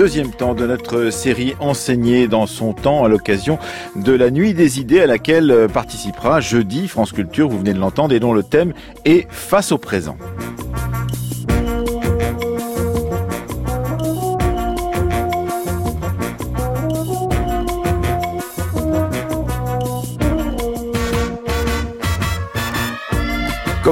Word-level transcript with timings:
deuxième 0.00 0.30
temps 0.30 0.54
de 0.54 0.66
notre 0.66 1.10
série 1.10 1.54
enseignée 1.60 2.26
dans 2.26 2.46
son 2.46 2.72
temps 2.72 3.04
à 3.04 3.08
l'occasion 3.08 3.58
de 3.96 4.12
la 4.12 4.30
Nuit 4.30 4.54
des 4.54 4.80
idées 4.80 5.02
à 5.02 5.06
laquelle 5.06 5.66
participera 5.70 6.40
jeudi 6.40 6.88
France 6.88 7.12
Culture, 7.12 7.50
vous 7.50 7.58
venez 7.58 7.74
de 7.74 7.78
l'entendre, 7.78 8.14
et 8.14 8.18
dont 8.18 8.32
le 8.32 8.42
thème 8.42 8.72
est 9.04 9.26
Face 9.30 9.72
au 9.72 9.76
présent. 9.76 10.16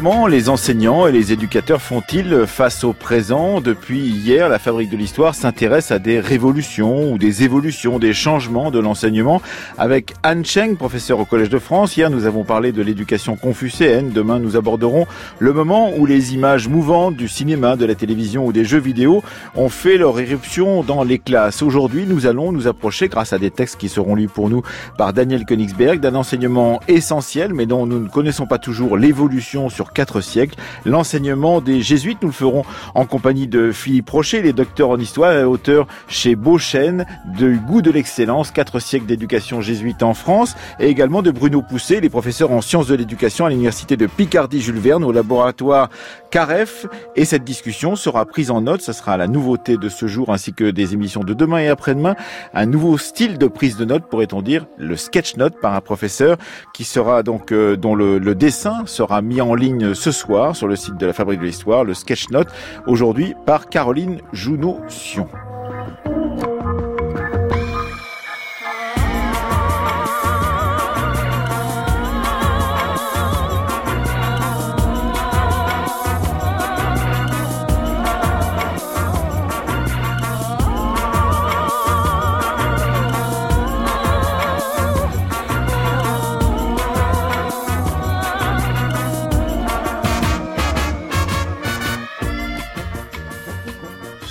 Comment 0.00 0.28
les 0.28 0.48
enseignants 0.48 1.08
et 1.08 1.10
les 1.10 1.32
éducateurs 1.32 1.82
font-ils 1.82 2.46
face 2.46 2.84
au 2.84 2.92
présent 2.92 3.60
Depuis 3.60 3.98
hier, 3.98 4.48
la 4.48 4.60
Fabrique 4.60 4.90
de 4.90 4.96
l'Histoire 4.96 5.34
s'intéresse 5.34 5.90
à 5.90 5.98
des 5.98 6.20
révolutions 6.20 7.10
ou 7.10 7.18
des 7.18 7.42
évolutions, 7.42 7.98
des 7.98 8.12
changements 8.12 8.70
de 8.70 8.78
l'enseignement 8.78 9.42
avec 9.76 10.14
Anne 10.22 10.44
Cheng, 10.44 10.76
professeur 10.76 11.18
au 11.18 11.24
Collège 11.24 11.48
de 11.48 11.58
France. 11.58 11.96
Hier, 11.96 12.10
nous 12.10 12.26
avons 12.26 12.44
parlé 12.44 12.70
de 12.70 12.80
l'éducation 12.80 13.34
confucéenne. 13.34 14.12
Demain, 14.12 14.38
nous 14.38 14.56
aborderons 14.56 15.08
le 15.40 15.52
moment 15.52 15.90
où 15.96 16.06
les 16.06 16.32
images 16.32 16.68
mouvantes 16.68 17.16
du 17.16 17.26
cinéma, 17.26 17.74
de 17.74 17.84
la 17.84 17.96
télévision 17.96 18.46
ou 18.46 18.52
des 18.52 18.64
jeux 18.64 18.78
vidéo 18.78 19.24
ont 19.56 19.68
fait 19.68 19.96
leur 19.96 20.20
éruption 20.20 20.84
dans 20.84 21.02
les 21.02 21.18
classes. 21.18 21.60
Aujourd'hui, 21.60 22.06
nous 22.06 22.26
allons 22.26 22.52
nous 22.52 22.68
approcher, 22.68 23.08
grâce 23.08 23.32
à 23.32 23.38
des 23.40 23.50
textes 23.50 23.80
qui 23.80 23.88
seront 23.88 24.14
lus 24.14 24.28
pour 24.28 24.48
nous 24.48 24.62
par 24.96 25.12
Daniel 25.12 25.44
Königsberg, 25.44 25.98
d'un 25.98 26.14
enseignement 26.14 26.78
essentiel, 26.86 27.52
mais 27.52 27.66
dont 27.66 27.84
nous 27.84 27.98
ne 27.98 28.08
connaissons 28.08 28.46
pas 28.46 28.58
toujours 28.58 28.96
l'évolution 28.96 29.68
sur 29.68 29.87
quatre 29.92 30.20
siècles. 30.20 30.58
L'enseignement 30.84 31.60
des 31.60 31.82
jésuites, 31.82 32.22
nous 32.22 32.28
le 32.28 32.34
ferons 32.34 32.64
en 32.94 33.06
compagnie 33.06 33.46
de 33.46 33.72
Philippe 33.72 34.10
Rocher, 34.10 34.42
les 34.42 34.52
docteurs 34.52 34.90
en 34.90 34.98
histoire, 34.98 35.48
auteur 35.48 35.86
chez 36.08 36.36
Beauchesne 36.36 37.06
de 37.38 37.54
Goût 37.54 37.82
de 37.82 37.90
l'excellence, 37.90 38.50
quatre 38.50 38.78
siècles 38.78 39.06
d'éducation 39.06 39.60
jésuite 39.60 40.02
en 40.02 40.14
France, 40.14 40.54
et 40.80 40.88
également 40.88 41.22
de 41.22 41.30
Bruno 41.30 41.62
Pousset, 41.62 42.00
les 42.00 42.10
professeurs 42.10 42.52
en 42.52 42.60
sciences 42.60 42.88
de 42.88 42.94
l'éducation 42.94 43.46
à 43.46 43.50
l'université 43.50 43.96
de 43.96 44.06
Picardie 44.06 44.60
Jules 44.60 44.78
Verne 44.78 45.04
au 45.04 45.12
laboratoire 45.12 45.90
CAREF. 46.30 46.86
Et 47.16 47.24
cette 47.24 47.44
discussion 47.44 47.96
sera 47.96 48.24
prise 48.26 48.50
en 48.50 48.60
note, 48.60 48.82
ce 48.82 48.92
sera 48.92 49.16
la 49.16 49.26
nouveauté 49.26 49.76
de 49.76 49.88
ce 49.88 50.06
jour 50.06 50.32
ainsi 50.32 50.52
que 50.52 50.70
des 50.70 50.94
émissions 50.94 51.24
de 51.24 51.34
demain 51.34 51.58
et 51.58 51.68
après-demain, 51.68 52.16
un 52.54 52.66
nouveau 52.66 52.98
style 52.98 53.38
de 53.38 53.46
prise 53.46 53.76
de 53.76 53.84
notes, 53.84 54.04
pourrait-on 54.08 54.42
dire, 54.42 54.66
le 54.78 54.96
sketch 54.96 55.36
note 55.36 55.60
par 55.60 55.74
un 55.74 55.80
professeur 55.80 56.36
qui 56.74 56.84
sera 56.84 57.22
donc, 57.22 57.52
euh, 57.52 57.76
dont 57.76 57.94
le, 57.94 58.18
le 58.18 58.34
dessin 58.34 58.82
sera 58.86 59.22
mis 59.22 59.40
en 59.40 59.54
ligne 59.54 59.77
ce 59.94 60.10
soir 60.10 60.54
sur 60.56 60.68
le 60.68 60.76
site 60.76 60.96
de 60.96 61.06
la 61.06 61.12
Fabrique 61.12 61.40
de 61.40 61.46
l'Histoire, 61.46 61.84
le 61.84 61.94
Sketch 61.94 62.30
Note, 62.30 62.48
aujourd'hui 62.86 63.34
par 63.46 63.68
Caroline 63.68 64.20
Junot-Sion. 64.32 65.28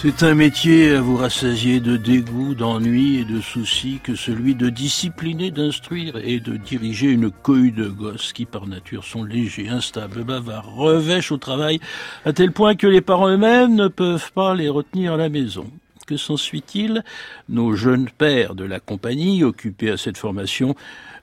C'est 0.08 0.26
un 0.26 0.36
métier 0.36 0.92
à 0.92 1.02
vous 1.02 1.18
rassasier 1.18 1.82
de 1.82 1.98
dégoût, 1.98 2.56
d'ennui 2.56 3.18
et 3.18 3.26
de 3.26 3.42
soucis 3.42 4.00
que 4.02 4.16
celui 4.16 4.56
de 4.56 4.70
discipliner, 4.70 5.52
d'instruire 5.52 6.16
et 6.24 6.40
de 6.40 6.56
diriger 6.56 7.08
une 7.12 7.30
cohue 7.30 7.74
de 7.74 7.90
gosses 7.90 8.32
qui 8.32 8.46
par 8.46 8.68
nature 8.68 9.04
sont 9.04 9.26
légers, 9.26 9.68
instables, 9.68 10.24
bavards, 10.24 10.74
revêchent 10.74 11.34
au 11.34 11.38
travail 11.38 11.82
à 12.24 12.32
tel 12.32 12.54
point 12.54 12.76
que 12.76 12.88
les 12.88 13.02
parents 13.02 13.28
eux-mêmes 13.28 13.76
ne 13.76 13.90
peuvent 13.90 14.32
pas 14.32 14.56
les 14.56 14.70
retenir 14.70 15.12
à 15.12 15.18
la 15.18 15.28
maison. 15.28 15.70
Que 16.08 16.16
s'ensuit-il? 16.16 17.04
Nos 17.50 17.76
jeunes 17.76 18.10
pères 18.10 18.56
de 18.56 18.64
la 18.64 18.80
compagnie, 18.80 19.44
occupés 19.44 19.92
à 19.92 19.98
cette 19.98 20.18
formation, 20.18 20.78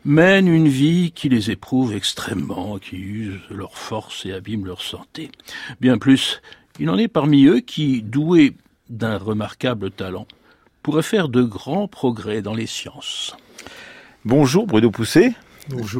mènent 0.04 0.52
une 0.52 0.68
vie 0.68 1.10
qui 1.12 1.30
les 1.30 1.50
éprouve 1.50 1.96
extrêmement, 1.96 2.78
qui 2.78 2.96
use 2.96 3.40
leur 3.50 3.78
force 3.78 4.26
et 4.26 4.32
abîme 4.34 4.66
leur 4.66 4.82
santé. 4.82 5.30
Bien 5.80 5.96
plus, 5.96 6.42
il 6.78 6.90
en 6.90 6.98
est 6.98 7.08
parmi 7.08 7.46
eux 7.46 7.60
qui, 7.60 8.02
doués 8.02 8.52
d'un 8.90 9.18
remarquable 9.18 9.90
talent, 9.90 10.26
pourrait 10.82 11.02
faire 11.02 11.28
de 11.28 11.42
grands 11.42 11.88
progrès 11.88 12.42
dans 12.42 12.54
les 12.54 12.66
sciences. 12.66 13.36
Bonjour 14.24 14.66
Bruno 14.66 14.90
Poussé. 14.90 15.34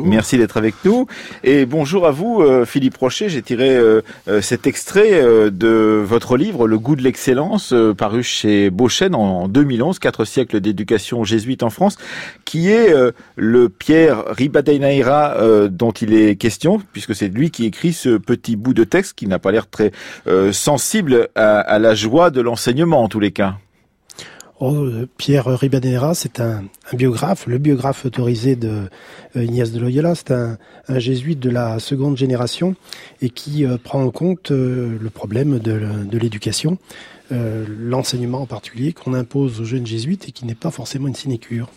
Merci 0.05 0.37
d'être 0.37 0.57
avec 0.57 0.75
nous. 0.85 1.07
Et 1.43 1.65
bonjour 1.65 2.07
à 2.07 2.11
vous, 2.11 2.43
euh, 2.43 2.65
Philippe 2.65 2.97
Rocher. 2.97 3.29
J'ai 3.29 3.41
tiré 3.41 3.71
euh, 3.77 4.03
euh, 4.29 4.43
cet 4.43 4.67
extrait 4.67 5.23
de 5.51 6.03
votre 6.05 6.37
livre, 6.37 6.67
Le 6.69 6.79
goût 6.79 6.97
de 6.97 7.03
l'excellence, 7.03 7.75
paru 7.97 8.23
chez 8.23 8.71
Beauchesne 8.71 9.15
en 9.15 9.49
2011, 9.49 9.99
quatre 9.99 10.25
siècles 10.25 10.61
d'éducation 10.61 11.25
jésuite 11.25 11.63
en 11.63 11.71
France, 11.71 11.97
qui 12.45 12.69
est 12.69 12.95
le 13.37 13.69
Pierre 13.69 14.25
Ribadeneira 14.29 15.69
dont 15.69 15.93
il 15.93 16.15
est 16.15 16.37
question, 16.37 16.81
puisque 16.93 17.15
c'est 17.15 17.29
lui 17.29 17.51
qui 17.51 17.65
écrit 17.65 17.93
ce 17.93 18.17
petit 18.17 18.57
bout 18.57 18.75
de 18.75 18.85
texte 18.85 19.15
qui 19.15 19.27
n'a 19.27 19.39
pas 19.39 19.53
l'air 19.53 19.69
très 19.69 19.93
sensible 20.53 21.29
à 21.35 21.79
la 21.79 21.95
joie 21.95 22.31
de 22.31 22.41
l'enseignement 22.41 23.03
en 23.03 23.09
tous 23.09 23.21
les 23.21 23.33
cas. 23.33 23.57
Oh, 24.67 24.89
Pierre 25.19 25.45
Ribadeneira, 25.45 26.15
c'est 26.15 26.41
un, 26.41 26.65
biographe, 26.95 27.47
le 27.47 27.59
biographe 27.59 28.07
autorisé 28.07 28.57
de 28.57 28.89
euh, 29.37 29.45
Ignace 29.45 29.73
de 29.73 29.79
Loyola. 29.79 30.15
C'est 30.15 30.31
un, 30.31 30.57
jésuite 30.89 31.39
de 31.39 31.51
la 31.51 31.79
seconde 31.79 32.17
génération 32.17 32.75
et 33.21 33.29
qui 33.29 33.67
euh, 33.67 33.77
prend 33.77 34.03
en 34.03 34.11
compte 34.11 34.53
euh, 34.53 34.97
le 34.99 35.11
problème 35.11 35.59
de, 35.59 35.83
de 36.11 36.19
l'éducation, 36.19 36.79
euh, 37.31 37.67
l'enseignement 37.69 38.41
en 38.41 38.47
particulier 38.47 38.95
qu'on 38.95 39.13
impose 39.13 39.61
aux 39.61 39.65
jeunes 39.65 39.87
jésuites 39.87 40.31
et 40.31 40.33
qui 40.33 40.47
n'est 40.47 40.55
pas 40.55 40.71
forcément 40.71 41.09
une 41.09 41.15
sinécure. 41.15 41.69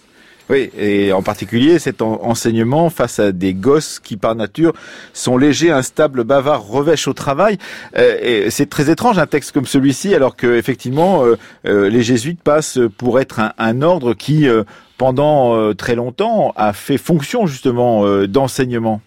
Oui, 0.50 0.70
et 0.78 1.12
en 1.12 1.22
particulier 1.22 1.78
cet 1.78 2.02
enseignement 2.02 2.90
face 2.90 3.20
à 3.20 3.34
des 3.34 3.54
gosses 3.54 4.00
qui 4.00 4.16
par 4.16 4.34
nature 4.34 4.74
sont 5.14 5.38
légers, 5.38 5.72
instables, 5.72 6.24
bavards, 6.24 6.66
revêchent 6.66 7.10
au 7.10 7.14
travail. 7.14 7.58
Euh, 7.98 8.48
c'est 8.50 8.70
très 8.70 8.90
étrange 8.90 9.18
un 9.20 9.26
texte 9.26 9.52
comme 9.52 9.66
celui-ci, 9.66 10.16
alors 10.16 10.38
que 10.38 10.58
effectivement 10.58 11.26
euh, 11.26 11.38
euh, 11.66 11.90
les 11.90 12.02
jésuites 12.02 12.42
passent 12.42 12.80
pour 12.98 13.20
être 13.20 13.42
un, 13.58 13.82
ordre 13.82 14.14
qui, 14.14 14.48
euh, 14.48 14.64
pendant 14.98 15.74
très 15.76 15.96
longtemps, 15.96 16.54
a 16.56 16.74
fait 16.74 16.98
fonction 16.98 17.46
justement 17.46 18.26
d'enseignement. 18.26 19.02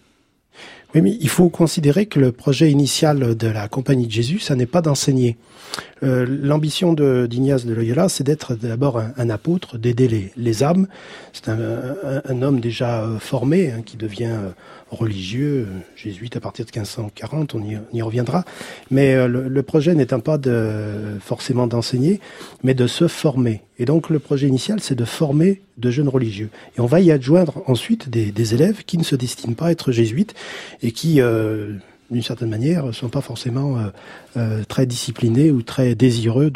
Oui, 0.93 1.01
mais 1.01 1.17
il 1.21 1.29
faut 1.29 1.49
considérer 1.49 2.05
que 2.05 2.19
le 2.19 2.33
projet 2.33 2.69
initial 2.69 3.35
de 3.35 3.47
la 3.47 3.69
Compagnie 3.69 4.07
de 4.07 4.11
Jésus, 4.11 4.39
ça 4.39 4.55
n'est 4.55 4.65
pas 4.65 4.81
d'enseigner. 4.81 5.37
Euh, 6.03 6.25
L'ambition 6.27 6.93
d'Ignace 6.93 7.65
de, 7.65 7.73
Loyola, 7.73 8.09
c'est 8.09 8.25
d'être 8.25 8.55
d'abord 8.55 9.01
un, 9.15 9.29
apôtre, 9.29 9.77
d'aider 9.77 10.09
les, 10.09 10.31
les, 10.35 10.63
âmes. 10.63 10.87
C'est 11.31 11.47
un, 11.47 12.41
homme 12.41 12.59
déjà 12.59 13.03
euh, 13.03 13.19
formé 13.19 13.71
hein, 13.71 13.83
qui 13.85 13.95
devient 13.95 14.25
euh, 14.25 14.49
religieux, 14.91 15.67
jésuite 15.95 16.35
à 16.35 16.39
partir 16.39 16.65
de 16.65 16.71
1540, 16.71 17.55
on 17.55 17.63
y, 17.63 17.77
on 17.77 17.95
y 17.95 18.01
reviendra. 18.01 18.45
Mais 18.89 19.15
euh, 19.15 19.27
le, 19.27 19.47
le, 19.47 19.63
projet 19.63 19.95
n'étant 19.95 20.19
pas 20.19 20.37
de, 20.37 21.17
forcément 21.19 21.65
d'enseigner, 21.67 22.19
mais 22.63 22.73
de 22.73 22.87
se 22.87 23.07
former. 23.07 23.61
Et 23.79 23.85
donc 23.85 24.09
le 24.09 24.19
projet 24.19 24.47
initial, 24.47 24.79
c'est 24.79 24.95
de 24.95 25.05
former 25.05 25.61
de 25.77 25.89
jeunes 25.89 26.09
religieux. 26.09 26.49
Et 26.77 26.81
on 26.81 26.85
va 26.85 26.99
y 26.99 27.11
adjoindre 27.11 27.63
ensuite 27.67 28.09
des, 28.09 28.31
des 28.31 28.53
élèves 28.53 28.83
qui 28.85 28.97
ne 28.97 29.03
se 29.03 29.15
destinent 29.15 29.55
pas 29.55 29.67
à 29.67 29.71
être 29.71 29.91
jésuites 29.91 30.35
et 30.83 30.91
qui 30.91 31.21
euh, 31.21 31.77
d'une 32.11 32.21
certaine 32.21 32.49
manière, 32.49 32.85
ne 32.85 32.91
sont 32.91 33.09
pas 33.09 33.21
forcément 33.21 33.77
euh, 33.77 33.81
euh, 34.37 34.63
très 34.67 34.85
disciplinés 34.85 35.49
ou 35.49 35.61
très 35.61 35.95
désireux 35.95 36.51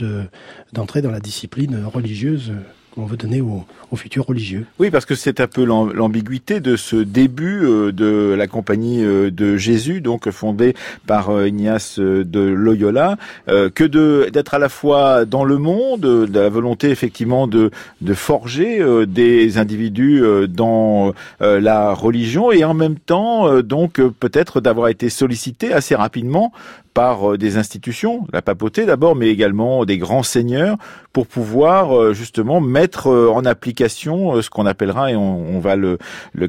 d'entrer 0.74 1.02
de, 1.02 1.08
dans 1.08 1.14
la 1.14 1.22
discipline 1.22 1.84
religieuse 1.86 2.52
qu'on 2.96 3.06
veut 3.06 3.18
donner 3.18 3.42
aux, 3.42 3.66
aux, 3.92 3.96
futurs 3.96 4.26
religieux. 4.26 4.66
Oui, 4.80 4.90
parce 4.90 5.06
que 5.06 5.16
c'est 5.16 5.40
un 5.42 5.48
peu 5.48 5.64
l'ambiguïté 5.66 6.60
de 6.62 6.76
ce 6.76 6.96
début 6.96 7.66
euh, 7.66 7.92
de 7.92 8.34
la 8.38 8.48
compagnie 8.48 9.04
euh, 9.04 9.30
de 9.30 9.58
Jésus, 9.58 10.02
donc 10.02 10.30
fondée 10.32 10.76
par 11.06 11.30
euh, 11.30 11.48
Ignace 11.48 12.00
de 12.00 12.40
Loyola, 12.40 13.18
que 13.48 14.28
d'être 14.30 14.54
à 14.54 14.60
la 14.60 14.70
fois 14.70 15.26
dans 15.26 15.44
le 15.44 15.58
monde, 15.58 16.02
de 16.02 16.40
la 16.40 16.50
volonté 16.50 16.90
effectivement 16.90 17.48
de 17.48 17.72
forger 18.14 19.06
des 19.06 19.58
individus 19.58 20.24
dans 20.48 21.14
la 21.40 21.94
religion 21.94 22.52
et 22.52 22.64
en 22.64 22.74
même 22.74 22.98
temps 22.98 23.62
donc 23.62 24.02
peut-être 24.20 24.62
d'avoir 24.62 24.90
été 24.90 25.10
sollicité 25.10 25.74
assez 25.74 25.96
rapidement 25.96 26.52
par 26.96 27.38
des 27.38 27.58
institutions, 27.58 28.26
la 28.34 28.42
papauté 28.42 28.86
d'abord, 28.86 29.16
mais 29.16 29.28
également 29.28 29.86
des 29.86 30.00
grands 30.00 30.24
seigneurs, 30.24 30.78
pour 31.14 31.28
pouvoir 31.28 32.14
justement 32.14 32.62
mettre 32.62 33.08
en 33.08 33.46
application 33.46 34.42
ce 34.42 34.50
qu'on 34.50 34.66
appellera, 34.66 35.12
et 35.12 35.16
on, 35.16 35.60
va 35.60 35.76
le, 35.76 35.98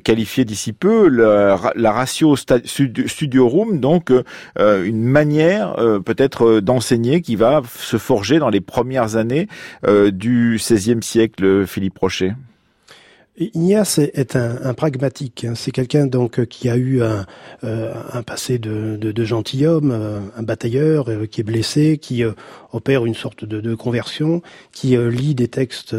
qualifier 0.03 0.45
d'ici 0.45 0.73
peu, 0.73 1.09
la, 1.09 1.73
la 1.75 1.93
ratio 1.93 2.37
studio 2.37 3.49
room, 3.49 3.81
donc 3.81 4.13
une 4.59 5.03
manière 5.03 5.75
peut-être 6.05 6.61
d'enseigner 6.61 7.21
qui 7.23 7.35
va 7.35 7.63
se 7.77 7.99
forger 7.99 8.39
dans 8.39 8.49
les 8.49 8.61
premières 8.61 9.17
années 9.17 9.49
du 9.85 10.59
XVIe 10.59 11.03
siècle, 11.03 11.67
Philippe 11.67 11.99
Rocher. 11.99 12.33
Ignace 13.39 13.99
est 13.99 14.35
un, 14.35 14.73
pragmatique. 14.75 15.45
Hein. 15.45 15.55
C'est 15.55 15.71
quelqu'un 15.71 16.07
donc 16.07 16.47
qui 16.47 16.71
a 16.71 16.77
eu 16.77 17.03
un, 17.03 17.27
euh, 17.65 18.23
passé 18.23 18.59
de, 18.59 19.25
gentilhomme, 19.25 19.91
euh, 19.91 20.21
un 20.37 20.43
batailleur 20.43 21.11
euh, 21.11 21.27
qui 21.27 21.43
est 21.43 21.45
blessé, 21.45 21.99
qui 21.99 22.25
opère 22.73 23.05
une 23.05 23.15
sorte 23.15 23.45
de, 23.45 23.75
conversion, 23.75 24.43
qui 24.73 24.97
lit 24.97 25.35
des 25.35 25.49
textes 25.49 25.95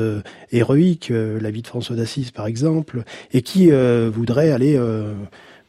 héroïques, 0.52 1.10
la 1.12 1.52
vie 1.52 1.62
de 1.62 1.68
François 1.68 1.96
d'Assise 1.96 2.32
par 2.32 2.48
exemple, 2.48 3.04
et 3.34 3.42
qui 3.42 3.72
voudrait 3.72 4.52
aller 4.52 4.80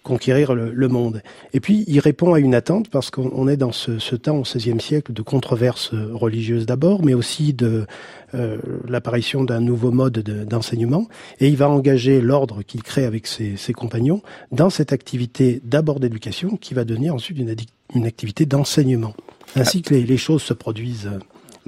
conquérir 0.02 0.54
le, 0.54 0.88
monde. 0.88 1.22
Et 1.52 1.60
puis, 1.60 1.84
il 1.86 2.00
répond 2.00 2.32
à 2.32 2.40
une 2.40 2.54
attente 2.54 2.88
parce 2.88 3.10
qu'on 3.10 3.46
est 3.46 3.56
dans 3.56 3.72
ce, 3.72 4.16
temps 4.16 4.38
au 4.38 4.42
XVIe 4.42 4.80
siècle 4.80 5.12
de 5.12 5.22
controverses 5.22 5.92
religieuses 5.92 6.66
d'abord, 6.66 7.04
mais 7.04 7.14
aussi 7.14 7.52
de 7.52 7.86
euh, 8.34 8.58
l'apparition 8.86 9.44
d'un 9.44 9.60
nouveau 9.60 9.90
mode 9.90 10.18
d'enseignement. 10.48 11.08
et 11.40 11.48
il 11.48 11.56
va 11.56 11.68
engager 11.68 12.20
l'ordre 12.20 12.62
qu'il 12.62 12.82
crée 12.82 13.04
avec 13.04 13.26
ses, 13.26 13.56
compagnons 13.72 14.22
dans 14.52 14.70
cette 14.70 14.92
activité 14.92 15.60
d'abord 15.64 16.00
d'éducation 16.00 16.56
qui 16.56 16.74
va 16.74 16.84
devenir 16.84 17.14
ensuite 17.14 17.38
une, 17.38 18.04
activité 18.06 18.46
d'enseignement. 18.46 19.14
Ainsi 19.56 19.82
que 19.82 19.94
les, 19.94 20.16
choses 20.16 20.42
se 20.42 20.52
produisent 20.52 21.10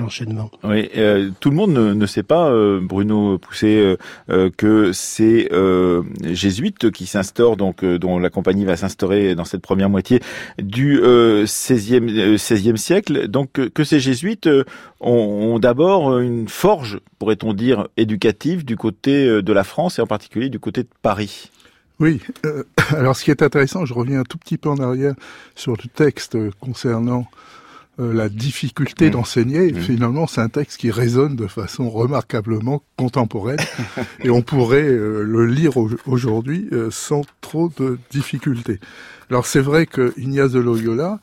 l'enchaînement. 0.00 0.50
Oui, 0.64 0.91
euh, 0.97 1.31
tout 1.38 1.50
le 1.50 1.56
monde 1.56 1.73
ne, 1.73 2.06
sait 2.06 2.23
pas, 2.23 2.50
euh, 2.50 2.81
Bruno 2.82 3.38
Poussé, 3.38 3.97
euh, 4.29 4.50
que 4.56 4.93
c'est 4.93 5.49
jésuites 6.25 6.91
qui 6.91 7.06
s'instaurent, 7.06 7.56
donc 7.56 7.85
dont 7.85 8.19
la 8.19 8.31
compagnie 8.31 8.64
va 8.64 8.76
s'instaurer 8.76 9.35
dans 9.35 9.44
cette 9.44 9.62
première 9.62 9.88
moitié 9.88 10.20
du 10.61 11.00
16e, 11.00 12.37
16e 12.37 12.76
siècle. 12.76 13.29
Donc 13.29 13.52
que 13.52 13.85
ces 13.85 14.00
jésuites 14.00 14.49
ont, 15.00 15.11
ont 15.11 15.58
d'abord 15.58 16.19
une 16.19 16.49
forge, 16.49 17.00
pourrait-on 17.19 17.53
dire, 17.53 17.88
éducative 17.96 18.64
du 18.64 18.76
côté 18.76 19.43
de 19.43 19.53
la 19.53 19.64
France 19.64 19.99
et 19.99 20.03
en 20.03 20.06
particulier 20.06 20.49
du 20.49 20.58
côté 20.58 20.82
de 20.82 20.88
Paris. 21.03 21.50
Oui, 22.00 22.20
alors 22.91 23.14
ce 23.14 23.25
qui 23.25 23.31
est 23.31 23.43
intéressant, 23.43 23.85
je 23.85 23.94
reviens 23.94 24.20
un 24.20 24.25
tout 24.25 24.38
petit 24.38 24.56
peu 24.56 24.70
en 24.70 24.79
arrière 24.79 25.14
sur 25.55 25.73
le 25.73 25.88
texte 25.94 26.37
concernant 26.58 27.20
euh, 27.20 27.25
la 27.98 28.28
difficulté 28.28 29.08
mmh. 29.08 29.10
d'enseigner. 29.10 29.72
Mmh. 29.72 29.81
Finalement, 29.81 30.26
c'est 30.26 30.40
un 30.40 30.48
texte 30.48 30.81
qui 30.81 30.90
résonne 30.90 31.37
de 31.37 31.46
façon 31.46 31.90
remarquablement 31.90 32.82
contemporaine 32.96 33.58
et 34.25 34.31
on 34.31 34.42
pourrait 34.42 34.88
euh, 34.88 35.22
le 35.22 35.46
lire 35.46 35.72
aujourd'hui 36.06 36.69
euh, 36.72 36.90
sans 36.90 37.22
trop 37.40 37.70
de 37.76 37.98
difficultés. 38.10 38.81
Alors 39.28 39.46
c'est 39.46 39.60
vrai 39.60 39.87
que 39.87 40.14
Ignace 40.16 40.52
de 40.52 40.60
Loyola 40.60 41.20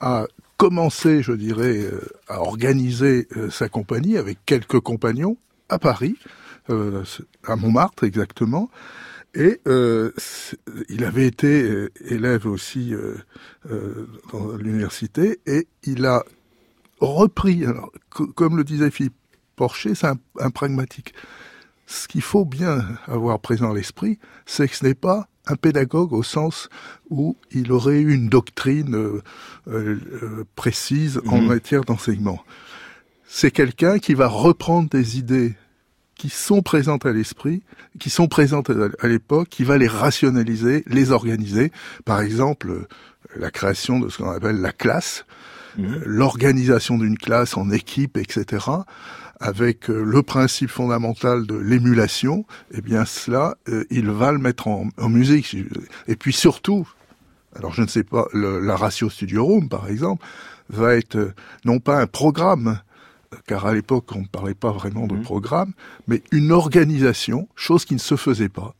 a 0.00 0.26
commencé, 0.56 1.22
je 1.22 1.32
dirais, 1.32 1.80
à 2.28 2.40
organiser 2.40 3.28
sa 3.50 3.68
compagnie 3.68 4.16
avec 4.16 4.38
quelques 4.46 4.80
compagnons 4.80 5.36
à 5.68 5.78
Paris, 5.78 6.16
à 6.68 7.56
Montmartre 7.56 8.04
exactement, 8.04 8.70
et 9.34 9.60
euh, 9.66 10.12
il 10.88 11.04
avait 11.04 11.26
été 11.26 11.62
euh, 11.62 11.90
élève 12.04 12.46
aussi 12.46 12.94
euh, 12.94 13.16
euh, 13.70 14.06
dans 14.32 14.52
l'université 14.56 15.40
et 15.46 15.66
il 15.82 16.06
a 16.06 16.24
repris, 17.00 17.64
alors, 17.66 17.90
comme 18.08 18.56
le 18.56 18.64
disait 18.64 18.90
Philippe 18.90 19.14
Porcher, 19.56 19.94
c'est 19.94 20.06
un, 20.06 20.50
pragmatique. 20.50 21.14
Ce 21.86 22.08
qu'il 22.08 22.22
faut 22.22 22.44
bien 22.44 22.84
avoir 23.06 23.40
présent 23.40 23.72
à 23.72 23.74
l'esprit, 23.74 24.18
c'est 24.46 24.68
que 24.68 24.76
ce 24.76 24.86
n'est 24.86 24.94
pas 24.94 25.28
un 25.46 25.56
pédagogue 25.56 26.12
au 26.12 26.22
sens 26.22 26.68
où 27.10 27.36
il 27.50 27.70
aurait 27.72 28.00
eu 28.00 28.14
une 28.14 28.28
doctrine 28.28 29.20
précise 30.56 31.20
en 31.26 31.42
mmh. 31.42 31.46
matière 31.46 31.84
d'enseignement. 31.84 32.42
C'est 33.26 33.50
quelqu'un 33.50 33.98
qui 33.98 34.14
va 34.14 34.28
reprendre 34.28 34.88
des 34.88 35.18
idées 35.18 35.54
qui 36.16 36.28
sont 36.28 36.62
présentes 36.62 37.06
à 37.06 37.12
l'esprit, 37.12 37.62
qui 37.98 38.10
sont 38.10 38.28
présentes 38.28 38.70
à 38.70 39.08
l'époque, 39.08 39.48
qui 39.48 39.64
va 39.64 39.78
les 39.78 39.88
rationaliser, 39.88 40.84
les 40.86 41.10
organiser. 41.10 41.72
Par 42.04 42.20
exemple, 42.20 42.86
la 43.36 43.50
création 43.50 43.98
de 43.98 44.08
ce 44.08 44.18
qu'on 44.18 44.30
appelle 44.30 44.60
la 44.60 44.72
classe, 44.72 45.26
mhm. 45.76 46.02
l'organisation 46.04 46.98
d'une 46.98 47.18
classe 47.18 47.56
en 47.56 47.70
équipe, 47.70 48.16
etc., 48.16 48.66
avec 49.40 49.90
euh, 49.90 50.02
le 50.04 50.22
principe 50.22 50.70
fondamental 50.70 51.46
de 51.46 51.56
l'émulation, 51.56 52.46
eh 52.72 52.80
bien 52.80 53.04
cela, 53.04 53.56
euh, 53.68 53.84
il 53.90 54.08
va 54.08 54.32
le 54.32 54.38
mettre 54.38 54.68
en, 54.68 54.88
musique. 55.08 55.56
Et 56.06 56.16
puis 56.16 56.32
surtout, 56.32 56.88
alors 57.56 57.72
je 57.72 57.82
ne 57.82 57.88
sais 57.88 58.04
pas, 58.04 58.26
la 58.32 58.76
ratio 58.76 59.10
Studio 59.10 59.44
Room, 59.44 59.68
par 59.68 59.88
exemple, 59.88 60.24
va 60.70 60.94
être 60.94 61.16
euh, 61.16 61.34
non 61.64 61.78
pas 61.78 62.00
un 62.00 62.06
programme, 62.06 62.80
car 63.46 63.66
à 63.66 63.74
l'époque 63.74 64.10
on 64.14 64.20
ne 64.20 64.26
parlait 64.26 64.54
pas 64.54 64.72
vraiment 64.72 65.06
de 65.06 65.14
mmh. 65.14 65.22
programme, 65.22 65.72
mais 66.06 66.22
une 66.32 66.52
organisation, 66.52 67.48
chose 67.54 67.84
qui 67.84 67.94
ne 67.94 68.00
se 68.00 68.16
faisait 68.16 68.48
pas 68.48 68.74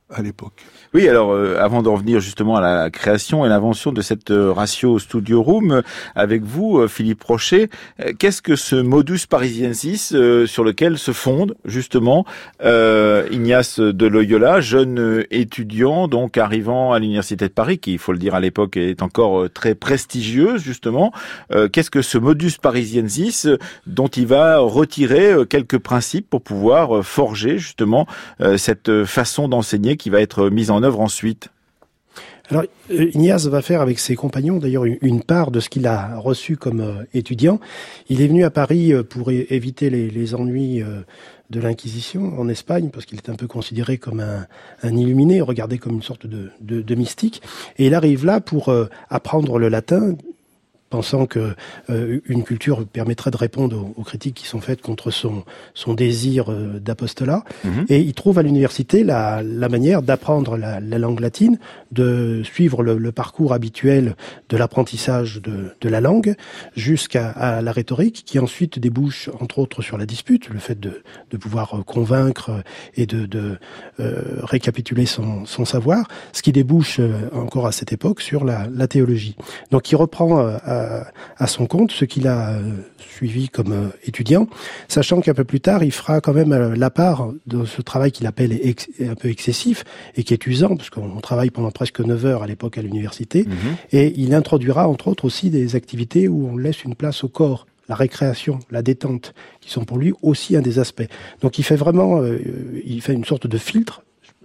Oui, 0.94 1.08
alors 1.08 1.32
euh, 1.32 1.56
avant 1.58 1.82
d'en 1.82 1.96
venir 1.96 2.20
justement 2.20 2.55
à 2.55 2.61
la 2.61 2.88
création 2.88 3.44
et 3.44 3.49
l'invention 3.49 3.90
de 3.90 4.00
cette 4.00 4.31
euh, 4.31 4.52
ratio 4.52 5.00
Studio 5.00 5.43
Room, 5.43 5.72
euh, 5.72 5.82
avec 6.14 6.44
vous, 6.44 6.87
Philippe 6.87 7.25
Rocher, 7.25 7.69
qu'est-ce 8.20 8.40
que 8.40 8.55
ce 8.55 8.76
modus 8.76 9.26
parisiensis 9.28 10.14
sur 10.46 10.62
lequel 10.62 10.99
se 10.99 11.12
fonde 11.12 11.56
justement 11.64 12.25
Ignace 12.62 13.81
de 13.81 14.06
Loyola, 14.06 14.61
jeune 14.61 15.25
étudiant 15.31 16.06
donc 16.06 16.37
arrivant 16.38 16.93
à 16.93 16.99
l'université 16.99 17.49
de 17.49 17.52
Paris, 17.52 17.78
qui, 17.78 17.94
il 17.94 17.99
faut 17.99 18.12
le 18.12 18.19
dire 18.19 18.34
à 18.34 18.40
l'époque, 18.40 18.76
est 18.76 19.02
encore 19.02 19.49
très 19.52 19.75
prestigieuse 19.75 20.62
justement. 20.62 21.12
qu'est-ce 21.72 21.90
que 21.90 22.02
ce 22.02 22.19
modus 22.19 22.58
parisiensis 22.61 23.49
dont 23.87 24.08
il 24.08 24.26
va 24.26 24.58
retirer 24.58 25.34
quelques 25.49 25.78
principes 25.78 26.28
pour 26.31 26.43
pouvoir 26.43 27.05
forger 27.05 27.58
justement 27.58 28.06
cette 28.56 29.05
façon 29.05 29.49
d'enseigner 29.49 29.96
qui 30.04 30.10
va 30.10 30.20
être 30.20 30.50
mise 30.50 30.70
en 30.70 30.82
œuvre 30.82 31.00
ensuite 31.00 31.48
alors, 32.50 32.64
euh, 32.90 33.10
Ignace 33.14 33.46
va 33.46 33.62
faire 33.62 33.80
avec 33.80 33.98
ses 33.98 34.16
compagnons 34.16 34.58
d'ailleurs 34.58 34.84
une 34.84 35.23
part 35.23 35.50
de 35.50 35.61
ce 35.61 35.70
qu'il 35.70 35.87
a 35.87 36.18
reçu 36.18 36.58
comme 36.58 36.80
euh, 36.82 37.02
étudiant. 37.14 37.58
Il 38.11 38.20
est 38.20 38.26
venu 38.26 38.44
à 38.44 38.50
Paris 38.50 38.92
euh, 38.92 39.02
pour 39.02 39.30
éviter 39.30 39.88
les, 39.88 40.34
ennuis 40.34 40.82
de 41.49 41.61
l'Inquisition 41.61 42.38
en 42.38 42.50
Espagne, 42.50 42.90
parce 42.92 43.06
qu'il 43.06 43.16
est 43.16 43.30
un 43.30 43.34
peu 43.34 43.46
considéré 43.46 43.96
comme 43.96 44.20
un, 44.20 44.46
illuminé, 44.94 45.40
regardé 45.40 45.78
comme 45.78 45.94
une 45.94 46.02
sorte 46.02 46.26
de, 46.26 46.50
de, 46.61 46.94
mystique. 46.94 47.40
Et 47.78 47.87
il 47.87 47.94
arrive 47.94 48.26
là 48.26 48.40
pour 48.40 48.70
apprendre 49.08 49.58
le 49.58 49.70
latin, 49.70 50.14
pensant 50.91 51.26
que 51.26 51.55
euh, 51.91 52.21
une 52.26 52.45
culture 52.45 52.87
permettrait 52.87 53.31
de 53.31 53.37
répondre 53.37 53.93
aux, 53.97 54.03
critiques 54.05 54.37
qui 54.37 54.47
sont 54.47 54.61
faites 54.61 54.81
contre 54.81 55.11
son, 55.11 55.45
son 55.75 55.95
désir 55.95 56.53
euh, 56.53 56.79
d'apostolat. 56.79 57.43
Mhm. 57.64 57.87
Et 57.88 58.00
il 58.00 58.14
trouve 58.14 58.38
à 58.38 58.43
l'université 58.43 59.03
la, 59.03 59.43
la 59.43 59.69
manière 59.69 60.03
d'apprendre 60.03 60.57
la, 60.57 60.81
la, 60.81 60.99
langue 60.99 61.21
latine, 61.21 61.59
de 61.91 62.43
suivre 62.45 62.83
le, 62.83 62.97
le 62.97 63.12
parcours 63.12 63.53
habituel 63.53 64.14
de 64.49 64.57
l'apprentissage 64.57 65.41
de, 65.43 65.75
de, 65.81 65.88
la 65.88 66.00
langue 66.00 66.37
jusqu'à 66.76 67.61
la 67.61 67.73
rhétorique, 67.73 68.23
qui 68.25 68.38
ensuite 68.38 68.79
débouche 68.79 69.31
entre 69.41 69.59
autres 69.59 69.83
sur 69.83 69.99
la 69.99 70.07
dispute, 70.07 70.49
le 70.49 70.59
fait 70.59 70.79
de, 70.79 71.03
de 71.31 71.37
pouvoir 71.37 71.83
convaincre 71.87 72.62
et 72.95 73.07
de, 73.07 73.26
de 73.26 73.59
euh, 74.00 74.23
récapituler 74.43 75.07
son, 75.07 75.45
son, 75.47 75.64
savoir, 75.64 76.07
ce 76.33 76.43
qui 76.43 76.53
débouche 76.53 77.00
encore 77.33 77.67
à 77.67 77.73
cette 77.73 77.93
époque 77.93 78.21
sur 78.21 78.45
la, 78.45 78.69
la 78.73 78.87
théologie. 78.87 79.37
Donc 79.71 79.91
il 79.91 79.97
reprend 79.97 80.38
à 80.38 80.74
à, 81.37 81.47
son 81.47 81.66
compte, 81.66 81.93
ce 81.93 82.04
qu'il 82.04 82.26
a 82.28 82.50
euh, 82.50 82.73
suivi 82.99 83.49
comme 83.49 83.73
euh, 83.73 83.88
étudiant, 84.04 84.49
sachant 84.88 85.21
qu'un 85.21 85.35
peu 85.35 85.45
plus 85.45 85.61
tard, 85.61 85.83
il 85.85 85.93
fera 85.93 86.21
quand 86.21 86.33
même 86.33 86.52
euh, 86.52 86.75
la 86.76 86.90
part 86.90 87.31
de 87.47 87.64
ce 87.64 87.83
travail 87.83 88.12
qu'il 88.12 88.26
appelle 88.26 88.52
un 89.00 89.14
peu 89.14 89.28
excessif 89.28 89.85
et 90.16 90.23
qui 90.23 90.35
est 90.35 90.47
usant, 90.47 90.76
parce 90.76 90.90
qu'on 90.90 91.21
travaille 91.21 91.50
pendant 91.50 91.71
presque 91.71 92.00
9 92.00 92.26
heures 92.26 92.43
à 92.43 92.47
l'époque 92.47 92.78
à 92.78 92.83
l'université, 92.83 93.45
mhm. 93.45 93.76
et 93.93 94.12
il 94.16 94.35
introduira 94.35 94.88
entre 94.88 95.09
autres 95.09 95.25
aussi 95.25 95.50
des 95.50 95.76
activités 95.76 96.28
où 96.28 96.49
on 96.52 96.57
laisse 96.57 96.85
une 96.85 96.95
place 96.95 97.25
au 97.25 97.28
corps 97.28 97.66
la 97.87 97.95
récréation, 97.95 98.61
la 98.71 98.81
détente, 98.81 99.35
qui 99.61 99.71
sont 99.71 99.85
pour 99.85 99.99
lui 99.99 100.14
aussi 100.23 100.57
un 100.57 100.62
des 100.62 100.78
aspects. 100.78 101.07
Donc 101.43 101.59
il 101.59 101.64
fait 101.64 101.76
vraiment, 101.76 102.23
il 102.83 103.02
fait 103.02 103.12
une 103.12 103.26
sorte 103.26 103.47
de 103.47 103.59
filtre 103.59 104.02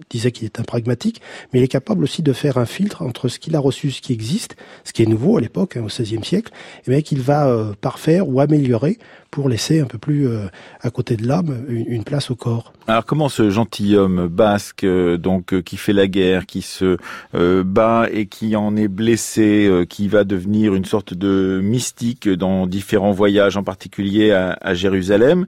disait 0.08 0.32
qu'il 0.32 0.46
est 0.46 0.60
un 0.60 0.62
pragmatique, 0.62 1.20
mais 1.52 1.60
il 1.60 1.62
est 1.62 1.68
capable 1.68 2.04
aussi 2.04 2.22
de 2.22 2.32
faire 2.32 2.58
un 2.58 2.66
filtre 2.66 3.02
entre 3.02 3.28
ce 3.28 3.38
qu'il 3.38 3.56
a 3.56 3.60
reçu, 3.60 3.90
ce 3.90 4.00
qui 4.00 4.12
existe, 4.12 4.56
ce 4.84 4.92
qui 4.92 5.02
est 5.02 5.06
nouveau 5.06 5.36
à 5.36 5.40
l'époque, 5.40 5.76
hein, 5.76 5.82
au 5.82 5.86
XVIe 5.86 6.24
siècle, 6.24 6.52
et 6.86 6.90
bien 6.90 7.00
qu'il 7.00 7.20
va 7.20 7.48
euh, 7.48 7.72
parfaire 7.80 8.28
ou 8.28 8.40
améliorer 8.40 8.98
pour 9.30 9.48
laisser 9.48 9.80
un 9.80 9.86
peu 9.86 9.98
plus 9.98 10.26
euh, 10.26 10.46
à 10.80 10.90
côté 10.90 11.16
de 11.16 11.26
l'âme 11.26 11.64
une, 11.68 12.02
place 12.02 12.30
au 12.30 12.34
corps. 12.36 12.72
Alors 12.88 13.04
comment 13.04 13.28
ce 13.28 13.50
gentilhomme 13.50 14.26
basque, 14.26 14.82
euh, 14.82 15.16
donc 15.16 15.60
qui 15.62 15.76
fait 15.76 15.92
la 15.92 16.08
guerre, 16.08 16.46
qui 16.46 16.62
se 16.62 16.96
bat 17.62 18.08
et 18.10 18.26
qui 18.26 18.56
en 18.56 18.76
est 18.76 18.88
blessé, 18.88 19.84
qui 19.88 20.08
va 20.08 20.24
devenir 20.24 20.74
une 20.74 20.84
sorte 20.84 21.14
de 21.14 21.60
mystique 21.62 22.28
dans 22.28 22.66
différents 22.66 23.12
voyages, 23.12 23.56
en 23.56 23.62
particulier 23.62 24.32
à, 24.32 24.58
à 24.60 24.74
Jérusalem, 24.74 25.46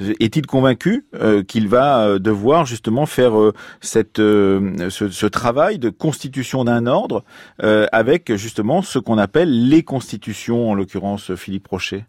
est-il 0.00 0.46
convaincu 0.46 1.06
euh, 1.14 1.42
qu'il 1.42 1.68
va 1.68 2.04
euh, 2.04 2.18
devoir 2.18 2.66
justement 2.66 3.06
faire 3.06 3.38
euh, 3.38 3.52
cette, 3.80 4.18
ce, 4.18 4.88
ce, 4.88 5.26
travail 5.26 5.78
de 5.78 5.90
constitution 5.90 6.64
d'un 6.64 6.86
ordre 6.86 7.24
avec 7.58 8.34
justement 8.34 8.82
ce 8.82 8.98
qu'on 8.98 9.18
appelle 9.18 9.68
les 9.68 9.82
constitutions, 9.82 10.70
en 10.70 10.74
l'occurrence 10.74 11.34
Philippe 11.34 11.68
Rocher 11.68 12.04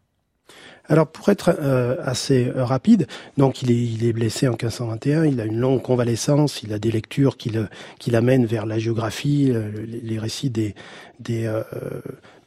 alors 0.91 1.05
pour 1.05 1.29
être 1.29 1.55
assez 2.03 2.51
rapide, 2.55 3.05
donc 3.37 3.61
il 3.61 3.69
est, 3.69 3.75
il 3.75 4.03
est 4.07 4.11
blessé 4.11 4.47
en 4.47 4.53
1521, 4.53 5.25
il 5.25 5.39
a 5.39 5.45
une 5.45 5.59
longue 5.59 5.83
convalescence, 5.83 6.63
il 6.63 6.73
a 6.73 6.79
des 6.79 6.89
lectures 6.89 7.37
qui, 7.37 7.51
le, 7.51 7.67
qui 7.99 8.09
l'amènent 8.09 8.47
vers 8.47 8.65
la 8.65 8.79
géographie, 8.79 9.53
les, 9.85 10.17
récits 10.17 10.49
des, 10.49 10.73
des 11.19 11.47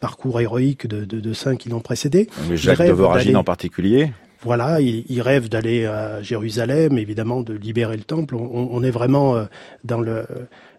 parcours 0.01 0.41
héroïques 0.41 0.89
de, 0.89 1.05
de, 1.05 1.21
de 1.21 1.33
saints 1.33 1.55
qui 1.55 1.69
l'ont 1.69 1.79
précédé. 1.79 2.29
Mais 2.49 2.57
Jacques 2.57 2.85
de 2.85 2.91
Voragine 2.91 3.37
en 3.37 3.45
particulier 3.45 4.11
voilà, 4.43 4.81
il, 4.81 5.23
rêve 5.23 5.49
d'aller 5.49 5.87
à 5.87 6.21
Jérusalem, 6.23 6.99
évidemment, 6.99 7.43
de 7.43 7.55
libérer 7.55 7.97
le 7.97 8.03
temple. 8.03 8.35
on 8.35 8.83
est 8.83 8.91
vraiment 8.91 9.37
euh, 9.37 9.45
dans 9.85 10.01
le 10.01 10.27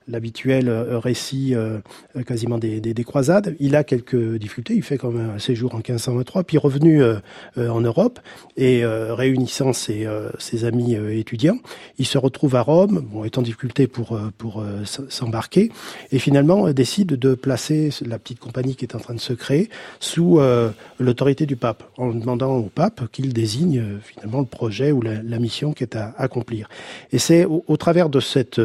l'habituel 0.07 0.69
euh, 0.69 0.99
récit 0.99 1.53
euh, 1.55 1.79
quasiment 2.25 2.57
des, 2.57 2.79
des, 2.81 2.93
des, 2.93 3.03
croisades. 3.03 3.55
Il 3.59 3.75
a 3.75 3.83
quelques 3.83 4.37
difficultés, 4.37 4.75
il 4.75 4.83
fait 4.83 4.97
comme 4.97 5.19
un 5.19 5.39
séjour 5.39 5.73
en 5.73 5.77
1523, 5.77 6.43
puis 6.43 6.57
revenu 6.57 7.01
euh, 7.01 7.19
en 7.57 7.81
Europe 7.81 8.19
et 8.57 8.85
réunissant 8.85 9.73
ses, 9.73 10.07
ses 10.37 10.65
amis 10.65 10.95
étudiants, 10.95 11.57
il 11.97 12.05
se 12.05 12.17
retrouve 12.17 12.55
à 12.55 12.61
Rome, 12.61 13.05
bon, 13.11 13.23
est 13.23 13.37
en 13.37 13.41
difficulté 13.41 13.87
pour, 13.87 14.19
pour 14.37 14.63
s'embarquer, 15.09 15.71
et 16.11 16.19
finalement 16.19 16.71
décide 16.71 17.07
de 17.07 17.33
placer 17.35 17.89
la 18.05 18.19
petite 18.19 18.39
compagnie 18.39 18.75
qui 18.75 18.85
est 18.85 18.95
en 18.95 18.99
train 18.99 19.13
de 19.13 19.19
se 19.19 19.33
créer 19.33 19.69
sous 19.99 20.39
l'autorité 20.99 21.45
du 21.45 21.55
pape, 21.55 21.83
en 21.97 22.11
demandant 22.13 22.57
au 22.57 22.63
pape 22.63 23.09
qu'il 23.11 23.33
désigne 23.33 23.99
finalement 24.03 24.39
le 24.39 24.45
projet 24.45 24.91
ou 24.91 25.01
la, 25.01 25.39
mission 25.39 25.73
qui 25.73 25.83
est 25.83 25.95
à 25.95 26.13
accomplir. 26.17 26.69
Et 27.11 27.17
c'est 27.17 27.45
au, 27.45 27.77
travers 27.77 28.09
de 28.09 28.19
cette 28.19 28.59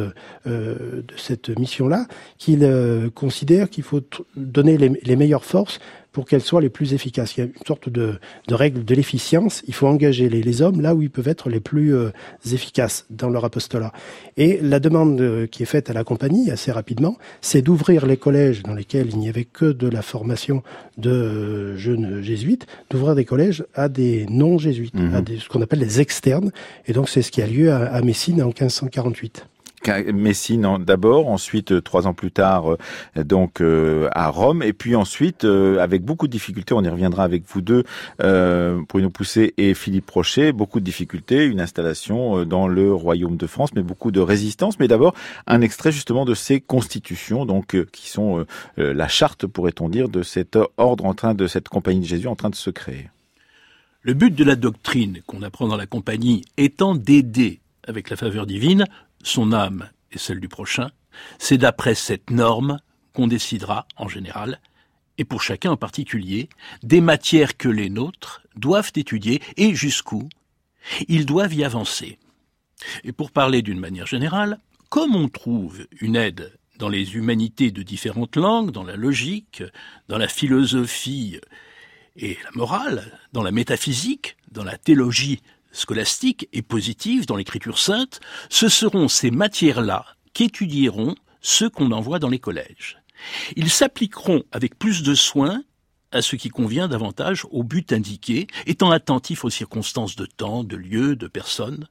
mission-là 1.59 2.07
qu'il 2.39 2.65
euh, 2.65 3.11
considère 3.11 3.71
qu'il 3.71 3.85
faut 3.85 4.01
donner 4.37 4.77
les, 4.77 5.17
meilleures 5.17 5.45
forces 5.45 5.81
pour 6.13 6.27
qu'elles 6.27 6.43
soient 6.43 6.61
les 6.61 6.71
plus 6.71 6.95
efficaces. 6.95 7.37
Il 7.37 7.41
y 7.41 7.43
a 7.43 7.47
une 7.47 7.67
sorte 7.67 7.89
de, 7.89 8.19
règle 8.51 8.85
de 8.85 8.95
l'efficience. 8.95 9.63
Il 9.69 9.75
faut 9.75 9.87
engager 9.87 10.29
les, 10.29 10.63
hommes 10.63 10.81
là 10.81 10.95
où 10.95 11.03
ils 11.03 11.11
peuvent 11.11 11.29
être 11.29 11.49
les 11.49 11.61
plus 11.61 11.95
euh, 11.95 12.11
efficaces 12.53 13.07
dans 13.11 13.29
leur 13.29 13.45
apostolat. 13.45 13.93
Et 14.37 14.59
la 14.63 14.81
demande 14.81 15.21
euh, 15.21 15.47
qui 15.47 15.63
est 15.63 15.67
faite 15.67 15.91
à 15.91 15.93
la 15.93 16.05
compagnie 16.05 16.51
assez 16.51 16.73
rapidement, 16.73 17.17
c'est 17.41 17.63
d'ouvrir 17.63 18.07
les 18.07 18.17
collèges 18.17 18.63
dans 18.63 18.75
lesquels 18.75 19.11
il 19.11 19.19
n'y 19.19 19.29
avait 19.29 19.45
que 19.45 19.67
de 19.67 19.89
la 19.89 20.03
formation 20.03 20.63
de 20.97 21.77
jeunes 21.77 22.23
jésuites, 22.23 22.67
d'ouvrir 22.91 23.15
des 23.15 23.25
collèges 23.25 23.65
à 23.75 23.89
des 23.89 24.27
non-jésuites, 24.29 24.97
à 24.97 24.99
mhm. 24.99 25.23
des, 25.23 25.39
ce 25.39 25.49
qu'on 25.49 25.63
appelle 25.63 25.81
les 25.81 26.01
externes. 26.01 26.51
Et 26.87 26.93
donc 26.93 27.09
c'est 27.09 27.23
ce 27.23 27.31
qui 27.31 27.43
a 27.43 27.47
lieu 27.47 27.71
à, 27.71 27.85
à 27.87 28.01
Messine 28.03 28.43
en 28.43 28.47
1548. 28.47 29.47
Messine 30.13 30.79
d'abord, 30.85 31.29
ensuite 31.29 31.73
euh, 31.73 31.81
trois 31.81 32.07
ans 32.07 32.15
plus 32.15 32.31
tard 32.31 32.73
euh, 32.73 33.25
donc 33.25 33.61
euh, 33.61 34.09
à 34.13 34.29
Rome, 34.29 34.63
et 34.63 34.73
puis 34.73 34.97
ensuite 34.97 35.45
avec 35.45 36.05
beaucoup 36.05 36.27
de 36.27 36.33
difficultés, 36.33 36.75
on 36.75 36.83
y 36.83 36.89
reviendra 36.89 37.25
avec 37.25 37.45
vous 37.47 37.61
deux, 37.61 37.85
Bruno 38.19 39.11
Poussé 39.11 39.55
et 39.57 39.75
Philippe 39.75 40.11
Rocher, 40.11 40.53
beaucoup 40.53 40.81
de 40.81 40.85
difficultés, 40.85 41.45
une 41.45 41.61
installation 41.61 42.45
dans 42.45 42.69
le 42.69 42.93
Royaume 42.93 43.37
de 43.37 43.47
France, 43.47 43.71
mais 43.75 43.83
beaucoup 43.83 44.11
de 44.11 44.21
résistance. 44.21 44.79
Mais 44.79 44.89
d'abord 44.89 45.15
un 45.47 45.61
extrait 45.61 45.93
justement 45.93 46.25
de 46.25 46.35
ces 46.35 46.61
constitutions, 46.61 47.47
donc 47.47 47.77
qui 47.93 48.09
sont 48.09 48.45
la 48.77 49.09
charte, 49.09 49.47
pourrait-on 49.47 49.89
dire, 49.89 50.09
de 50.09 50.23
cet 50.23 50.59
ordre 50.77 51.05
en 51.05 51.15
train 51.15 51.35
de 51.35 51.47
cette 51.47 51.69
compagnie 51.69 52.01
de 52.01 52.07
Jésus 52.07 52.29
en 52.29 52.37
train 52.37 52.51
de 52.51 52.55
se 52.55 52.71
créer. 52.71 53.09
Le 54.03 54.15
but 54.15 54.35
de 54.35 54.45
la 54.45 54.57
doctrine 54.57 55.21
qu'on 55.27 55.43
apprend 55.43 55.69
dans 55.69 55.77
la 55.77 55.87
compagnie 55.87 56.45
étant 56.57 56.95
d'aider 56.95 57.61
avec 57.89 58.11
la 58.11 58.17
faveur 58.17 58.47
divine 58.47 58.85
son 59.23 59.53
âme 59.53 59.91
et 60.13 60.19
celle 60.19 60.41
du 60.41 60.49
prochain, 60.49 60.91
c'est 61.39 61.59
d'après 61.59 61.95
cette 61.95 62.31
norme 62.31 62.79
qu'on 63.13 63.27
décidera, 63.27 63.87
en 63.97 64.09
général, 64.09 64.61
et 65.19 65.25
pour 65.25 65.43
chacun 65.43 65.73
en 65.73 65.77
particulier, 65.77 66.49
des 66.83 67.01
matières 67.01 67.57
que 67.57 67.69
les 67.69 67.91
nôtres 67.91 68.43
doivent 68.55 68.93
étudier 68.95 69.43
et 69.57 69.75
jusqu'où 69.75 70.29
ils 71.09 71.27
doivent 71.27 71.55
y 71.55 71.65
avancer. 71.65 72.19
Et 73.05 73.13
pour 73.13 73.33
parler 73.33 73.63
d'une 73.63 73.81
manière 73.81 74.07
générale, 74.07 74.61
comme 74.89 75.17
on 75.17 75.29
trouve 75.29 75.87
une 76.01 76.17
aide 76.17 76.57
dans 76.79 76.89
les 76.89 77.17
humanités 77.17 77.73
de 77.73 77.83
différentes 77.83 78.37
langues, 78.37 78.71
dans 78.71 78.85
la 78.85 78.97
logique, 78.97 79.65
dans 80.09 80.19
la 80.19 80.29
philosophie 80.29 81.41
et 82.17 82.39
la 82.45 82.51
morale, 82.53 83.19
dans 83.33 83.43
la 83.43 83.51
métaphysique, 83.51 84.37
dans 84.53 84.65
la 84.65 84.79
théologie 84.79 85.41
scolastique 85.73 86.49
et 86.53 86.63
positive 86.63 87.27
dans 87.27 87.37
l'écriture 87.37 87.79
sainte, 87.79 88.21
ce 88.49 88.69
seront 88.69 89.09
ces 89.09 89.31
matières-là 89.31 90.05
qu'étudieront 90.33 91.15
ceux 91.41 91.71
qu'on 91.71 91.93
envoie 91.93 92.19
dans 92.19 92.29
les 92.29 92.39
collèges. 92.39 92.99
Ils 93.57 93.71
s'appliqueront 93.71 94.43
avec 94.53 94.79
plus 94.79 95.03
de 95.03 95.15
soin 95.15 95.63
à 96.13 96.23
ce 96.23 96.37
qui 96.37 96.49
convient 96.49 96.89
davantage 96.89 97.45
au 97.51 97.63
but 97.63 97.93
indiqué, 97.93 98.47
étant 98.67 98.91
attentifs 98.91 99.45
aux 99.45 99.51
circonstances 99.51 100.17
de 100.17 100.27
temps, 100.27 100.65
de 100.65 100.77
lieu, 100.77 101.17
de 101.17 101.27
personne, 101.27 101.87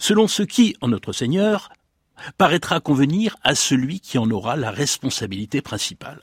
selon 0.00 0.28
ce 0.28 0.42
qui, 0.42 0.76
en 0.80 0.88
notre 0.88 1.12
Seigneur, 1.12 1.70
paraîtra 2.38 2.80
convenir 2.80 3.36
à 3.42 3.54
celui 3.54 4.00
qui 4.00 4.18
en 4.18 4.30
aura 4.30 4.56
la 4.56 4.70
responsabilité 4.70 5.62
principale. 5.62 6.20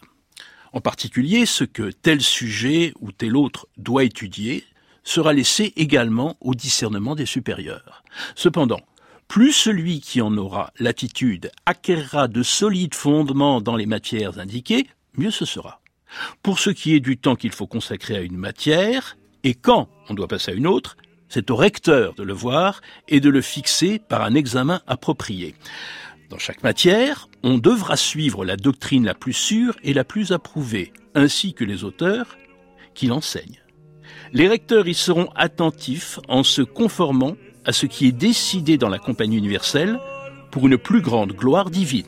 En 0.74 0.79
particulier, 0.79 1.46
ce 1.46 1.65
que 1.65 1.91
tel 1.91 2.22
sujet 2.22 2.93
ou 3.01 3.12
tel 3.12 3.36
autre 3.36 3.67
doit 3.77 4.05
étudier, 4.05 4.63
sera 5.03 5.34
laissé 5.34 5.74
également 5.75 6.38
au 6.41 6.53
discernement 6.53 7.15
des 7.15 7.25
supérieurs. 7.25 8.03
Cependant, 8.36 8.81
plus 9.27 9.53
celui 9.53 10.01
qui 10.01 10.22
en 10.22 10.36
aura 10.38 10.74
l'attitude 10.77 11.51
acquérera 11.65 12.27
de 12.27 12.43
solides 12.43 12.96
fondements 12.96 13.62
dans 13.62 13.75
les 13.75 13.86
matières 13.86 14.39
indiquées, 14.39 14.88
mieux 15.17 15.31
ce 15.31 15.46
sera. 15.46 15.81
Pour 16.43 16.60
ce 16.60 16.70
qui 16.70 16.93
est 16.93 17.00
du 17.00 17.17
temps 17.17 17.36
qu'il 17.36 17.53
faut 17.53 17.67
consacrer 17.67 18.17
à 18.17 18.22
une 18.22 18.38
matière, 18.38 19.17
et 19.43 19.53
quand 19.53 19.89
on 20.10 20.13
doit 20.13 20.27
passer 20.27 20.51
à 20.51 20.55
une 20.55 20.67
autre, 20.67 20.98
c'est 21.29 21.50
au 21.50 21.55
recteur 21.55 22.13
de 22.13 22.24
le 22.24 22.34
voir 22.34 22.81
et 23.08 23.22
de 23.22 23.29
le 23.29 23.41
fixer 23.41 24.00
par 24.00 24.22
un 24.22 24.36
examen 24.36 24.81
approprié. 24.86 25.55
Dans 26.29 26.38
chaque 26.38 26.63
matière, 26.63 27.29
on 27.41 27.58
devra 27.58 27.96
suivre 27.96 28.43
la 28.43 28.58
doctrine 28.58 29.05
la 29.05 29.13
plus 29.13 29.34
sûre 29.34 29.77
et 29.84 29.93
la 29.93 30.03
plus 30.03 30.34
approuvée, 30.34 30.91
ainsi 31.15 31.53
que 31.53 31.63
les 31.63 31.86
auteurs 31.86 32.38
qui 32.93 33.08
l'enseignent. 33.08 33.61
Les 34.33 34.47
recteurs 34.47 34.88
y 34.88 34.93
seront 34.93 35.29
attentifs 35.35 36.19
en 36.29 36.43
se 36.43 36.61
conformant 36.61 37.35
à 37.65 37.73
ce 37.73 37.85
qui 37.85 38.07
est 38.07 38.13
décidé 38.13 38.77
dans 38.77 38.89
la 38.89 38.97
compagnie 38.97 39.38
universelle 39.38 40.00
pour 40.51 40.67
une 40.67 40.77
plus 40.77 41.01
grande 41.01 41.33
gloire 41.33 41.69
divine. 41.69 42.05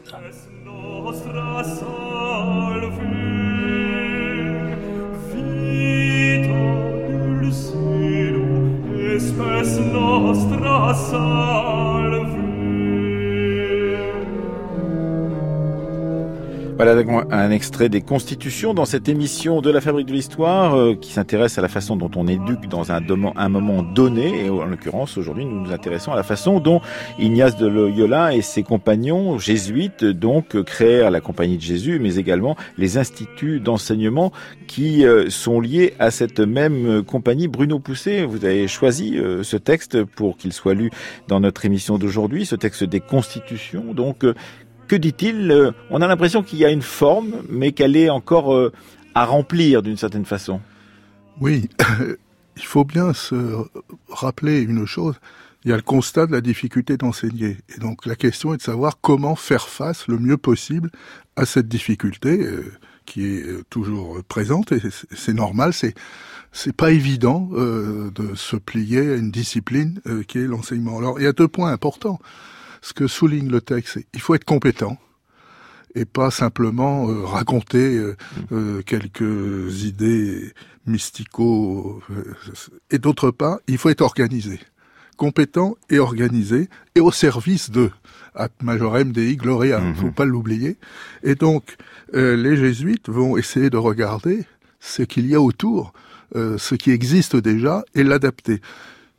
Voilà 16.76 16.96
un 17.30 17.52
extrait 17.52 17.88
des 17.88 18.02
Constitutions 18.02 18.74
dans 18.74 18.86
cette 18.86 19.08
émission 19.08 19.62
de 19.62 19.70
la 19.70 19.80
Fabrique 19.80 20.08
de 20.08 20.14
l'Histoire 20.14 20.76
euh, 20.76 20.96
qui 20.96 21.12
s'intéresse 21.14 21.60
à 21.60 21.62
la 21.62 21.68
façon 21.68 21.96
dont 21.96 22.10
on 22.16 22.28
éduque 22.28 22.68
dans 22.68 22.92
un, 22.92 23.00
un 23.36 23.50
moment 23.50 23.84
donné. 23.84 24.46
Et 24.46 24.50
en 24.50 24.66
l'occurrence, 24.66 25.16
aujourd'hui, 25.18 25.46
nous 25.46 25.62
nous 25.62 25.72
intéressons 25.72 26.12
à 26.14 26.16
la 26.16 26.24
façon 26.24 26.60
dont 26.60 26.82
Ignace 27.20 27.58
de 27.58 27.68
Loyola 27.68 28.34
et 28.34 28.42
ses 28.42 28.64
compagnons 28.64 29.38
jésuites 29.38 30.04
donc 30.04 30.62
créèrent 30.64 31.12
la 31.12 31.22
Compagnie 31.22 31.58
de 31.58 31.62
Jésus, 31.62 32.00
mais 32.00 32.16
également 32.16 32.58
les 32.80 32.98
instituts 32.98 33.60
d'enseignement 33.60 34.32
qui 34.66 35.06
euh, 35.06 35.30
sont 35.30 35.62
liés 35.62 35.94
à 36.00 36.10
cette 36.10 36.40
même 36.40 37.04
compagnie. 37.04 37.48
Bruno 37.48 37.78
Poussé, 37.78 38.26
vous 38.26 38.46
avez 38.46 38.68
choisi 38.68 39.20
euh, 39.20 39.44
ce 39.44 39.58
texte 39.58 40.04
pour 40.04 40.38
qu'il 40.38 40.52
soit 40.52 40.74
lu 40.74 40.90
dans 41.28 41.40
notre 41.40 41.66
émission 41.66 42.00
d'aujourd'hui, 42.00 42.48
ce 42.48 42.56
texte 42.56 42.84
des 42.84 43.00
Constitutions. 43.00 43.94
Donc, 43.94 44.26
que 44.94 44.98
dit-il 45.00 45.50
euh, 45.50 45.72
On 45.90 46.04
a 46.04 46.08
l'impression 46.08 46.44
qu'il 46.44 46.60
y 46.60 46.66
a 46.66 46.70
une 46.70 46.84
forme, 46.84 47.42
mais 47.50 47.72
qu'elle 47.72 47.96
est 47.96 48.12
encore 48.12 48.54
euh, 48.54 48.72
à 49.16 49.26
remplir 49.26 49.82
d'une 49.82 49.98
certaine 49.98 50.26
façon. 50.26 50.62
Oui, 51.42 51.68
il 52.58 52.64
faut 52.64 52.86
bien 52.86 53.12
se 53.14 53.36
rappeler 54.08 54.62
une 54.62 54.86
chose, 54.86 55.16
il 55.66 55.72
y 55.72 55.74
a 55.74 55.76
le 55.76 55.82
constat 55.82 56.28
de 56.28 56.32
la 56.32 56.42
difficulté 56.42 56.96
d'enseigner. 56.96 57.58
Et 57.76 57.80
donc 57.80 58.06
la 58.06 58.16
question 58.16 58.54
est 58.54 58.58
de 58.58 58.62
savoir 58.62 59.00
comment 59.02 59.36
faire 59.36 59.68
face 59.68 60.08
le 60.08 60.20
mieux 60.20 60.38
possible 60.38 60.92
à 61.38 61.48
cette 61.48 61.68
difficulté 61.68 62.44
euh, 62.44 62.72
qui 63.08 63.26
est 63.26 63.68
toujours 63.72 64.24
présente 64.28 64.74
et 64.74 64.80
c'est 65.12 65.34
normal, 65.34 65.74
c'est 65.74 65.96
c'est 66.52 66.76
pas 66.76 66.92
évident 66.92 67.50
de 67.52 68.36
se 68.36 68.56
plier 68.56 69.14
à 69.14 69.16
une 69.16 69.32
discipline 69.32 70.00
qui 70.28 70.38
est 70.38 70.46
l'enseignement. 70.46 71.00
Alors 71.00 71.20
il 71.20 71.24
y 71.24 71.28
a 71.28 71.34
deux 71.34 71.48
points 71.48 71.72
importants. 71.72 72.20
Ce 72.84 72.94
que 72.94 73.08
souligne 73.08 73.50
le 73.50 73.62
texte, 73.62 73.94
c'est 73.94 74.06
il 74.14 74.20
faut 74.20 74.36
être 74.36 74.46
compétent 74.46 74.98
et 75.96 76.06
pas 76.06 76.32
simplement 76.32 77.06
raconter 77.24 78.14
quelques 78.86 79.84
idées 79.84 80.52
mystico 80.86 82.02
et 82.92 82.98
d'autre 82.98 83.32
part, 83.32 83.60
il 83.68 83.78
faut 83.78 83.90
être 83.90 84.02
organisé 84.02 84.60
compétent 85.16 85.78
et 85.90 86.00
organisé 86.00 86.70
et 86.96 87.00
au 87.00 87.12
service 87.12 87.72
de 87.72 87.92
at 88.36 88.50
majorem 88.62 89.12
dei 89.12 89.36
gloria, 89.36 89.80
il 89.80 89.90
ne 89.90 89.94
faut 89.94 90.08
mhm. 90.08 90.14
pas 90.14 90.26
l'oublier. 90.26 90.78
Et 91.24 91.36
donc 91.36 91.78
euh, 92.14 92.36
les 92.36 92.58
jésuites 92.58 93.10
vont 93.10 93.38
essayer 93.38 93.70
de 93.70 93.78
regarder 93.78 94.46
ce 94.80 95.04
qu'il 95.04 95.28
y 95.28 95.36
a 95.36 95.42
autour, 95.42 95.94
euh, 96.36 96.58
ce 96.58 96.76
qui 96.76 96.92
existe 96.92 97.36
déjà 97.36 97.84
et 97.96 98.04
l'adapter. 98.04 98.62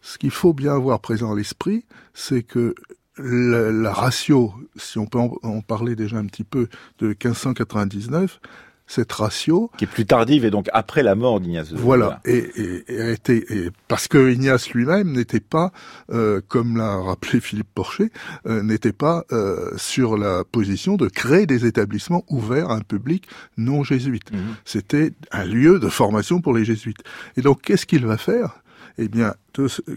Ce 0.03 0.19
qu'il 0.19 0.31
faut 0.31 0.53
bien 0.53 0.75
avoir 0.75 1.01
présent 1.01 1.33
à 1.33 1.37
l'esprit, 1.37 1.85
c'est 2.13 2.43
que 2.43 2.75
la, 3.19 3.93
ratio, 3.93 4.53
si 4.77 4.99
on 4.99 5.07
peut 5.07 5.19
en, 5.19 5.61
parler 5.61 5.97
déjà 5.97 6.17
un 6.17 6.27
petit 6.27 6.45
peu, 6.45 6.69
de 6.99 7.09
1599, 7.09 8.41
cette 8.87 9.13
ratio. 9.13 9.71
Qui 9.79 9.85
est 9.85 9.89
plus 9.89 10.05
tardive 10.05 10.45
et 10.45 10.51
donc 10.51 10.69
après 10.73 11.03
la 11.03 11.15
mort 11.15 11.41
d'Ignace. 11.41 11.73
Voilà. 11.73 12.21
Et, 12.25 12.51
et, 12.89 13.01
a 13.01 13.11
été, 13.11 13.45
et 13.51 13.71
parce 13.89 14.09
que 14.09 14.33
Ignace 14.33 14.71
lui-même 14.71 15.13
n'était 15.13 15.41
pas, 15.41 15.73
euh, 16.13 16.41
comme 16.49 16.77
l'a 16.77 16.97
rappelé 16.97 17.41
Philippe 17.41 17.69
Porcher, 17.75 18.11
euh, 18.47 18.63
n'était 18.63 18.93
pas 18.93 19.25
euh, 19.33 19.71
sur 19.77 20.17
la 20.17 20.45
position 20.45 20.97
de 20.97 21.09
créer 21.09 21.47
des 21.47 21.67
établissements 21.67 22.25
ouverts 22.29 22.71
à 22.71 22.75
un 22.75 22.81
public 22.81 23.27
non 23.57 23.85
jésuite. 23.85 24.33
Mhm. 24.33 24.57
C'était 24.65 25.13
un 25.33 25.45
lieu 25.45 25.79
de 25.79 25.89
formation 25.89 26.41
pour 26.41 26.55
les 26.55 26.65
jésuites. 26.65 27.03
Et 27.37 27.41
donc, 27.41 27.63
qu'est-ce 27.63 27.87
qu'il 27.87 28.05
va 28.07 28.19
faire? 28.19 28.61
Eh 28.99 29.09
bien, 29.09 29.35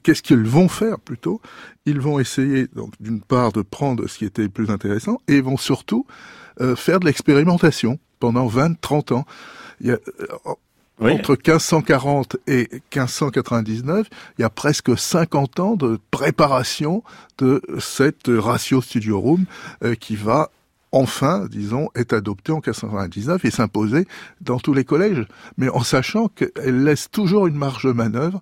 qu'est-ce 0.03 0.21
qu'ils 0.21 0.43
vont 0.43 0.67
faire 0.67 0.99
plutôt? 0.99 1.41
Ils 1.85 1.99
vont 1.99 2.19
essayer, 2.19 2.67
donc, 2.67 2.93
d'une 2.99 3.21
part, 3.21 3.51
de 3.51 3.61
prendre 3.61 4.07
ce 4.07 4.17
qui 4.17 4.25
était 4.25 4.43
le 4.43 4.49
plus 4.49 4.69
intéressant, 4.69 5.19
et 5.27 5.41
vont 5.41 5.57
surtout 5.57 6.05
faire 6.75 6.99
de 6.99 7.05
l'expérimentation 7.05 7.99
pendant 8.19 8.47
20, 8.47 8.79
30 8.79 9.11
ans. 9.11 9.25
Il 9.81 9.87
y 9.87 9.91
a, 9.91 9.99
euh, 10.99 11.13
Entre 11.13 11.33
1540 11.33 12.37
et 12.47 12.67
1599, 12.71 14.07
il 14.37 14.41
y 14.41 14.45
a 14.45 14.49
presque 14.49 14.97
50 14.97 15.59
ans 15.59 15.75
de 15.75 15.99
préparation 16.09 17.03
de 17.37 17.61
cette 17.79 18.27
ratio 18.27 18.81
studio 18.81 19.19
room 19.19 19.45
euh, 19.83 19.93
qui 19.93 20.15
va 20.15 20.49
enfin, 20.91 21.45
disons, 21.51 21.89
être 21.95 22.13
adoptée 22.13 22.51
en 22.51 22.55
1599 22.55 23.45
et 23.45 23.51
s'imposer 23.51 24.07
dans 24.41 24.57
tous 24.57 24.73
les 24.73 24.85
collèges, 24.85 25.27
mais 25.57 25.69
en 25.69 25.83
sachant 25.83 26.29
qu'elle 26.29 26.83
laisse 26.83 27.11
toujours 27.11 27.45
une 27.45 27.57
marge 27.57 27.83
de 27.83 27.91
manœuvre 27.91 28.41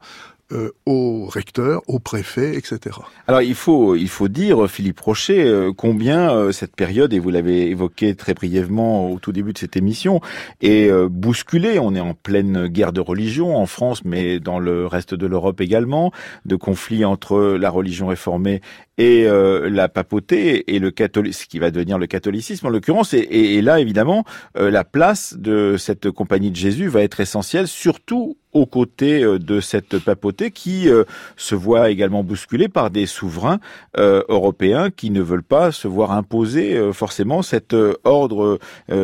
euh, 0.51 0.69
au 0.85 1.25
recteur, 1.25 1.81
au 1.87 1.97
préfet, 1.97 2.55
etc. 2.55 2.97
Alors 3.27 3.41
il 3.41 3.55
faut 3.55 3.95
il 3.95 4.07
faut 4.07 4.27
dire 4.27 4.69
Philippe 4.69 4.99
Rocher 4.99 5.43
euh, 5.43 5.73
combien 5.75 6.31
euh, 6.35 6.51
cette 6.51 6.75
période 6.75 7.13
et 7.13 7.19
vous 7.19 7.31
l'avez 7.31 7.71
évoqué 7.71 8.13
très 8.13 8.35
brièvement 8.35 9.09
au 9.09 9.17
tout 9.17 9.31
début 9.31 9.53
de 9.53 9.57
cette 9.57 9.75
émission 9.75 10.21
est 10.61 10.91
bousculée. 11.09 11.79
On 11.79 11.95
est 11.95 11.99
en 11.99 12.13
pleine 12.13 12.67
guerre 12.67 12.93
de 12.93 13.01
religion 13.01 13.57
en 13.57 13.65
France, 13.65 14.05
mais 14.05 14.39
dans 14.39 14.59
le 14.59 14.85
reste 14.85 15.15
de 15.15 15.25
l'Europe 15.25 15.61
également, 15.61 16.11
de 16.45 16.55
conflits 16.55 17.05
entre 17.05 17.57
la 17.59 17.71
religion 17.71 18.05
réformée 18.05 18.61
et 18.97 19.27
la 19.27 19.89
papauté 19.89 20.73
et 20.73 20.79
le 20.79 20.91
catholique, 20.91 21.33
ce 21.33 21.45
qui 21.45 21.59
va 21.59 21.71
devenir 21.71 21.97
le 21.97 22.07
catholicisme 22.07 22.67
en 22.67 22.69
l'occurrence. 22.69 23.13
Et, 23.13 23.61
là, 23.61 23.79
évidemment, 23.79 24.23
la 24.55 24.83
place 24.83 25.35
de 25.37 25.75
cette 25.77 26.11
compagnie 26.11 26.51
de 26.51 26.55
Jésus 26.55 26.87
va 26.87 27.01
être 27.01 27.19
essentielle, 27.19 27.67
surtout 27.67 28.37
aux 28.55 28.65
côtés 28.65 29.23
euh, 29.23 29.37
de 29.37 29.59
cette 29.59 29.99
papauté 29.99 30.49
qui 30.49 30.89
euh, 30.89 31.03
se 31.35 31.53
voit 31.53 31.91
également 31.91 32.23
bousculée 32.23 32.69
par 32.69 32.89
des 32.89 33.05
souverains 33.05 33.59
euh, 33.97 34.23
européens 34.29 34.89
qui 34.89 35.11
ne 35.11 35.21
veulent 35.21 35.43
pas 35.43 35.71
se 35.71 35.87
voir 35.87 36.13
imposer 36.13 36.93
forcément 36.93 37.41
cet 37.41 37.75
ordre, 38.05 38.59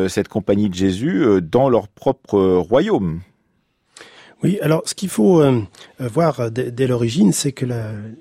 cette 0.08 0.28
compagnie 0.28 0.70
de 0.70 0.74
Jésus 0.74 1.26
dans 1.42 1.68
leur 1.68 1.88
propre 1.88 2.38
royaume. 2.38 3.20
Oui, 4.42 4.58
alors 4.60 4.82
ce 4.86 4.94
qu'il 4.94 5.08
faut 5.08 5.40
euh, 5.40 5.62
voir 6.00 6.50
dès, 6.50 6.86
l'origine, 6.88 7.32
c'est 7.32 7.52
que 7.52 7.64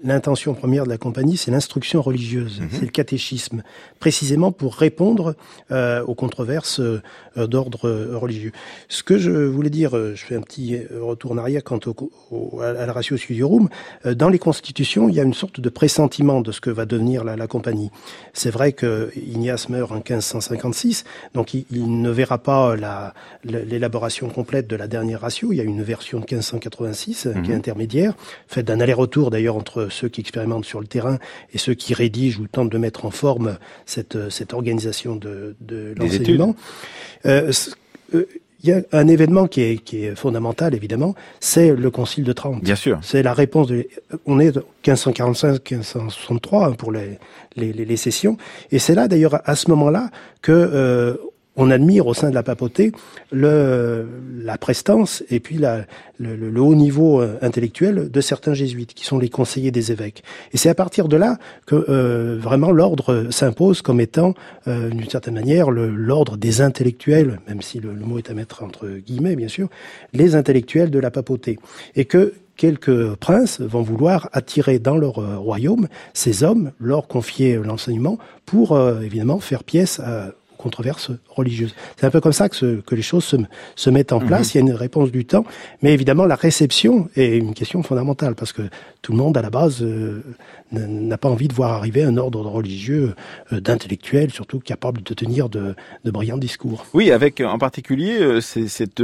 l'intention 0.03 0.53
première 0.53 0.83
de 0.83 0.89
la 0.89 0.99
compagnie, 0.99 1.35
c'est 1.35 1.49
l'instruction 1.49 1.99
religieuse, 2.03 2.61
mhm. 2.61 2.69
c'est 2.71 2.81
le 2.81 2.91
catéchisme, 2.91 3.63
précisément 3.99 4.51
pour 4.51 4.75
répondre 4.75 5.35
euh, 5.71 6.03
aux 6.03 6.13
controverses 6.13 6.79
euh, 6.79 7.01
d'ordre 7.35 7.89
religieux. 8.13 8.51
Ce 8.87 9.01
que 9.01 9.17
je 9.17 9.31
voulais 9.31 9.71
dire, 9.71 9.91
je 9.95 10.23
fais 10.23 10.35
un 10.35 10.41
petit 10.41 10.79
retour 10.99 11.31
en 11.31 11.37
arrière 11.37 11.63
quant 11.63 11.79
au, 11.87 12.61
à 12.61 12.85
la 12.85 12.93
ratio 12.93 13.17
studiorum, 13.17 13.69
dans 14.05 14.29
les 14.29 14.39
constitutions, 14.39 15.09
il 15.09 15.15
y 15.15 15.19
a 15.19 15.23
une 15.23 15.33
sorte 15.33 15.59
de 15.59 15.69
pressentiment 15.69 16.41
de 16.41 16.51
ce 16.51 16.61
que 16.61 16.69
va 16.69 16.85
devenir 16.85 17.23
la, 17.23 17.35
la 17.35 17.47
compagnie. 17.47 17.89
C'est 18.33 18.51
vrai 18.51 18.73
que 18.73 19.11
Ignace 19.15 19.69
meurt 19.69 19.91
en 19.91 19.95
1556, 19.95 21.03
donc 21.33 21.53
il, 21.53 21.65
il 21.71 22.01
ne 22.01 22.09
verra 22.09 22.37
pas 22.37 22.75
l'élaboration 23.43 24.29
complète 24.29 24.67
de 24.67 24.75
la 24.75 24.87
dernière 24.87 25.21
ratio, 25.21 25.53
il 25.53 25.55
y 25.55 25.61
a 25.61 25.63
une 25.63 25.81
version 25.81 26.10
de 26.19 26.25
1586, 26.25 27.21
qui 27.21 27.27
est 27.27 27.33
mhm. 27.33 27.51
intermédiaire, 27.51 28.13
faite 28.47 28.67
d'un 28.67 28.79
aller-retour 28.79 29.31
d'ailleurs 29.31 29.55
entre 29.55 29.87
ceux 29.89 30.09
qui 30.09 30.21
expérimentent 30.21 30.65
sur 30.65 30.79
le 30.79 30.87
terrain 30.87 31.17
et 31.53 31.57
ceux 31.57 31.73
qui 31.73 31.93
rédigent 31.93 32.39
ou 32.41 32.47
tentent 32.47 32.71
de 32.71 32.77
mettre 32.77 33.05
en 33.05 33.11
forme 33.11 33.57
cette, 33.85 34.29
cette 34.29 34.53
organisation 34.53 35.15
de, 35.15 35.55
de 35.61 35.93
l'enseignement. 35.97 36.55
Euh, 37.25 37.51
euh, 38.13 38.25
il 38.63 38.69
y 38.69 38.73
a 38.73 38.81
un 38.91 39.07
événement 39.07 39.47
qui 39.47 39.61
est, 39.61 39.77
qui 39.77 40.05
est 40.05 40.15
fondamental, 40.15 40.75
évidemment, 40.75 41.15
c'est 41.39 41.73
le 41.73 41.89
Concile 41.89 42.23
de 42.23 42.33
Trente. 42.33 42.61
Bien 42.61 42.75
sûr. 42.75 42.99
C'est 43.01 43.23
la 43.23 43.33
réponse 43.33 43.67
de... 43.67 43.87
On 44.27 44.39
est 44.39 44.55
1545-1563 44.85 46.65
hein, 46.65 46.73
pour 46.73 46.91
les, 46.91 47.17
les, 47.55 47.73
les, 47.73 47.97
sessions. 47.97 48.37
Et 48.71 48.77
c'est 48.77 48.93
là, 48.93 49.07
d'ailleurs, 49.07 49.41
à 49.45 49.55
ce 49.55 49.67
moment-là, 49.71 50.11
que 50.43 50.51
euh, 50.51 51.15
on 51.55 51.69
admire 51.69 52.07
au 52.07 52.13
sein 52.13 52.29
de 52.29 52.35
la 52.35 52.43
papauté 52.43 52.91
le, 53.31 54.07
la 54.41 54.57
prestance 54.57 55.23
et 55.29 55.39
puis 55.39 55.57
la, 55.57 55.85
le, 56.21 56.61
haut 56.61 56.75
niveau 56.75 57.21
euh, 57.21 57.37
intellectuel 57.41 58.09
de 58.09 58.21
certains 58.21 58.53
jésuites, 58.53 58.93
qui 58.93 59.05
sont 59.05 59.19
les 59.19 59.29
conseillers 59.29 59.71
des 59.71 59.91
évêques. 59.91 60.23
Et 60.53 60.57
c'est 60.57 60.69
à 60.69 60.75
partir 60.75 61.07
de 61.07 61.17
là 61.17 61.37
que 61.65 61.85
euh, 61.89 62.37
vraiment 62.39 62.71
l'ordre 62.71 63.27
s'impose 63.31 63.81
comme 63.81 63.99
étant, 63.99 64.33
euh, 64.67 64.89
d'une 64.89 65.09
certaine 65.09 65.33
manière, 65.33 65.71
l'ordre 65.71 66.37
des 66.37 66.61
intellectuels, 66.61 67.39
même 67.47 67.61
si 67.61 67.79
le, 67.79 67.93
mot 67.93 68.17
est 68.17 68.29
à 68.29 68.33
mettre 68.33 68.63
entre 68.63 68.87
guillemets, 68.87 69.35
bien 69.35 69.47
sûr, 69.47 69.69
les 70.13 70.35
intellectuels 70.35 70.89
de 70.89 70.99
la 70.99 71.11
papauté. 71.11 71.59
Et 71.95 72.05
que 72.05 72.33
quelques 72.55 73.15
princes 73.15 73.59
vont 73.59 73.81
vouloir 73.81 74.29
attirer 74.33 74.77
dans 74.79 74.97
leur 74.97 75.15
royaume 75.39 75.87
ces 76.13 76.43
hommes, 76.43 76.71
leur 76.79 77.07
confier 77.07 77.55
l'enseignement 77.55 78.19
pour 78.45 78.77
évidemment 79.01 79.39
faire 79.39 79.63
pièce 79.63 79.99
à, 79.99 80.33
controverses 80.61 81.11
religieuses. 81.29 81.75
C'est 81.97 82.05
un 82.05 82.11
peu 82.11 82.21
comme 82.21 82.33
ça 82.33 82.49
que, 82.49 82.81
que 82.81 82.95
les 82.95 83.01
choses 83.01 83.25
se, 83.25 83.37
se 83.75 83.89
mettent 83.89 84.13
en 84.13 84.19
mhm. 84.19 84.27
place. 84.27 84.53
Il 84.53 84.57
y 84.57 84.61
a 84.61 84.63
une 84.63 84.73
réponse 84.73 85.11
du 85.11 85.25
temps, 85.25 85.45
mais 85.81 85.93
évidemment 85.93 86.25
la 86.25 86.35
réception 86.35 87.09
est 87.15 87.37
une 87.37 87.53
question 87.53 87.83
fondamentale 87.83 88.35
parce 88.35 88.53
que 88.53 88.63
tout 89.01 89.11
le 89.11 89.17
monde 89.17 89.37
à 89.37 89.41
la 89.41 89.49
base 89.49 89.81
euh, 89.81 90.23
n'a 90.71 91.17
pas 91.17 91.29
envie 91.29 91.47
de 91.47 91.53
voir 91.53 91.73
arriver 91.73 92.03
un 92.03 92.17
ordre 92.17 92.41
religieux 92.41 93.15
euh, 93.51 93.59
d'intellectuels, 93.59 94.31
surtout 94.31 94.59
capable 94.59 95.03
de 95.03 95.13
tenir 95.13 95.49
de, 95.49 95.75
de, 96.03 96.11
brillants 96.11 96.37
discours. 96.37 96.85
Oui, 96.93 97.11
avec 97.11 97.41
en 97.41 97.57
particulier 97.57 98.19
euh, 98.21 98.41
cette 98.41 99.03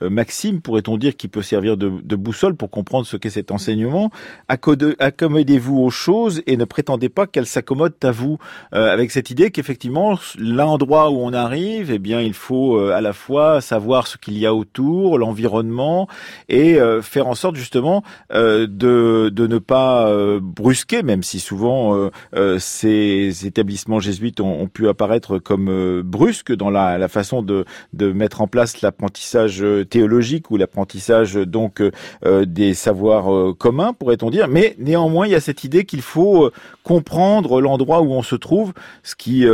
maxime, 0.00 0.60
pourrait-on 0.60 0.96
dire, 0.96 1.16
qui 1.16 1.28
peut 1.28 1.42
servir 1.42 1.76
de, 1.76 1.92
de 2.02 2.16
boussole 2.16 2.54
pour 2.54 2.70
comprendre 2.70 3.06
ce 3.06 3.16
qu'est 3.16 3.30
cet 3.30 3.50
enseignement. 3.50 4.10
Accommodez-vous 4.48 5.78
aux 5.78 5.90
choses 5.90 6.42
et 6.46 6.56
ne 6.56 6.64
prétendez 6.64 7.08
pas 7.08 7.26
qu'elles 7.26 7.46
s'accommodent 7.46 7.94
à 8.02 8.10
vous, 8.10 8.38
avec 8.72 9.10
cette 9.10 9.30
idée 9.30 9.50
qu'effectivement 9.50 10.18
l'endroit 10.38 11.10
où 11.10 11.18
on 11.18 11.32
arrive, 11.32 11.90
eh 11.90 11.98
bien, 11.98 12.20
il 12.20 12.34
faut 12.34 12.76
euh, 12.76 12.92
à 12.92 13.00
la 13.00 13.12
fois 13.12 13.60
savoir 13.60 14.06
ce 14.06 14.16
qu'il 14.16 14.38
y 14.38 14.46
a 14.46 14.54
autour, 14.54 15.18
l'environnement, 15.18 16.08
et 16.48 16.80
euh, 16.80 17.02
faire 17.02 17.26
en 17.26 17.34
sorte 17.34 17.56
justement 17.56 18.02
euh, 18.32 18.66
de, 18.68 19.30
de 19.32 19.46
ne 19.46 19.58
pas 19.58 20.12
brusquer, 20.40 21.01
même 21.02 21.22
si 21.22 21.40
souvent 21.40 22.10
ces 22.58 23.46
établissements 23.46 24.00
jésuites 24.00 24.40
ont, 24.40 24.68
pu 24.68 24.88
apparaître 24.88 25.38
comme 25.38 26.02
brusques 26.02 26.54
dans 26.54 26.70
la, 26.70 27.08
façon 27.08 27.42
de, 27.42 27.64
mettre 28.12 28.40
en 28.40 28.46
place 28.46 28.80
l'apprentissage 28.80 29.64
théologique 29.90 30.50
ou 30.50 30.56
l'apprentissage 30.56 31.34
donc 31.34 31.82
des 32.24 32.74
savoirs 32.74 33.54
communs, 33.56 33.92
pourrait-on 33.92 34.30
dire. 34.30 34.48
Mais 34.48 34.74
néanmoins, 34.78 35.26
il 35.26 35.32
y 35.32 35.36
a 35.36 35.40
cette 35.40 35.64
idée 35.64 35.84
qu'il 35.84 36.02
faut 36.02 36.50
comprendre 36.82 37.60
l'endroit 37.60 38.02
où 38.02 38.12
on 38.12 38.22
se 38.22 38.36
trouve, 38.36 38.72
ce 39.02 39.14
qui 39.14 39.46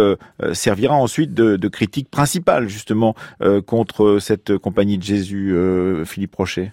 servira 0.53 0.95
ensuite 0.95 1.35
de, 1.35 1.69
critiques 1.69 2.11
principales 2.11 2.69
justement 2.69 3.15
euh, 3.43 3.61
contre 3.61 4.19
cette 4.21 4.57
compagnie 4.59 4.99
de 4.99 5.03
Jésus, 5.03 5.53
euh, 5.55 6.05
Philippe 6.05 6.35
Rocher 6.35 6.73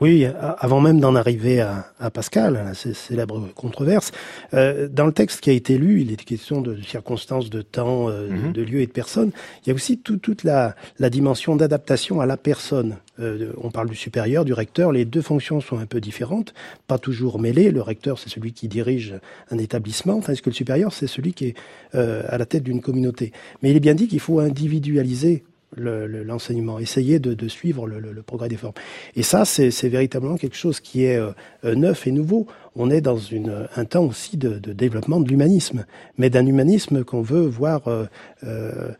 Oui, 0.00 0.26
avant 0.58 0.82
même 0.82 1.00
d'en 1.00 1.14
arriver 1.14 1.60
à, 1.60 1.86
à, 1.98 2.10
Pascal, 2.10 2.56
à 2.56 2.74
ces 2.74 2.92
célèbres 2.92 3.48
controverses, 3.54 4.12
euh, 4.52 4.88
dans 4.88 5.06
le 5.06 5.12
texte 5.12 5.40
qui 5.40 5.48
a 5.48 5.54
été 5.54 5.78
lu, 5.78 6.02
il 6.02 6.12
est 6.12 6.22
question 6.22 6.60
de 6.60 6.78
circonstances, 6.82 7.48
de 7.48 7.62
temps, 7.62 8.10
euh, 8.10 8.28
mhm. 8.28 8.52
de 8.52 8.62
lieu 8.62 8.80
et 8.80 8.86
de 8.86 8.92
personnes. 8.92 9.30
Il 9.64 9.70
y 9.70 9.72
a 9.72 9.74
aussi 9.74 9.98
toute 9.98 10.44
la, 10.44 10.76
la, 10.98 11.08
dimension 11.08 11.56
d'adaptation 11.56 12.20
à 12.20 12.26
la 12.26 12.36
personne. 12.36 12.98
Euh, 13.20 13.52
on 13.56 13.70
parle 13.70 13.88
du 13.88 13.94
supérieur, 13.94 14.44
du 14.44 14.52
recteur. 14.52 14.92
Les 14.92 15.06
deux 15.06 15.22
fonctions 15.22 15.62
sont 15.62 15.78
un 15.78 15.86
peu 15.86 16.00
différentes, 16.00 16.52
pas 16.86 16.98
toujours 16.98 17.38
mêlées. 17.38 17.70
Le 17.70 17.80
recteur, 17.80 18.18
c'est 18.18 18.28
celui 18.28 18.52
qui 18.52 18.68
dirige 18.68 19.14
un 19.50 19.56
établissement, 19.56 20.20
tandis 20.20 20.42
que 20.42 20.50
le 20.50 20.54
supérieur, 20.54 20.92
c'est 20.92 21.06
celui 21.06 21.32
qui 21.32 21.46
est 21.46 21.54
à 21.94 22.36
la 22.36 22.44
tête 22.44 22.62
d'une 22.62 22.82
communauté. 22.82 23.32
Mais 23.62 23.70
il 23.70 23.76
est 23.76 23.80
bien 23.80 23.94
dit 23.94 24.06
qu'il 24.06 24.20
faut 24.20 24.40
individualiser 24.40 25.44
l'enseignement, 25.76 26.78
essayer 26.78 27.18
de, 27.18 27.48
suivre 27.48 27.86
le, 27.86 28.22
progrès 28.22 28.48
des 28.48 28.56
formes. 28.56 28.74
Et 29.14 29.22
ça, 29.22 29.44
c'est 29.44 29.88
véritablement 29.88 30.36
quelque 30.36 30.56
chose 30.56 30.80
qui 30.80 31.04
est 31.04 31.18
euh, 31.18 31.32
neuf 31.74 32.06
et 32.06 32.12
nouveau. 32.12 32.46
On 32.76 32.90
est 32.90 33.00
dans 33.00 33.16
une, 33.16 33.68
un 33.74 33.84
temps 33.84 34.04
aussi 34.04 34.36
de, 34.36 34.58
développement 34.72 35.18
de 35.20 35.28
l'humanisme, 35.28 35.86
mais 36.18 36.30
d'un 36.30 36.44
humanisme 36.44 37.04
qu'on 37.04 37.22
veut 37.22 37.46
voir 37.46 37.88
euh, 37.88 38.04
euh, 38.44 38.90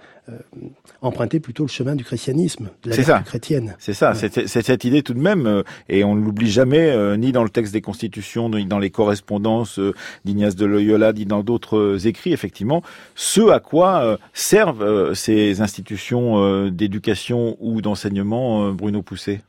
emprunter 1.03 1.41
plutôt 1.41 1.65
le 1.65 1.69
chemin 1.69 1.95
du 1.95 2.03
christianisme, 2.03 2.71
de 2.83 2.91
la 2.91 3.03
ça. 3.03 3.21
chrétienne. 3.21 3.77
C'est 3.79 3.93
ça, 3.93 4.15
c'est 4.15 4.49
cette 4.49 4.85
idée 4.85 5.03
tout 5.03 5.15
de 5.15 5.21
même, 5.21 5.63
et 5.89 6.05
on 6.05 6.15
ne 6.15 6.25
l'oublie 6.25 6.51
jamais, 6.51 7.17
ni 7.19 7.33
dans 7.33 7.45
le 7.45 7.51
texte 7.51 7.73
des 7.73 7.83
constitutions, 7.83 8.49
ni 8.49 8.65
dans 8.65 8.79
les 8.79 8.91
correspondances 8.91 9.79
d'Ignace 10.25 10.57
de 10.57 10.67
Loyola, 10.67 11.13
ni 11.13 11.27
dans 11.27 11.43
d'autres 11.43 12.07
écrits, 12.07 12.33
effectivement, 12.33 12.83
ce 13.15 13.51
à 13.51 13.61
quoi 13.61 14.19
servent 14.33 15.15
ces 15.15 15.61
institutions 15.61 16.69
d'éducation 16.71 17.57
ou 17.61 17.83
d'enseignement, 17.83 18.73
Bruno 18.73 19.03
Poussé 19.03 19.43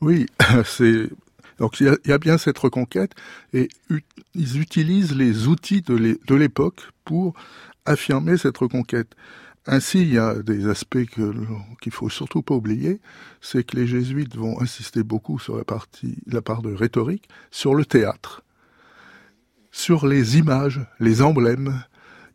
Oui, 0.00 0.26
c'est 0.64 1.08
donc 1.58 1.80
il 1.80 1.96
y, 2.06 2.12
a, 2.12 2.18
bien 2.18 2.38
cette 2.38 2.58
reconquête 2.58 3.12
et 3.52 3.68
ils 4.34 4.60
utilisent 4.60 5.14
les 5.14 5.48
outils 5.48 5.82
de 5.82 6.34
l'époque 6.34 6.82
pour 7.04 7.34
affirmer 7.84 8.36
cette 8.36 8.58
reconquête. 8.58 9.14
Ainsi, 9.70 10.00
il 10.00 10.14
y 10.14 10.18
a 10.18 10.34
des 10.34 10.66
aspects 10.66 11.04
qu'il 11.04 11.92
faut 11.92 12.08
surtout 12.08 12.40
pas 12.40 12.54
oublier, 12.54 13.00
c'est 13.42 13.64
que 13.64 13.76
les 13.76 13.86
jésuites 13.86 14.34
vont 14.34 14.60
insister 14.62 15.02
beaucoup 15.02 15.38
sur 15.38 15.58
la 15.58 15.64
partie, 15.64 16.16
la 16.26 16.40
part 16.40 16.62
de 16.62 16.72
rhétorique, 16.72 17.28
sur 17.50 17.74
le 17.74 17.84
théâtre, 17.84 18.42
sur 19.70 20.06
les 20.06 20.38
images, 20.38 20.80
les 21.00 21.20
emblèmes, 21.20 21.82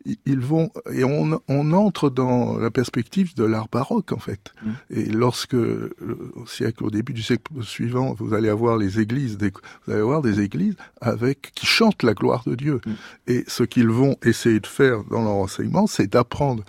ils 0.04 0.40
vont 0.40 0.70
et 0.92 1.04
on, 1.04 1.40
on, 1.48 1.72
entre 1.72 2.10
dans 2.10 2.58
la 2.58 2.70
perspective 2.70 3.34
de 3.34 3.44
l'art 3.44 3.68
baroque 3.68 4.12
en 4.12 4.18
fait. 4.18 4.52
Mm. 4.62 4.70
Et 4.90 5.04
lorsque 5.06 5.54
au 5.54 6.46
siècle, 6.46 6.84
au 6.84 6.90
début 6.90 7.12
du 7.14 7.22
siècle 7.22 7.44
suivant, 7.62 8.14
vous 8.14 8.34
allez 8.34 8.48
avoir 8.48 8.76
les 8.76 9.00
églises, 9.00 9.38
des, 9.38 9.50
vous 9.86 9.92
allez 9.92 10.02
avoir 10.02 10.20
des 10.20 10.40
églises 10.40 10.76
avec 11.00 11.52
qui 11.54 11.66
chantent 11.66 12.02
la 12.02 12.14
gloire 12.14 12.42
de 12.46 12.54
Dieu. 12.54 12.80
Mm. 12.84 12.92
Et 13.28 13.44
ce 13.46 13.62
qu'ils 13.62 13.88
vont 13.88 14.16
essayer 14.22 14.60
de 14.60 14.66
faire 14.66 15.04
dans 15.04 15.22
leur 15.22 15.32
enseignement, 15.32 15.86
c'est 15.86 16.06
d'apprendre 16.06 16.64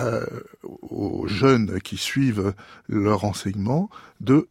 euh, 0.00 0.24
aux 0.62 1.26
jeunes 1.26 1.78
qui 1.80 1.98
suivent 1.98 2.54
leur 2.88 3.24
enseignement 3.24 3.90
de 4.20 4.48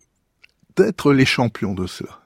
d'être 0.77 1.11
les 1.11 1.25
champions 1.25 1.73
de 1.73 1.87
cela. 1.87 2.20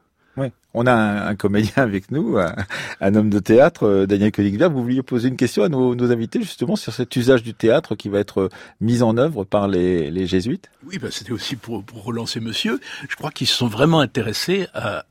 On 0.73 0.87
a 0.87 0.93
un, 0.93 1.35
comédien 1.35 1.71
avec 1.77 2.11
nous, 2.11 2.37
un, 2.37 3.15
homme 3.15 3.29
de 3.29 3.39
théâtre, 3.39 3.83
euh, 3.83 4.05
Daniel 4.05 4.31
Koenigsberg. 4.31 4.73
Vous 4.73 4.83
vouliez 4.83 5.01
poser 5.03 5.29
une 5.29 5.37
question 5.37 5.63
à 5.63 5.69
nos, 5.69 6.11
invités 6.11 6.41
justement 6.41 6.75
sur 6.75 6.93
cet 6.93 7.15
usage 7.15 7.43
du 7.43 7.53
théâtre 7.53 7.95
qui 7.95 8.09
va 8.09 8.19
être 8.19 8.41
euh, 8.41 8.49
mis 8.81 9.01
en 9.01 9.17
œuvre 9.17 9.45
par 9.45 9.67
les, 9.67 10.27
jésuites? 10.27 10.69
Oui, 10.85 10.97
bah, 10.97 11.07
c'était 11.11 11.31
aussi 11.31 11.55
pour, 11.55 11.83
relancer 11.93 12.41
monsieur. 12.41 12.79
Je 13.09 13.15
crois 13.15 13.31
qu'ils 13.31 13.47
se 13.47 13.55
sont 13.55 13.67
vraiment 13.67 14.01
intéressés 14.01 14.67
à, 14.73 15.05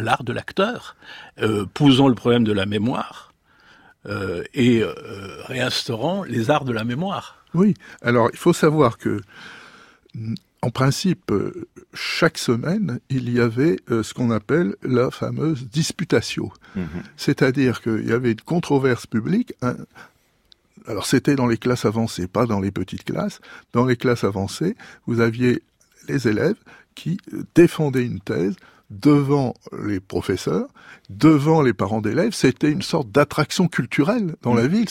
l'art 0.00 0.24
de 0.24 0.32
l'acteur, 0.32 0.96
euh, 1.40 1.64
posant 1.72 2.08
le 2.08 2.14
problème 2.14 2.44
de 2.44 2.52
la 2.52 2.66
mémoire 2.66 3.26
et 4.54 4.82
réinstaurant 5.44 6.22
les 6.22 6.48
arts 6.48 6.64
de 6.64 6.72
la 6.72 6.82
mémoire. 6.82 7.44
Oui, 7.52 7.74
alors 8.00 8.30
il 8.32 8.38
faut 8.38 8.54
savoir 8.54 8.96
que 8.96 9.20
en 10.62 10.70
principe, 10.70 11.30
euh, 11.30 11.68
chaque 11.94 12.38
semaine, 12.38 12.98
il 13.10 13.32
y 13.32 13.40
avait 13.40 13.78
euh, 13.90 14.02
ce 14.02 14.12
qu'on 14.12 14.30
appelle 14.30 14.74
la 14.82 15.10
fameuse 15.10 15.68
disputatio. 15.68 16.52
Mhm. 16.74 16.88
C'est-à-dire 17.16 17.80
qu'il 17.80 18.06
y 18.06 18.12
avait 18.12 18.32
une 18.32 18.40
controverse 18.40 19.06
publique. 19.06 19.54
alors 20.86 21.06
c'était 21.06 21.36
dans 21.36 21.46
les 21.46 21.58
classes 21.58 21.84
avancées, 21.84 22.26
pas 22.26 22.46
dans 22.46 22.60
les 22.60 22.72
petites 22.72 23.04
classes. 23.04 23.40
Dans 23.72 23.84
les 23.84 23.96
classes 23.96 24.24
avancées, 24.24 24.76
vous 25.06 25.20
aviez 25.20 25.62
les 26.08 26.26
élèves 26.26 26.58
qui 26.94 27.18
euh, 27.32 27.44
défendaient 27.54 28.04
une 28.04 28.20
thèse 28.20 28.56
devant 28.90 29.54
les 29.84 30.00
professeurs, 30.00 30.66
devant 31.10 31.62
les 31.62 31.74
parents 31.74 32.00
d'élèves. 32.00 32.32
C'était 32.32 32.70
une 32.70 32.82
sorte 32.82 33.10
d'attraction 33.12 33.68
culturelle 33.68 34.34
dans 34.42 34.54
la 34.54 34.62
mhm. 34.62 34.68
ville. 34.68 34.88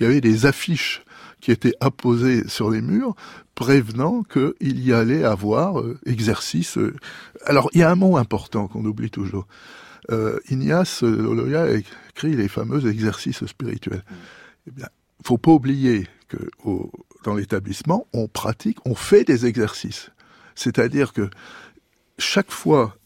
Il 0.00 0.02
y 0.02 0.06
avait 0.06 0.20
des 0.20 0.46
affiches 0.46 1.04
qui 1.40 1.50
étaient 1.50 1.74
apposées 1.80 2.48
sur 2.48 2.70
les 2.70 2.80
murs 2.80 3.14
prévenant 3.54 4.22
qu'il 4.22 4.80
y 4.80 4.92
allait 4.92 5.24
avoir 5.24 5.80
euh, 5.80 5.98
exercice. 6.06 6.78
Euh, 6.78 6.94
alors, 7.44 7.70
il 7.72 7.80
y 7.80 7.82
a 7.82 7.90
un 7.90 7.94
mot 7.94 8.16
important 8.16 8.68
qu'on 8.68 8.84
oublie 8.84 9.10
toujours. 9.10 9.46
Euh, 10.10 10.38
Ignace 10.50 11.02
Loloya 11.02 11.62
a 11.62 11.70
écrit 11.70 12.36
les 12.36 12.48
fameux 12.48 12.86
exercices 12.88 13.44
spirituels. 13.46 14.04
Eh 14.66 14.70
bien, 14.70 14.88
faut 15.24 15.38
pas 15.38 15.50
oublier 15.50 16.06
que 16.28 16.38
dans 17.24 17.34
l'établissement, 17.34 18.06
on 18.12 18.28
pratique, 18.28 18.78
on 18.84 18.94
fait 18.94 19.24
des 19.24 19.46
exercices. 19.46 20.10
C'est-à-dire 20.54 21.12
que 21.12 21.28
chaque 22.18 22.50
fois, 22.50 22.96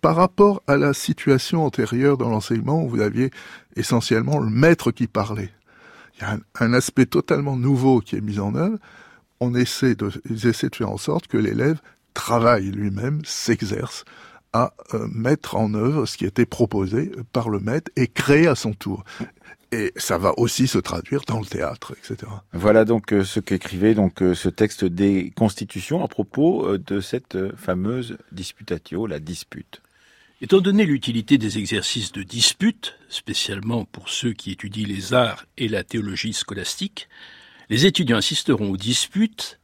par 0.00 0.16
rapport 0.16 0.62
à 0.66 0.76
la 0.76 0.92
situation 0.92 1.64
antérieure 1.64 2.16
dans 2.16 2.28
l'enseignement, 2.28 2.84
vous 2.84 3.00
aviez 3.00 3.30
essentiellement 3.76 4.38
le 4.38 4.50
maître 4.50 4.90
qui 4.90 5.06
parlait. 5.06 5.50
Il 6.18 6.22
y 6.22 6.24
a 6.24 6.38
un 6.60 6.74
aspect 6.74 7.06
totalement 7.06 7.56
nouveau 7.56 8.00
qui 8.00 8.16
est 8.16 8.20
mis 8.20 8.40
en 8.40 8.54
œuvre, 8.54 8.78
on 9.40 9.54
essaie 9.54 9.94
de, 9.94 10.10
ils 10.28 10.46
essaient 10.46 10.68
de 10.68 10.76
faire 10.76 10.90
en 10.90 10.96
sorte 10.98 11.28
que 11.28 11.38
l'élève 11.38 11.80
travaille 12.14 12.70
lui-même, 12.70 13.22
s'exerce 13.24 14.04
à 14.52 14.72
euh, 14.94 15.06
mettre 15.12 15.56
en 15.56 15.74
œuvre 15.74 16.06
ce 16.06 16.16
qui 16.16 16.24
était 16.24 16.46
proposé 16.46 17.12
par 17.32 17.50
le 17.50 17.60
maître 17.60 17.90
et 17.96 18.08
créer 18.08 18.48
à 18.48 18.54
son 18.54 18.72
tour. 18.72 19.04
Et 19.70 19.92
ça 19.96 20.16
va 20.16 20.32
aussi 20.38 20.66
se 20.66 20.78
traduire 20.78 21.20
dans 21.26 21.38
le 21.38 21.44
théâtre, 21.44 21.94
etc. 21.98 22.30
Voilà 22.54 22.86
donc 22.86 23.12
euh, 23.12 23.22
ce 23.22 23.38
qu'écrivait 23.38 23.94
donc 23.94 24.22
euh, 24.22 24.34
ce 24.34 24.48
texte 24.48 24.84
des 24.84 25.30
Constitutions 25.36 26.02
à 26.02 26.08
propos 26.08 26.78
de 26.78 27.00
cette 27.00 27.54
fameuse 27.56 28.16
disputatio, 28.32 29.06
la 29.06 29.20
dispute. 29.20 29.82
Étant 30.40 30.60
donné 30.60 30.86
l'utilité 30.86 31.36
des 31.36 31.58
exercices 31.58 32.12
de 32.12 32.22
dispute, 32.22 32.94
spécialement 33.08 33.84
pour 33.84 34.08
ceux 34.08 34.32
qui 34.32 34.52
étudient 34.52 34.86
les 34.86 35.12
arts 35.12 35.46
et 35.56 35.66
la 35.66 35.82
théologie 35.82 36.32
scolastique, 36.32 37.08
les 37.70 37.86
étudiants 37.86 38.18
assisteront 38.18 38.70
aux 38.70 38.76
disputes 38.76 39.58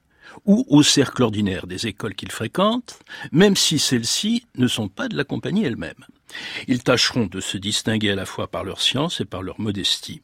ou 0.47 0.65
au 0.69 0.83
cercle 0.83 1.23
ordinaire 1.23 1.69
des 1.69 1.87
écoles 1.87 2.17
qu'ils 2.17 2.33
fréquentent, 2.33 2.99
même 3.31 3.55
si 3.55 3.79
celles-ci 3.79 4.47
ne 4.57 4.67
sont 4.67 4.89
pas 4.89 5.07
de 5.07 5.17
la 5.17 5.23
compagnie 5.23 5.65
elle-même. 5.65 6.05
Ils 6.67 6.83
tâcheront 6.83 7.27
de 7.27 7.41
se 7.41 7.57
distinguer 7.57 8.11
à 8.11 8.17
la 8.17 8.27
fois 8.27 8.51
par 8.51 8.65
leur 8.65 8.81
science 8.81 9.21
et 9.21 9.25
par 9.25 9.43
leur 9.43 9.61
modestie. 9.61 10.23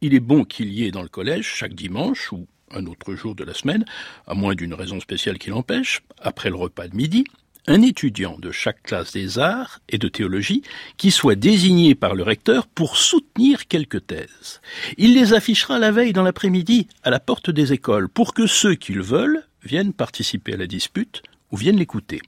Il 0.00 0.14
est 0.14 0.20
bon 0.20 0.42
qu'il 0.42 0.72
y 0.72 0.84
ait 0.84 0.90
dans 0.90 1.02
le 1.02 1.08
collège, 1.08 1.46
chaque 1.46 1.74
dimanche 1.74 2.32
ou 2.32 2.48
un 2.72 2.86
autre 2.86 3.14
jour 3.14 3.36
de 3.36 3.44
la 3.44 3.54
semaine, 3.54 3.84
à 4.26 4.34
moins 4.34 4.56
d'une 4.56 4.74
raison 4.74 4.98
spéciale 4.98 5.38
qui 5.38 5.50
l'empêche, 5.50 6.02
après 6.18 6.50
le 6.50 6.56
repas 6.56 6.88
de 6.88 6.96
midi, 6.96 7.24
un 7.66 7.82
étudiant 7.82 8.36
de 8.38 8.50
chaque 8.50 8.82
classe 8.82 9.12
des 9.12 9.38
arts 9.38 9.80
et 9.88 9.98
de 9.98 10.08
théologie 10.08 10.62
qui 10.96 11.10
soit 11.10 11.34
désigné 11.34 11.94
par 11.94 12.14
le 12.14 12.22
recteur 12.22 12.66
pour 12.66 12.96
soutenir 12.96 13.66
quelques 13.68 14.06
thèses. 14.06 14.60
Il 14.98 15.14
les 15.14 15.32
affichera 15.32 15.78
la 15.78 15.92
veille 15.92 16.12
dans 16.12 16.22
l'après-midi 16.22 16.88
à 17.02 17.10
la 17.10 17.20
porte 17.20 17.50
des 17.50 17.72
écoles 17.72 18.08
pour 18.08 18.34
que 18.34 18.46
ceux 18.46 18.74
qui 18.74 18.92
le 18.92 19.02
veulent 19.02 19.44
viennent 19.62 19.92
participer 19.92 20.54
à 20.54 20.56
la 20.56 20.66
dispute 20.66 21.22
ou 21.50 21.56
viennent 21.56 21.78
l'écouter. 21.78 22.20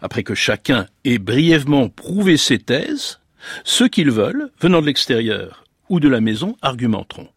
Après 0.00 0.22
que 0.22 0.34
chacun 0.34 0.86
ait 1.04 1.18
brièvement 1.18 1.88
prouvé 1.88 2.36
ses 2.36 2.58
thèses, 2.58 3.20
ceux 3.64 3.88
qui 3.88 4.04
le 4.04 4.12
veulent, 4.12 4.50
venant 4.60 4.80
de 4.80 4.86
l'extérieur 4.86 5.64
ou 5.88 6.00
de 6.00 6.08
la 6.08 6.20
maison, 6.20 6.56
argumenteront. 6.62 7.28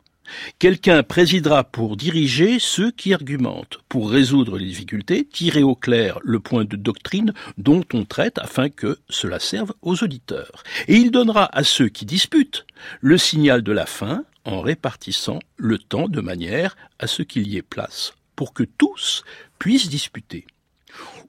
Quelqu'un 0.60 1.04
présidera 1.04 1.64
pour 1.64 1.98
diriger 1.98 2.58
ceux 2.60 2.92
qui 2.92 3.14
argumentent, 3.14 3.80
pour 3.90 4.10
résoudre 4.10 4.58
les 4.58 4.66
difficultés, 4.66 5.26
tirer 5.26 5.64
au 5.64 5.76
clair 5.76 6.20
le 6.24 6.40
point 6.40 6.66
de 6.66 6.76
doctrine 6.76 7.34
dont 7.58 7.84
on 7.94 8.06
traite 8.06 8.38
afin 8.40 8.70
que 8.70 9.00
cela 9.10 9.40
serve 9.40 9.74
aux 9.82 10.04
auditeurs. 10.04 10.64
Et 10.88 10.96
il 10.96 11.12
donnera 11.12 11.50
à 11.52 11.64
ceux 11.64 11.90
qui 11.90 12.06
disputent 12.06 12.66
le 13.02 13.18
signal 13.18 13.62
de 13.62 13.72
la 13.72 13.86
fin 13.86 14.24
en 14.46 14.62
répartissant 14.62 15.40
le 15.58 15.78
temps 15.78 16.08
de 16.08 16.22
manière 16.22 16.76
à 17.00 17.08
ce 17.08 17.24
qu'il 17.24 17.48
y 17.48 17.58
ait 17.58 17.62
place 17.62 18.14
pour 18.36 18.54
que 18.54 18.64
tous 18.64 19.24
puissent 19.60 19.90
disputer. 19.90 20.46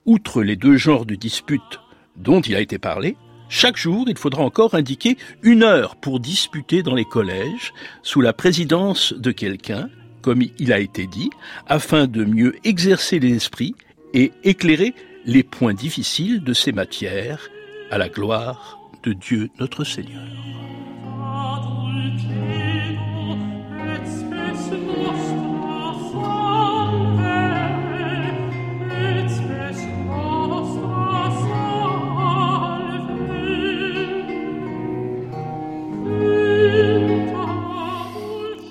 Outre 0.04 0.42
les 0.42 0.56
deux 0.56 0.76
genres 0.76 1.06
de 1.06 1.14
disputes 1.14 1.80
dont 2.16 2.40
il 2.40 2.54
a 2.54 2.60
été 2.60 2.78
parlé, 2.78 3.16
chaque 3.48 3.76
jour, 3.76 4.06
il 4.08 4.18
faudra 4.18 4.42
encore 4.42 4.74
indiquer 4.74 5.16
une 5.42 5.62
heure 5.62 5.96
pour 5.96 6.20
disputer 6.20 6.82
dans 6.82 6.94
les 6.94 7.04
collèges, 7.04 7.72
sous 8.02 8.20
la 8.20 8.32
présidence 8.32 9.12
de 9.12 9.30
quelqu'un, 9.30 9.88
comme 10.22 10.42
il 10.58 10.72
a 10.72 10.80
été 10.80 11.06
dit, 11.06 11.30
afin 11.68 12.06
de 12.06 12.24
mieux 12.24 12.56
exercer 12.64 13.18
les 13.20 13.36
esprits 13.36 13.74
et 14.14 14.32
éclairer 14.42 14.94
les 15.24 15.42
points 15.42 15.74
difficiles 15.74 16.42
de 16.42 16.52
ces 16.52 16.72
matières 16.72 17.48
à 17.90 17.98
la 17.98 18.08
gloire 18.08 18.78
de 19.02 19.12
Dieu 19.12 19.50
notre 19.58 19.84
Seigneur. 19.84 20.22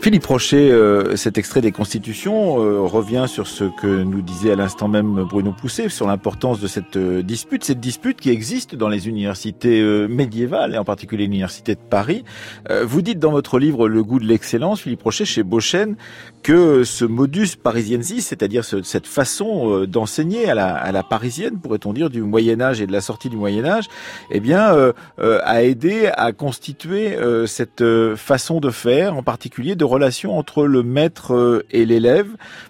Philippe 0.06 0.28
Rocher, 0.28 0.72
euh, 0.72 1.16
cet 1.16 1.40
extrait 1.40 1.62
des 1.62 1.72
Constitutions 1.72 2.62
euh, 2.62 2.82
revient 2.82 3.26
sur 3.28 3.48
ce 3.48 3.64
que 3.64 3.88
nous 3.88 4.22
disait 4.22 4.52
à 4.52 4.56
l'instant 4.56 4.88
même 4.88 5.26
Bruno 5.28 5.52
Pousset, 5.52 5.90
sur 5.90 6.06
l'importance 6.06 6.60
de 6.60 6.68
cette 6.68 6.96
euh, 6.96 7.24
dispute, 7.24 7.64
cette 7.64 7.80
dispute 7.80 8.22
qui 8.22 8.30
existe 8.30 8.76
dans 8.76 8.88
les 8.88 9.08
universités 9.08 9.82
médiévales, 10.08 10.76
et 10.76 10.78
en 10.78 10.84
particulier 10.84 11.24
l'université 11.24 11.74
de 11.74 11.80
Paris. 11.80 12.24
vous 12.84 13.02
dites 13.02 13.18
dans 13.18 13.32
votre 13.32 13.58
livre 13.58 13.88
Le 13.88 14.04
goût 14.04 14.20
de 14.20 14.26
l'excellence, 14.26 14.82
Philippe 14.82 15.02
Rocher, 15.02 15.26
chez 15.26 15.42
Beauchesne, 15.42 15.96
que 16.44 16.84
ce 16.84 17.04
modus 17.04 17.56
parisiensis, 17.62 18.28
c'est-à-dire 18.28 18.64
cette 18.64 19.08
façon 19.08 19.86
d'enseigner 19.86 20.48
à 20.48 20.54
la, 20.54 20.76
à 20.76 20.92
la, 20.92 21.02
parisienne, 21.02 21.58
pourrait-on 21.60 21.94
dire, 21.94 22.12
du 22.12 22.22
Moyen 22.22 22.62
Âge 22.62 22.80
et 22.80 22.86
de 22.86 22.92
la 22.92 23.02
sortie 23.02 23.30
du 23.30 23.38
Moyen 23.38 23.66
Âge, 23.66 23.86
eh 24.30 24.40
bien, 24.40 24.94
a 25.18 25.64
aidé 25.64 26.12
à 26.16 26.32
constituer 26.32 27.18
cette 27.48 27.84
façon 28.16 28.60
de 28.60 28.70
faire, 28.70 29.18
en 29.18 29.24
particulier 29.24 29.76
de 29.76 29.86
relation 29.96 30.38
entre 30.38 30.66
le 30.66 30.84
maître 30.84 31.34
euh, 31.34 31.66
et 31.72 31.86
l'élève, 31.86 32.28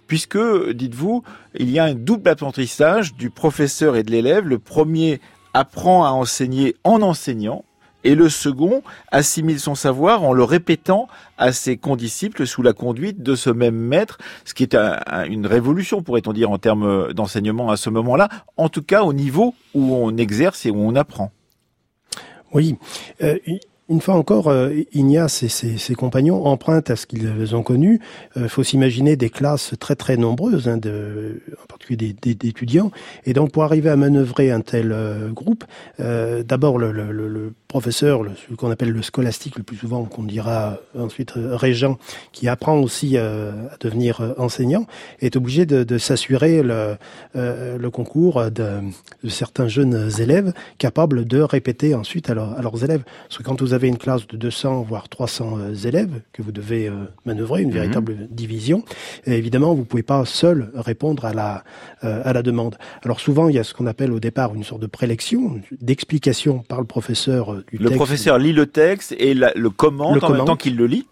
puisque, 0.07 0.39
dites-vous, 0.71 1.23
il 1.57 1.69
y 1.69 1.79
a 1.79 1.83
un 1.83 1.93
double 1.93 2.29
apprentissage 2.29 3.15
du 3.15 3.29
professeur 3.29 3.95
et 3.95 4.03
de 4.03 4.11
l'élève. 4.11 4.47
Le 4.47 4.59
premier 4.59 5.19
apprend 5.53 6.05
à 6.05 6.09
enseigner 6.09 6.75
en 6.83 7.01
enseignant, 7.01 7.63
et 8.05 8.13
le 8.13 8.29
second 8.29 8.83
assimile 9.11 9.59
son 9.59 9.75
savoir 9.75 10.23
en 10.23 10.31
le 10.31 10.43
répétant 10.43 11.07
à 11.37 11.51
ses 11.51 11.75
condisciples 11.75 12.45
sous 12.45 12.61
la 12.61 12.71
conduite 12.71 13.23
de 13.23 13.35
ce 13.35 13.49
même 13.49 13.75
maître, 13.75 14.19
ce 14.45 14.53
qui 14.53 14.63
est 14.63 14.75
une 15.27 15.47
révolution, 15.47 16.03
pourrait-on 16.03 16.31
dire, 16.31 16.51
en 16.51 16.59
termes 16.59 17.11
d'enseignement 17.13 17.71
à 17.71 17.77
ce 17.77 17.89
moment-là, 17.89 18.29
en 18.57 18.69
tout 18.69 18.83
cas 18.83 19.03
au 19.03 19.11
niveau 19.11 19.55
où 19.73 19.95
on 19.95 20.15
exerce 20.17 20.65
et 20.65 20.71
où 20.71 20.77
on 20.77 20.95
apprend. 20.95 21.31
Oui, 22.53 22.77
euh, 23.21 23.37
une 23.87 24.01
fois 24.01 24.15
encore, 24.15 24.47
euh, 24.47 24.71
Ignace 24.93 25.43
et 25.43 25.47
ses, 25.47 25.95
compagnons 25.95 26.45
empruntent 26.45 26.89
à 26.89 26.95
ce 26.95 27.05
qu'ils 27.05 27.55
ont 27.55 27.61
connu. 27.61 27.99
Il 28.35 28.43
euh, 28.43 28.47
faut 28.47 28.63
s'imaginer 28.63 29.15
des 29.15 29.29
classes 29.29 29.73
très 29.79 29.95
très 29.95 30.17
nombreuses, 30.17 30.67
hein, 30.67 30.79
en 30.83 31.65
particulier 31.67 32.13
d'étudiants. 32.13 32.91
Et 33.25 33.33
donc 33.33 33.51
pour 33.51 33.63
arriver 33.63 33.91
à 33.91 33.95
manœuvrer 33.95 34.51
un 34.51 34.61
tel 34.61 34.91
euh, 34.91 35.29
groupe, 35.29 35.65
d'abord 35.99 36.79
le, 36.79 37.53
professeur, 37.75 38.21
ce 38.49 38.55
qu'on 38.55 38.71
appelle 38.71 38.91
le 38.91 39.01
scolastique 39.01 39.57
le 39.57 39.63
plus 39.63 39.75
souvent, 39.75 40.05
qu'on 40.05 40.23
dira 40.23 40.77
ensuite 40.97 41.33
régent, 41.35 41.97
qui 42.31 42.47
apprend 42.47 42.77
aussi 42.79 43.17
à 43.17 43.51
devenir 43.81 44.33
enseignant, 44.37 44.85
est 45.19 45.35
obligé 45.35 45.65
de, 45.65 45.83
de 45.83 45.97
s'assurer 45.97 46.63
le, 46.63 46.95
le 47.33 47.89
concours 47.89 48.49
de, 48.49 48.79
de, 49.23 49.29
certains 49.29 49.67
jeunes 49.67 50.09
élèves 50.19 50.53
capables 50.77 51.25
de 51.25 51.41
répéter 51.41 51.95
ensuite 51.95 52.29
à, 52.29 52.33
à 52.33 52.61
leurs 52.61 52.81
élèves. 52.81 53.03
Parce 53.27 53.39
que 53.39 53.43
quand 53.43 53.61
vous 53.61 53.73
avez 53.73 53.89
une 53.89 53.97
classe 53.97 54.25
de 54.25 54.37
200 54.37 54.83
voire 54.83 55.09
300 55.09 55.57
euh, 55.57 55.73
élèves 55.73 56.21
que 56.31 56.41
vous 56.41 56.53
devez 56.53 56.87
euh, 56.87 56.93
manœuvrer, 57.25 57.61
une 57.61 57.69
mhm. 57.69 57.75
véritable 57.75 58.27
division, 58.29 58.85
évidemment, 59.25 59.73
vous 59.73 59.83
pouvez 59.83 60.03
pas 60.03 60.23
seul 60.23 60.71
répondre 60.75 61.25
à 61.25 61.33
la 61.33 61.65
euh, 62.05 62.21
à 62.23 62.33
la 62.33 62.41
demande. 62.41 62.77
Alors 63.03 63.19
souvent, 63.19 63.49
il 63.49 63.55
y 63.55 63.59
a 63.59 63.63
ce 63.63 63.73
qu'on 63.73 63.87
appelle 63.87 64.11
au 64.11 64.19
départ 64.19 64.53
une 64.55 64.63
sorte 64.63 64.81
de 64.81 64.87
prélection, 64.87 65.59
d'explication 65.81 66.59
par 66.59 66.79
le 66.79 66.85
professeur 66.85 67.63
du 67.71 67.77
le 67.77 67.85
texte. 67.85 67.91
Le 67.91 67.95
professeur 67.95 68.37
lit 68.37 68.53
le 68.53 68.65
texte 68.65 69.15
et 69.17 69.33
le 69.33 69.69
commente 69.69 70.23
en 70.23 70.29
même 70.29 70.45
temps 70.45 70.55
qu'il 70.55 70.75
le 70.75 70.87
lit. 70.87 71.05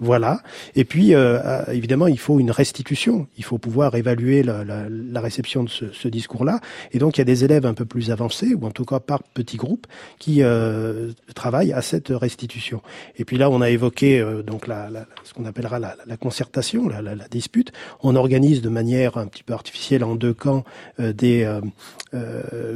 Voilà. 0.00 0.42
Et 0.76 0.84
puis, 0.84 1.14
euh, 1.14 1.40
euh, 1.44 1.72
évidemment, 1.72 2.06
il 2.06 2.18
faut 2.18 2.38
une 2.38 2.52
restitution. 2.52 3.26
Il 3.36 3.44
faut 3.44 3.58
pouvoir 3.58 3.96
évaluer 3.96 4.42
la, 4.42 4.64
la, 4.64 4.86
la 4.88 5.20
réception 5.20 5.64
de 5.64 5.68
ce, 5.68 5.86
ce 5.92 6.06
discours-là. 6.06 6.60
Et 6.92 6.98
donc, 6.98 7.16
il 7.16 7.20
y 7.20 7.22
a 7.22 7.24
des 7.24 7.44
élèves 7.44 7.66
un 7.66 7.74
peu 7.74 7.84
plus 7.84 8.12
avancés, 8.12 8.54
ou 8.54 8.64
en 8.64 8.70
tout 8.70 8.84
cas 8.84 9.00
par 9.00 9.22
petits 9.22 9.56
groupes, 9.56 9.86
qui 10.18 10.42
euh, 10.42 11.10
travaillent 11.34 11.72
à 11.72 11.82
cette 11.82 12.08
restitution. 12.10 12.80
Et 13.16 13.24
puis 13.24 13.38
là, 13.38 13.50
on 13.50 13.60
a 13.60 13.70
évoqué 13.70 14.20
euh, 14.20 14.42
donc 14.42 14.68
la, 14.68 14.88
ce 15.24 15.34
qu'on 15.34 15.46
appellera 15.46 15.80
la, 15.80 16.16
concertation, 16.16 16.88
la, 16.88 17.02
dispute. 17.28 17.72
On 18.02 18.14
organise 18.14 18.62
de 18.62 18.68
manière 18.68 19.16
un 19.16 19.26
petit 19.26 19.42
peu 19.42 19.52
artificielle 19.52 20.04
en 20.04 20.14
deux 20.14 20.32
camps 20.32 20.64
des 20.98 21.48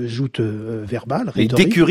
joutes 0.05 0.41
verbales. 0.41 1.33
Des 1.35 1.49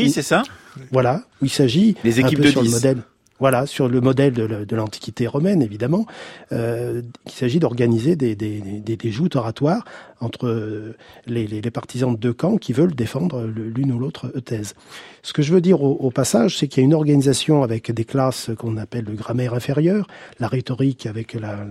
c'est 0.09 0.21
ça? 0.21 0.43
Voilà. 0.91 1.23
Où 1.41 1.45
il 1.45 1.49
s'agit 1.49 1.95
des 2.03 2.19
équipes 2.19 2.39
un 2.39 2.43
peu 2.43 2.47
de 2.47 2.51
sur 2.51 2.63
le 2.63 2.69
modèle 2.69 3.03
voilà, 3.41 3.65
sur 3.65 3.89
le 3.89 4.01
modèle 4.01 4.33
de 4.33 4.75
l'Antiquité 4.75 5.25
romaine, 5.25 5.63
évidemment, 5.63 6.05
euh, 6.51 7.01
il 7.25 7.31
s'agit 7.31 7.57
d'organiser 7.57 8.15
des, 8.15 8.35
des, 8.35 8.61
des, 8.61 8.95
des, 8.95 9.11
joutes 9.11 9.35
oratoires 9.35 9.83
entre 10.19 10.45
euh, 10.45 10.95
les, 11.25 11.47
les, 11.47 11.59
les, 11.59 11.71
partisans 11.71 12.13
de 12.13 12.19
deux 12.19 12.33
camps 12.33 12.57
qui 12.57 12.71
veulent 12.71 12.93
défendre 12.93 13.41
l'une 13.43 13.93
ou 13.93 13.97
l'autre 13.97 14.27
thèse. 14.27 14.75
Ce 15.23 15.33
que 15.33 15.41
je 15.41 15.55
veux 15.55 15.59
dire 15.59 15.81
au, 15.81 16.11
passage, 16.11 16.59
c'est 16.59 16.67
qu'il 16.67 16.81
y 16.81 16.83
a 16.83 16.85
une 16.85 16.93
organisation 16.93 17.63
avec 17.63 17.91
des 17.91 18.05
classes 18.05 18.51
qu'on 18.59 18.77
appelle 18.77 19.05
le 19.05 19.13
grammaire 19.13 19.55
inférieur, 19.55 20.05
la 20.39 20.47
rhétorique 20.47 21.07
avec 21.07 21.33
la, 21.33 21.65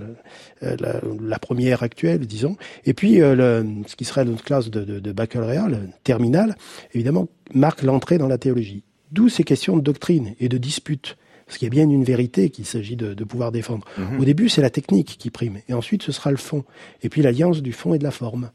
la, 0.61 1.01
la 1.23 1.39
première 1.39 1.85
actuelle, 1.85 2.27
disons, 2.27 2.57
et 2.85 2.95
puis 2.95 3.23
euh, 3.23 3.37
le, 3.37 3.85
ce 3.87 3.95
qui 3.95 4.05
serait 4.05 4.25
notre 4.25 4.43
classe 4.43 4.71
de, 4.71 4.83
de, 4.83 4.99
de 4.99 5.13
baccalauréat, 5.13 5.69
terminale, 6.03 6.57
évidemment, 6.95 7.29
marque 7.55 7.85
l'entrée 7.85 8.19
dans 8.19 8.27
la 8.27 8.39
théologie. 8.39 8.83
D'où 9.13 9.29
ces 9.29 9.45
questions 9.45 9.77
de 9.77 9.83
doctrine 9.83 10.35
et 10.41 10.49
de 10.49 10.59
dispute. 10.59 11.17
Parce 11.47 11.59
qu'il 11.59 11.67
y 11.67 11.71
a 11.71 11.71
bien 11.71 11.91
une 11.91 12.05
vérité 12.05 12.51
qu'il 12.51 12.65
s'agit 12.65 12.95
de, 12.95 13.13
de, 13.13 13.25
pouvoir 13.25 13.51
défendre. 13.51 13.85
Mhm. 13.99 14.21
Au 14.21 14.25
début, 14.25 14.49
c'est 14.49 14.63
la 14.63 14.71
technique 14.71 15.17
qui 15.19 15.31
prime, 15.31 15.59
et 15.69 15.75
ensuite 15.75 16.05
ce 16.05 16.13
sera 16.13 16.31
le 16.31 16.37
fond, 16.37 16.65
et 17.03 17.09
puis 17.09 17.23
l'alliance 17.23 17.61
du 17.61 17.73
fond 17.73 17.93
et 17.93 17.99
de 17.99 18.05
la 18.05 18.13
forme. 18.13 18.51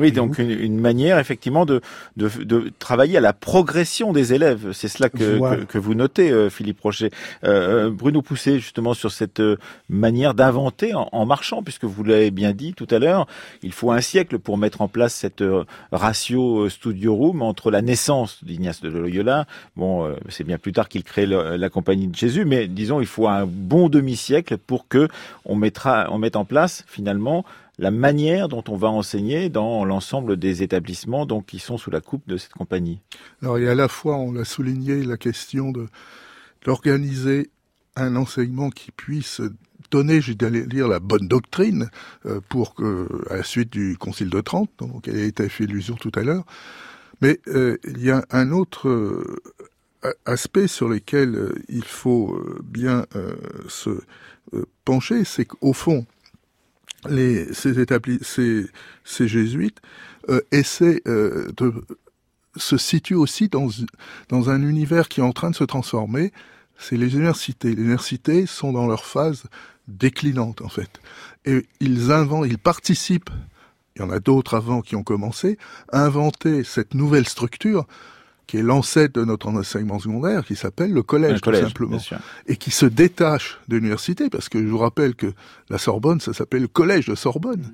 Oui, 0.00 0.12
donc 0.12 0.38
une, 0.38 0.50
une, 0.50 0.78
manière 0.78 1.18
effectivement 1.18 1.66
de, 1.66 1.80
de, 2.16 2.28
de, 2.44 2.70
travailler 2.78 3.16
à 3.16 3.20
la 3.20 3.32
progression 3.32 4.12
des 4.12 4.32
élèves. 4.32 4.70
C'est 4.72 4.86
cela 4.86 5.08
que, 5.08 5.64
que, 5.64 5.76
vous 5.76 5.94
notez, 5.94 6.30
euh, 6.30 6.50
Philippe 6.50 6.80
Rocher. 6.80 7.10
Euh, 7.42 7.86
euh, 7.86 7.90
Bruno 7.90 8.22
Poussé, 8.22 8.60
justement, 8.60 8.94
sur 8.94 9.10
cette 9.10 9.42
manière 9.88 10.34
d'inventer 10.34 10.92
en, 10.94 11.26
marchant, 11.26 11.64
puisque 11.64 11.82
vous 11.82 12.04
l'avez 12.04 12.30
bien 12.30 12.52
dit 12.52 12.74
tout 12.74 12.86
à 12.92 13.00
l'heure, 13.00 13.26
il 13.64 13.72
faut 13.72 13.90
un 13.90 14.00
siècle 14.00 14.38
pour 14.38 14.56
mettre 14.56 14.82
en 14.82 14.88
place 14.88 15.14
cette 15.14 15.42
ratio 15.90 16.68
studio 16.68 17.16
room 17.16 17.42
entre 17.42 17.72
la 17.72 17.82
naissance 17.82 18.44
d'Ignace 18.44 18.80
de 18.80 18.90
Loyola. 18.90 19.46
Bon, 19.74 20.14
c'est 20.28 20.44
bien 20.44 20.58
plus 20.58 20.72
tard 20.72 20.88
qu'il 20.88 21.02
crée 21.02 21.26
la 21.26 21.70
compagnie 21.70 22.06
de 22.06 22.14
Jésus, 22.14 22.44
mais 22.44 22.68
disons, 22.68 23.00
il 23.00 23.06
faut 23.08 23.26
un 23.26 23.46
bon 23.46 23.88
demi-siècle 23.88 24.58
pour 24.58 24.86
que 24.86 25.08
on 25.44 25.56
mettra, 25.56 26.06
on 26.12 26.18
mette 26.18 26.36
en 26.36 26.44
place 26.44 26.84
finalement 26.86 27.44
la 27.78 27.90
manière 27.90 28.48
dont 28.48 28.64
on 28.68 28.76
va 28.76 28.88
enseigner 28.88 29.48
dans 29.48 29.84
l'ensemble 29.84 30.36
des 30.36 30.62
établissements 30.62 31.26
donc 31.26 31.46
qui 31.46 31.58
sont 31.58 31.78
sous 31.78 31.90
la 31.90 32.00
coupe 32.00 32.28
de 32.28 32.36
cette 32.36 32.52
compagnie. 32.52 33.00
Alors 33.42 33.58
il 33.58 33.64
y 33.64 33.68
a 33.68 33.72
à 33.72 33.76
la 33.76 33.88
fois, 33.88 34.16
on 34.16 34.32
l'a 34.32 34.44
souligné, 34.44 35.04
la 35.04 35.16
question 35.16 35.70
de 35.70 35.86
d'organiser 36.64 37.50
un 37.94 38.16
enseignement 38.16 38.70
qui 38.70 38.90
puisse 38.90 39.40
donner, 39.90 40.20
j'ai 40.20 40.34
d'aller 40.34 40.66
lire 40.66 40.88
la 40.88 41.00
bonne 41.00 41.28
doctrine 41.28 41.88
euh, 42.26 42.40
pour 42.48 42.74
que, 42.74 43.08
à 43.30 43.36
la 43.36 43.42
suite 43.42 43.70
du 43.70 43.96
Concile 43.96 44.30
de 44.30 44.40
Trente, 44.40 44.70
donc 44.78 45.08
elle 45.08 45.16
a 45.16 45.24
été 45.24 45.48
fait 45.48 45.64
illusion 45.64 45.94
tout 45.94 46.12
à 46.14 46.22
l'heure. 46.22 46.44
Mais 47.20 47.40
euh, 47.48 47.78
il 47.84 48.02
y 48.02 48.10
a 48.10 48.24
un 48.30 48.50
autre 48.50 48.88
euh, 48.88 49.40
aspect 50.24 50.68
sur 50.68 50.88
lequel 50.88 51.52
il 51.68 51.84
faut 51.84 52.40
bien 52.62 53.06
se 53.68 54.00
pencher, 54.84 55.24
c'est 55.24 55.44
qu'au 55.44 55.72
fond, 55.72 56.06
les, 57.08 57.52
ces, 57.54 57.80
établis, 57.80 58.18
ces, 58.22 58.66
ces 59.04 59.28
jésuites 59.28 59.80
euh, 60.28 60.40
essaient 60.52 61.02
euh, 61.06 61.48
de 61.56 61.72
se 62.56 62.76
situer 62.76 63.14
aussi 63.14 63.48
dans, 63.48 63.68
dans 64.28 64.50
un 64.50 64.62
univers 64.62 65.08
qui 65.08 65.20
est 65.20 65.24
en 65.24 65.32
train 65.32 65.50
de 65.50 65.56
se 65.56 65.64
transformer. 65.64 66.32
C'est 66.78 66.96
les 66.96 67.14
universités. 67.14 67.74
Les 67.74 67.82
universités 67.82 68.46
sont 68.46 68.72
dans 68.72 68.86
leur 68.86 69.04
phase 69.04 69.44
déclinante 69.86 70.60
en 70.60 70.68
fait, 70.68 71.00
et 71.46 71.66
ils 71.80 72.12
inventent, 72.12 72.46
ils 72.46 72.58
participent. 72.58 73.30
Il 73.96 74.02
y 74.02 74.04
en 74.04 74.10
a 74.10 74.20
d'autres 74.20 74.54
avant 74.54 74.80
qui 74.80 74.94
ont 74.94 75.02
commencé 75.02 75.58
à 75.90 76.04
inventer 76.04 76.62
cette 76.62 76.94
nouvelle 76.94 77.26
structure 77.26 77.86
qui 78.48 78.56
est 78.56 78.62
l'ancêtre 78.62 79.20
de 79.20 79.24
notre 79.24 79.46
enseignement 79.48 79.98
secondaire, 79.98 80.44
qui 80.44 80.56
s'appelle 80.56 80.92
le 80.92 81.02
collège, 81.02 81.42
tout 81.42 81.54
simplement, 81.54 81.98
et 82.46 82.56
qui 82.56 82.70
se 82.70 82.86
détache 82.86 83.60
de 83.68 83.76
l'université, 83.76 84.30
parce 84.30 84.48
que 84.48 84.58
je 84.58 84.66
vous 84.66 84.78
rappelle 84.78 85.14
que 85.14 85.32
la 85.68 85.76
Sorbonne, 85.76 86.18
ça 86.18 86.32
s'appelle 86.32 86.62
le 86.62 86.68
collège 86.68 87.06
de 87.06 87.14
Sorbonne. 87.14 87.70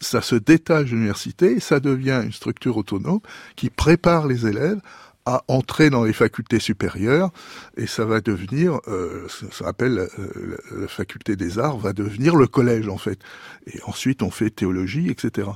Ça 0.00 0.22
se 0.22 0.34
détache 0.34 0.86
de 0.86 0.94
l'université, 0.94 1.60
ça 1.60 1.80
devient 1.80 2.22
une 2.24 2.32
structure 2.32 2.78
autonome 2.78 3.20
qui 3.56 3.68
prépare 3.68 4.26
les 4.26 4.46
élèves 4.46 4.80
à 5.26 5.44
entrer 5.48 5.90
dans 5.90 6.04
les 6.04 6.14
facultés 6.14 6.60
supérieures, 6.60 7.30
et 7.76 7.86
ça 7.86 8.06
va 8.06 8.22
devenir, 8.22 8.80
euh, 8.88 9.28
ça 9.28 9.66
s'appelle 9.66 10.08
euh, 10.18 10.56
la 10.80 10.88
faculté 10.88 11.36
des 11.36 11.58
arts, 11.58 11.76
va 11.76 11.92
devenir 11.92 12.36
le 12.36 12.46
collège 12.46 12.88
en 12.88 12.96
fait. 12.96 13.20
Et 13.66 13.78
ensuite 13.84 14.22
on 14.22 14.30
fait 14.30 14.48
théologie, 14.48 15.10
etc. 15.10 15.50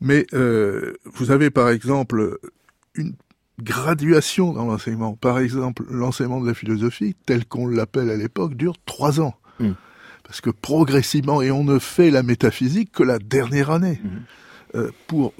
Mais 0.00 0.26
euh, 0.32 0.94
vous 1.04 1.30
avez 1.30 1.50
par 1.50 1.68
exemple 1.68 2.38
une 2.94 3.12
graduation 3.62 4.52
dans 4.52 4.64
l'enseignement. 4.64 5.14
Par 5.14 5.38
exemple, 5.38 5.84
l'enseignement 5.90 6.40
de 6.40 6.46
la 6.46 6.54
philosophie, 6.54 7.14
tel 7.26 7.46
qu'on 7.46 7.66
l'appelle 7.66 8.10
à 8.10 8.16
l'époque, 8.16 8.54
dure 8.54 8.74
trois 8.86 9.20
ans. 9.20 9.34
Mm. 9.58 9.72
Parce 10.24 10.40
que 10.40 10.50
progressivement, 10.50 11.42
et 11.42 11.50
on 11.50 11.64
ne 11.64 11.78
fait 11.78 12.10
la 12.10 12.22
métaphysique 12.22 12.92
que 12.92 13.02
la 13.02 13.18
dernière 13.18 13.70
année, 13.70 14.00
mm. 14.02 14.08
euh, 14.76 14.90
pour 15.06 15.32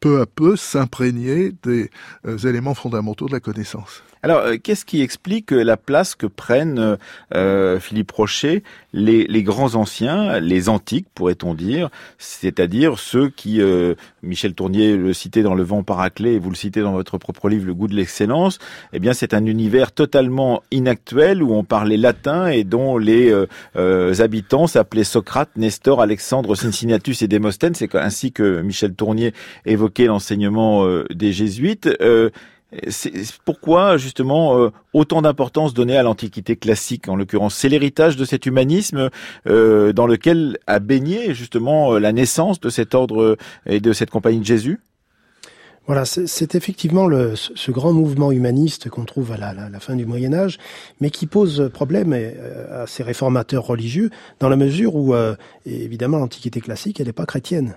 peu 0.00 0.20
à 0.20 0.26
peu 0.26 0.56
s'imprégner 0.56 1.52
des 1.62 1.90
euh, 2.26 2.38
éléments 2.38 2.74
fondamentaux 2.74 3.26
de 3.26 3.32
la 3.32 3.40
connaissance. 3.40 4.02
Alors, 4.26 4.40
euh, 4.40 4.56
qu'est-ce 4.60 4.84
qui 4.84 5.02
explique 5.02 5.52
la 5.52 5.76
place 5.76 6.16
que 6.16 6.26
prennent 6.26 6.98
euh, 7.32 7.78
Philippe 7.78 8.10
Rocher 8.10 8.64
les, 8.92 9.42
grands 9.44 9.76
anciens, 9.76 10.40
les 10.40 10.68
antiques, 10.68 11.06
pourrait-on 11.14 11.54
dire, 11.54 11.90
c'est-à-dire 12.18 12.98
ceux 12.98 13.28
qui, 13.28 13.60
euh, 13.60 13.94
Michel 14.24 14.54
Tournier 14.54 14.96
le 14.96 15.12
citait 15.12 15.44
dans 15.44 15.54
Le 15.54 15.62
Vent 15.62 15.84
Paraclet, 15.84 16.34
et 16.34 16.38
vous 16.40 16.50
le 16.50 16.56
citez 16.56 16.80
dans 16.80 16.90
votre 16.90 17.18
propre 17.18 17.48
livre, 17.48 17.66
Le 17.66 17.74
goût 17.74 17.86
de 17.86 17.94
l'excellence, 17.94 18.58
eh 18.92 18.98
bien 18.98 19.12
c'est 19.12 19.32
un 19.32 19.46
univers 19.46 19.92
totalement 19.92 20.64
inactuel 20.72 21.40
où 21.40 21.54
on 21.54 21.62
parlait 21.62 21.96
latin 21.96 22.48
et 22.48 22.64
dont 22.64 22.98
les 22.98 23.32
habitants 24.18 24.66
s'appelaient 24.66 25.04
Socrate, 25.04 25.50
Nestor, 25.56 26.00
Alexandre, 26.00 26.56
Cincinnatus 26.56 27.22
et 27.22 27.28
Démosthène. 27.28 27.76
C'est 27.76 27.94
ainsi 27.94 28.32
que 28.32 28.60
Michel 28.62 28.94
Tournier 28.94 29.34
évoquait 29.66 30.06
l'enseignement 30.06 30.84
des 31.14 31.32
jésuites. 31.32 31.88
C'est 32.88 33.12
pourquoi 33.44 33.96
justement 33.96 34.58
euh, 34.58 34.70
autant 34.92 35.22
d'importance 35.22 35.72
donnée 35.72 35.96
à 35.96 36.02
l'Antiquité 36.02 36.56
classique 36.56 37.08
en 37.08 37.14
l'occurrence 37.14 37.54
C'est 37.54 37.68
l'héritage 37.68 38.16
de 38.16 38.24
cet 38.24 38.44
humanisme 38.44 39.10
euh, 39.46 39.92
dans 39.92 40.08
lequel 40.08 40.58
a 40.66 40.80
baigné 40.80 41.32
justement 41.32 41.94
euh, 41.94 41.98
la 42.00 42.12
naissance 42.12 42.58
de 42.58 42.68
cet 42.68 42.94
ordre 42.94 43.36
et 43.66 43.78
de 43.78 43.92
cette 43.92 44.10
compagnie 44.10 44.40
de 44.40 44.44
Jésus? 44.44 44.80
Voilà, 45.86 46.04
c'est 46.04 46.56
effectivement 46.56 47.08
ce 47.36 47.70
grand 47.70 47.92
mouvement 47.92 48.32
humaniste 48.32 48.90
qu'on 48.90 49.04
trouve 49.04 49.30
à 49.30 49.36
la, 49.36 49.78
fin 49.78 49.94
du 49.94 50.04
Moyen 50.04 50.34
Âge, 50.34 50.58
mais 51.00 51.10
qui 51.10 51.26
pose 51.26 51.70
problème 51.72 52.12
à 52.72 52.88
ces 52.88 53.04
réformateurs 53.04 53.64
religieux, 53.64 54.10
dans 54.40 54.48
la 54.48 54.56
mesure 54.56 54.96
où, 54.96 55.14
évidemment, 55.64 56.18
l'Antiquité 56.18 56.60
classique, 56.60 56.98
elle 56.98 57.06
n'est 57.06 57.12
pas 57.12 57.24
chrétienne. 57.24 57.76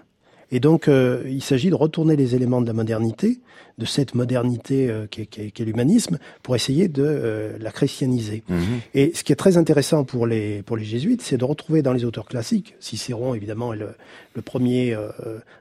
Et 0.51 0.59
donc, 0.59 0.87
euh, 0.87 1.23
il 1.27 1.43
s'agit 1.43 1.69
de 1.69 1.75
retourner 1.75 2.15
les 2.15 2.35
éléments 2.35 2.61
de 2.61 2.67
la 2.67 2.73
modernité, 2.73 3.39
de 3.77 3.85
cette 3.85 4.15
modernité 4.15 4.89
euh, 4.89 5.05
qu'est 5.09 5.25
qu 5.27 5.63
l'humanisme, 5.63 6.17
pour 6.41 6.55
essayer 6.55 6.87
de 6.87 7.03
euh, 7.05 7.57
la 7.59 7.71
christianiser. 7.71 8.43
Mhm. 8.49 8.59
Et 8.93 9.11
ce 9.13 9.23
qui 9.23 9.31
est 9.31 9.35
très 9.37 9.57
intéressant 9.57 10.03
pour 10.03 10.25
les, 10.25 10.63
pour 10.63 10.75
les 10.77 10.83
jésuites, 10.83 11.21
c'est 11.21 11.37
de 11.37 11.45
retrouver 11.45 11.81
dans 11.81 11.93
les 11.93 12.03
auteurs 12.03 12.25
classiques, 12.25 12.75
Cicéron 12.79 13.35
évidemment 13.35 13.73
est 13.73 13.77
le, 13.77 13.89
le 14.33 14.41
premier 14.41 14.97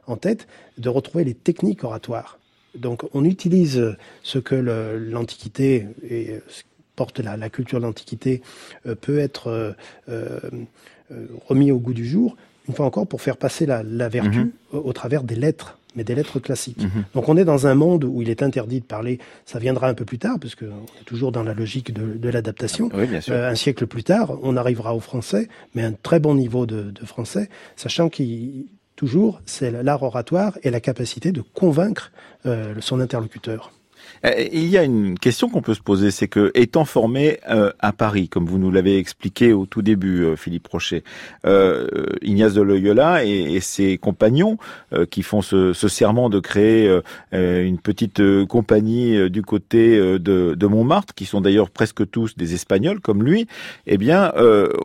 en 0.06 0.16
tête, 0.16 0.46
de 0.78 0.88
retrouver 0.88 1.24
les 1.24 1.34
techniques 1.34 1.84
oratoires. 1.84 2.38
Donc, 2.74 3.04
on 3.14 3.24
utilise 3.24 3.96
ce 4.22 4.38
que 4.38 4.54
l'Antiquité 4.54 5.86
et 6.08 6.40
ce 6.48 6.62
porte 6.96 7.20
la, 7.20 7.36
la 7.36 7.50
culture 7.50 7.80
de 7.80 7.84
l'Antiquité 7.84 8.42
peut 9.00 9.18
être 9.18 9.74
remis 11.46 11.72
au 11.72 11.78
goût 11.78 11.94
du 11.94 12.06
jour 12.06 12.36
une 12.68 12.74
fois 12.74 12.86
encore, 12.86 13.06
pour 13.06 13.22
faire 13.22 13.36
passer 13.36 13.66
la, 13.66 13.82
vertu 14.08 14.38
mhm. 14.38 14.52
au, 14.72 14.92
travers 14.92 15.22
des 15.22 15.34
lettres, 15.34 15.78
mais 15.96 16.04
des 16.04 16.14
lettres 16.14 16.38
classiques. 16.38 16.82
Mhm. 16.82 17.04
Donc 17.14 17.28
on 17.28 17.36
est 17.36 17.44
dans 17.44 17.66
un 17.66 17.74
monde 17.74 18.04
où 18.04 18.22
il 18.22 18.30
est 18.30 18.42
interdit 18.42 18.80
de 18.80 18.84
parler, 18.84 19.18
ça 19.46 19.58
viendra 19.58 19.88
un 19.88 19.94
peu 19.94 20.04
plus 20.04 20.18
tard, 20.18 20.38
parce 20.40 20.54
qu'on 20.54 20.66
est 21.00 21.04
toujours 21.06 21.32
dans 21.32 21.42
la 21.42 21.54
logique 21.54 21.92
de, 21.92 22.28
l'adaptation. 22.28 22.90
Euh, 22.94 23.50
un 23.50 23.54
siècle 23.54 23.86
plus 23.86 24.04
tard, 24.04 24.38
on 24.42 24.56
arrivera 24.56 24.94
au 24.94 25.00
français, 25.00 25.48
mais 25.74 25.82
un 25.82 25.92
très 25.92 26.20
bon 26.20 26.34
niveau 26.34 26.66
de, 26.66 26.90
de 26.90 27.06
français, 27.06 27.48
sachant 27.76 28.08
qu'il 28.08 28.66
toujours, 28.98 29.40
c'est 29.46 29.70
l'art 29.70 30.02
oratoire 30.02 30.58
et 30.64 30.70
la 30.70 30.80
capacité 30.80 31.30
de 31.30 31.40
convaincre 31.40 32.10
euh, 32.46 32.74
son 32.80 32.98
interlocuteur. 32.98 33.72
Euh, 34.24 34.32
il 34.52 34.66
y 34.66 34.78
a 34.78 34.84
une 34.84 35.18
question 35.18 35.48
qu'on 35.48 35.62
peut 35.62 35.74
se 35.74 35.80
poser, 35.80 36.10
c'est 36.10 36.28
que 36.28 36.50
étant 36.54 36.84
formé 36.84 37.38
euh, 37.48 37.72
à 37.78 37.92
Paris, 37.92 38.28
comme 38.28 38.46
vous 38.46 38.58
nous 38.58 38.70
l'avez 38.70 38.98
expliqué 38.98 39.52
au 39.52 39.66
tout 39.66 39.82
début, 39.82 40.24
euh, 40.24 40.36
Philippe 40.36 40.66
Rocher, 40.68 41.04
Ignace 42.22 42.54
de 42.54 42.62
Loyola 42.62 43.24
et, 43.24 43.60
ses 43.60 43.98
compagnons 43.98 44.58
qui 45.10 45.22
font 45.22 45.42
ce, 45.42 45.72
serment 45.72 46.30
de 46.30 46.38
créer 46.38 47.00
une 47.32 47.78
petite 47.78 48.22
compagnie 48.46 49.30
du 49.30 49.42
côté 49.42 49.98
de, 49.98 50.66
Montmartre, 50.66 51.14
qui 51.14 51.24
sont 51.24 51.40
d'ailleurs 51.40 51.70
presque 51.70 52.08
tous 52.10 52.36
des 52.36 52.54
Espagnols 52.54 53.00
comme 53.00 53.22
lui, 53.22 53.46
eh 53.86 53.98
bien, 53.98 54.32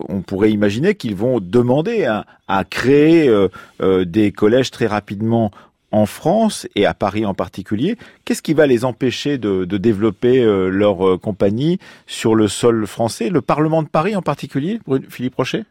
on 0.08 0.22
pourrait 0.22 0.50
imaginer 0.50 0.94
qu'ils 0.94 1.14
vont 1.14 1.40
demander 1.40 2.04
à 2.48 2.64
créer 2.64 3.32
des 3.80 4.32
collèges 4.32 4.70
très 4.70 4.86
rapidement 4.86 5.50
en 5.94 6.06
France 6.06 6.66
et 6.74 6.86
à 6.86 6.92
Paris 6.92 7.24
en 7.24 7.34
particulier, 7.34 7.96
qu'est-ce 8.24 8.42
qui 8.42 8.52
va 8.52 8.66
les 8.66 8.84
empêcher 8.84 9.38
de, 9.38 9.64
développer 9.64 10.40
euh, 10.40 10.68
leur 10.68 11.06
euh, 11.06 11.18
compagnie 11.18 11.78
sur 12.06 12.34
le 12.34 12.48
sol 12.48 12.86
français 12.86 13.28
Le 13.28 13.40
Parlement 13.40 13.82
de 13.82 13.88
Paris 13.88 14.16
en 14.16 14.22
particulier, 14.22 14.80
Philippe 15.08 15.36
Rocher 15.36 15.62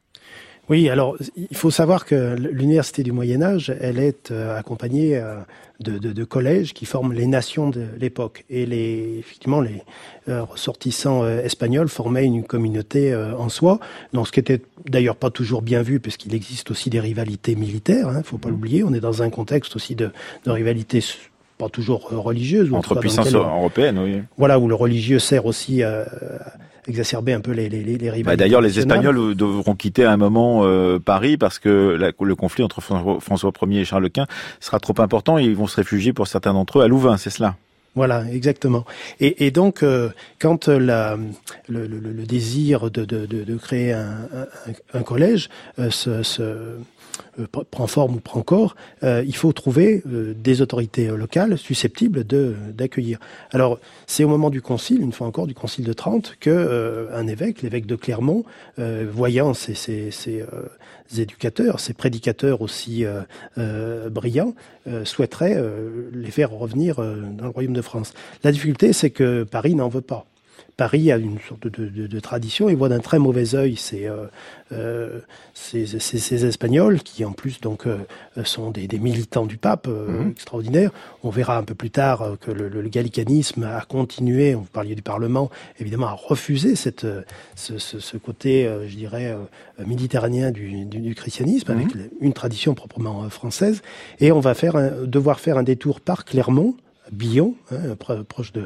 oui, 0.70 0.88
alors 0.88 1.18
il 1.36 1.58
faut 1.58 1.72
savoir 1.72 2.06
que 2.06 2.38
l'université 2.38 3.04
du 3.04 3.12
Moyen 3.12 3.42
Âge, 3.42 3.76
elle 3.82 4.00
est 4.00 4.32
euh, 4.32 4.58
accompagnée 4.58 5.22
de, 5.84 5.98
de, 5.98 6.12
de, 6.12 6.24
collèges 6.24 6.74
qui 6.74 6.86
forment 6.86 7.14
les 7.14 7.28
nations 7.28 7.70
de 7.70 7.86
l'époque. 8.00 8.46
Et 8.50 8.66
les, 8.66 9.18
effectivement, 9.20 9.62
les 9.62 9.84
euh, 10.30 10.44
ressortissants 10.44 11.28
espagnols 11.28 11.90
formaient 11.90 12.26
une 12.26 12.44
communauté 12.44 13.16
en 13.16 13.50
soi, 13.50 13.80
dans 14.14 14.26
ce 14.26 14.32
qui 14.32 14.40
était 14.40 14.62
d'ailleurs 14.88 15.16
pas 15.16 15.30
toujours 15.30 15.62
bien 15.62 15.82
vu, 15.82 16.00
puisqu'il 16.00 16.34
existe 16.34 16.72
aussi 16.72 16.90
des 16.90 17.00
rivalités 17.00 17.56
militaires. 17.56 18.10
Il 18.12 18.18
hein, 18.18 18.24
faut 18.24 18.38
pas 18.38 18.50
mmh. 18.50 18.52
l'oublier. 18.52 18.84
On 18.84 18.94
est 18.94 19.00
dans 19.00 19.22
un 19.22 19.30
contexte 19.30 19.76
aussi 19.76 19.96
de, 19.96 20.12
de 20.46 20.52
rivalité 20.52 21.02
pas 21.58 21.70
toujours 21.70 22.10
religieuse. 22.10 22.74
Entre 22.74 22.96
puissances 22.96 23.34
européennes, 23.34 24.00
oui. 24.00 24.22
Voilà, 24.38 24.60
où 24.60 24.68
le 24.68 24.76
religieux 24.76 25.20
sert 25.20 25.46
aussi 25.46 25.84
à 25.84 26.06
exacerber 26.88 27.34
un 27.34 27.42
peu 27.42 27.52
les, 27.52 27.70
les, 27.70 27.84
les 27.84 27.94
rivalités. 27.96 28.24
Bah 28.24 28.36
D'ailleurs, 28.36 28.62
les 28.62 28.80
Espagnols 28.80 29.36
devront 29.36 29.76
quitter 29.76 30.06
à 30.06 30.12
un 30.12 30.18
moment 30.18 30.62
euh, 30.64 31.00
Paris 31.00 31.38
parce 31.38 31.60
que 31.60 31.98
le 32.20 32.36
conflit 32.36 32.64
entre 32.64 32.82
François 32.82 33.52
Ier 33.68 33.82
et 33.82 33.86
Charles 33.86 34.10
Quint 34.10 34.28
sera 34.60 34.80
trop 34.80 35.00
important 35.00 35.38
et 35.38 35.44
ils 35.44 35.56
vont 35.56 35.68
se 35.68 35.78
réfugier 35.78 36.14
pour 36.14 36.28
certains 36.28 36.54
d'entre 36.54 36.80
eux 36.80 36.84
à 36.84 36.88
Louvain, 36.88 37.18
c'est 37.18 37.30
cela? 37.30 37.56
Voilà, 37.96 38.24
exactement. 38.32 38.86
Et, 39.20 39.46
et 39.46 39.52
donc, 39.52 39.84
euh, 39.84 40.10
quand 40.40 40.68
la, 40.68 41.16
le, 41.68 41.86
le, 41.86 42.00
le, 42.00 42.26
désir 42.26 42.90
de, 42.90 43.06
de, 43.06 43.28
de, 43.28 43.56
créer 43.58 43.94
un, 43.94 44.08
un, 44.34 44.98
un 45.00 45.04
collège 45.04 45.50
euh, 45.78 45.92
se, 45.92 46.24
se, 46.24 46.78
prend 47.72 47.88
forme 47.88 48.16
ou 48.16 48.20
prend 48.20 48.42
corps, 48.42 48.76
euh, 49.04 49.24
il 49.26 49.36
faut 49.36 49.54
trouver 49.54 50.04
euh, 50.08 50.34
des 50.38 50.62
autorités 50.62 51.08
locales 51.08 51.58
susceptibles 51.58 52.26
de 52.26 52.56
d'accueillir. 52.74 53.20
Alors, 53.52 53.80
c'est 54.08 54.24
au 54.24 54.28
moment 54.28 54.50
du 54.50 54.62
concile, 54.62 55.02
une 55.02 55.12
fois 55.12 55.28
encore 55.28 55.48
du 55.48 55.54
concile 55.54 55.86
de 55.86 55.94
Trente, 55.94 56.36
que 56.40 57.10
un 57.14 57.28
évêque, 57.28 57.62
l'évêque 57.62 57.86
de 57.86 57.96
Clermont, 57.96 58.44
voyant 58.78 59.54
ces, 59.54 59.74
ces, 59.74 60.12
ces 60.12 60.44
éducateurs, 61.18 61.80
ces 61.80 61.94
prédicateurs 61.94 62.62
aussi 62.62 63.06
brillants, 64.10 64.54
souhaiterait 65.04 65.62
les 66.12 66.32
faire 66.32 66.52
revenir 66.52 66.98
dans 66.98 67.46
le 67.46 67.52
royaume 67.52 67.74
de 67.74 67.82
France. 67.82 68.14
La 68.44 68.52
difficulté, 68.52 68.94
c'est 68.94 69.12
que 69.12 69.44
Paris 69.44 69.76
n'en 69.76 69.90
veut 69.90 70.02
pas. 70.02 70.26
Paris 70.78 71.12
a 71.12 71.18
une 71.18 71.38
sorte 71.48 71.68
de, 71.68 71.88
de, 71.88 72.08
de 72.08 72.20
tradition 72.20 72.70
et 72.70 72.76
voit 72.76 72.90
d'un 72.90 73.00
très 73.00 73.20
mauvais 73.20 73.56
œil 73.56 73.76
ces, 73.76 74.08
euh, 74.08 74.26
euh 74.72 75.20
ces, 75.54 75.86
ces, 75.86 76.18
ces, 76.18 76.46
Espagnols 76.46 77.02
qui 77.02 77.24
en 77.26 77.32
plus 77.32 77.62
donc 77.62 77.86
euh, 77.86 77.98
sont 78.44 78.72
des, 78.72 78.88
des, 78.88 78.98
militants 78.98 79.46
du 79.46 79.58
pape 79.58 79.88
mhm. 79.88 80.32
extraordinaires. 80.32 80.92
On 81.24 81.30
verra 81.30 81.58
un 81.58 81.64
peu 81.64 81.76
plus 81.76 81.92
tard 81.92 82.38
que 82.42 82.52
le, 82.52 82.70
le, 82.70 82.90
gallicanisme 82.90 83.64
a 83.64 83.82
continué, 83.82 84.56
vous 84.56 84.64
parliez 84.64 84.96
du 84.96 85.02
Parlement, 85.02 85.50
évidemment 85.80 86.08
à 86.08 86.14
refuser 86.14 86.76
cette, 86.76 87.06
ce, 87.56 87.78
ce, 87.78 88.00
ce 88.00 88.18
côté, 88.18 88.70
je 88.88 88.96
dirais, 88.96 89.36
méditerranéen 89.86 90.52
du, 90.52 90.86
du, 90.86 91.00
du 91.00 91.16
christianisme 91.16 91.74
mhm. 91.74 91.80
avec 91.80 91.96
une 92.20 92.34
tradition 92.34 92.74
proprement 92.74 93.30
française. 93.30 93.82
Et 94.20 94.32
on 94.32 94.40
va 94.40 94.54
faire 94.54 94.76
un, 94.76 94.90
devoir 95.06 95.40
faire 95.40 95.58
un 95.58 95.64
détour 95.64 96.02
par 96.02 96.26
Clermont 96.26 96.76
Billon, 97.14 97.56
hein, 97.72 97.96
proche 98.28 98.52
de 98.52 98.64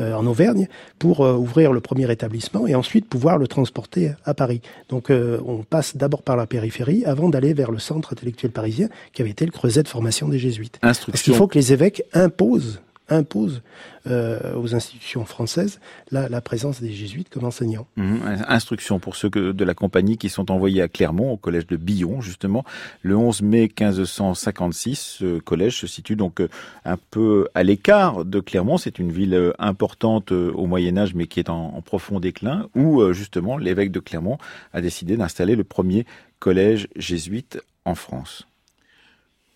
euh, 0.00 0.14
en 0.14 0.26
Auvergne, 0.26 0.68
pour 0.98 1.20
euh, 1.20 1.34
ouvrir 1.34 1.72
le 1.72 1.80
premier 1.80 2.10
établissement 2.10 2.66
et 2.66 2.74
ensuite 2.74 3.08
pouvoir 3.08 3.38
le 3.38 3.46
transporter 3.46 4.12
à 4.24 4.34
Paris. 4.34 4.60
Donc 4.88 5.10
euh, 5.10 5.40
on 5.46 5.62
passe 5.62 5.96
d'abord 5.96 6.22
par 6.22 6.36
la 6.36 6.46
périphérie 6.46 7.04
avant 7.04 7.28
d'aller 7.28 7.54
vers 7.54 7.70
le 7.70 7.78
centre 7.78 8.12
intellectuel 8.12 8.52
parisien 8.52 8.88
qui 9.12 9.22
avait 9.22 9.30
été 9.30 9.44
le 9.44 9.52
creuset 9.52 9.82
de 9.82 9.88
formation 9.88 10.28
des 10.28 10.38
jésuites. 10.38 10.78
Parce 10.80 11.22
qu'il 11.22 11.34
faut 11.34 11.46
que 11.46 11.58
les 11.58 11.72
évêques 11.72 12.02
imposent 12.12 12.80
impose 13.10 13.62
euh, 14.06 14.54
aux 14.54 14.74
institutions 14.74 15.24
françaises 15.24 15.80
la, 16.10 16.28
la, 16.28 16.40
présence 16.40 16.80
des 16.80 16.92
jésuites 16.92 17.28
comme 17.28 17.44
enseignants. 17.44 17.86
Mmh, 17.96 18.18
instruction 18.48 18.98
pour 18.98 19.16
ceux 19.16 19.28
que, 19.28 19.52
de 19.52 19.64
la 19.64 19.74
compagnie 19.74 20.16
qui 20.16 20.28
sont 20.28 20.50
envoyés 20.50 20.80
à 20.80 20.88
Clermont, 20.88 21.32
au 21.32 21.36
collège 21.36 21.66
de 21.66 21.76
Billon, 21.76 22.20
justement, 22.20 22.64
le 23.02 23.16
11 23.16 23.42
mai 23.42 23.62
1556. 23.62 24.98
Ce 25.18 25.38
collège 25.38 25.76
se 25.78 25.86
situe 25.86 26.16
donc 26.16 26.40
euh, 26.40 26.48
un 26.84 26.96
peu 27.10 27.48
à 27.54 27.62
l'écart 27.62 28.24
de 28.24 28.40
Clermont. 28.40 28.78
C'est 28.78 28.98
une 28.98 29.12
ville 29.12 29.34
euh, 29.34 29.52
importante 29.58 30.32
au 30.32 30.66
Moyen 30.66 30.96
Âge, 30.96 31.14
mais 31.14 31.26
qui 31.26 31.40
est 31.40 31.50
en, 31.50 31.74
en 31.76 31.82
profond 31.82 32.20
déclin, 32.20 32.68
où 32.74 33.12
justement 33.12 33.58
l'évêque 33.58 33.90
de 33.90 34.00
Clermont 34.00 34.38
a 34.72 34.80
décidé 34.80 35.16
d'installer 35.16 35.56
le 35.56 35.64
premier 35.64 36.06
collège 36.38 36.88
jésuite 36.96 37.60
en 37.84 37.94
France. 37.94 38.46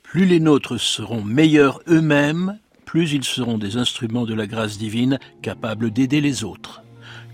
plus 0.02 0.26
les 0.26 0.40
nôtres 0.40 0.78
seront 0.78 1.22
meilleurs 1.22 1.80
eux-mêmes, 1.88 2.58
plus 2.84 3.12
ils 3.12 3.24
seront 3.24 3.58
des 3.58 3.76
instruments 3.76 4.24
de 4.24 4.34
la 4.34 4.46
grâce 4.46 4.78
divine 4.78 5.18
capables 5.42 5.90
d'aider 5.90 6.20
les 6.20 6.44
autres. 6.44 6.82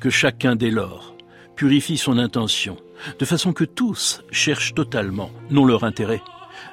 Que 0.01 0.11
chacun 0.11 0.57
dès 0.57 0.71
lors 0.71 1.15
purifie 1.57 1.99
son 1.99 2.17
intention, 2.17 2.79
de 3.19 3.25
façon 3.27 3.53
que 3.53 3.65
tous 3.65 4.23
cherchent 4.31 4.75
totalement, 4.75 5.31
non 5.51 5.67
leur 5.67 5.85
intérêt, 5.85 6.23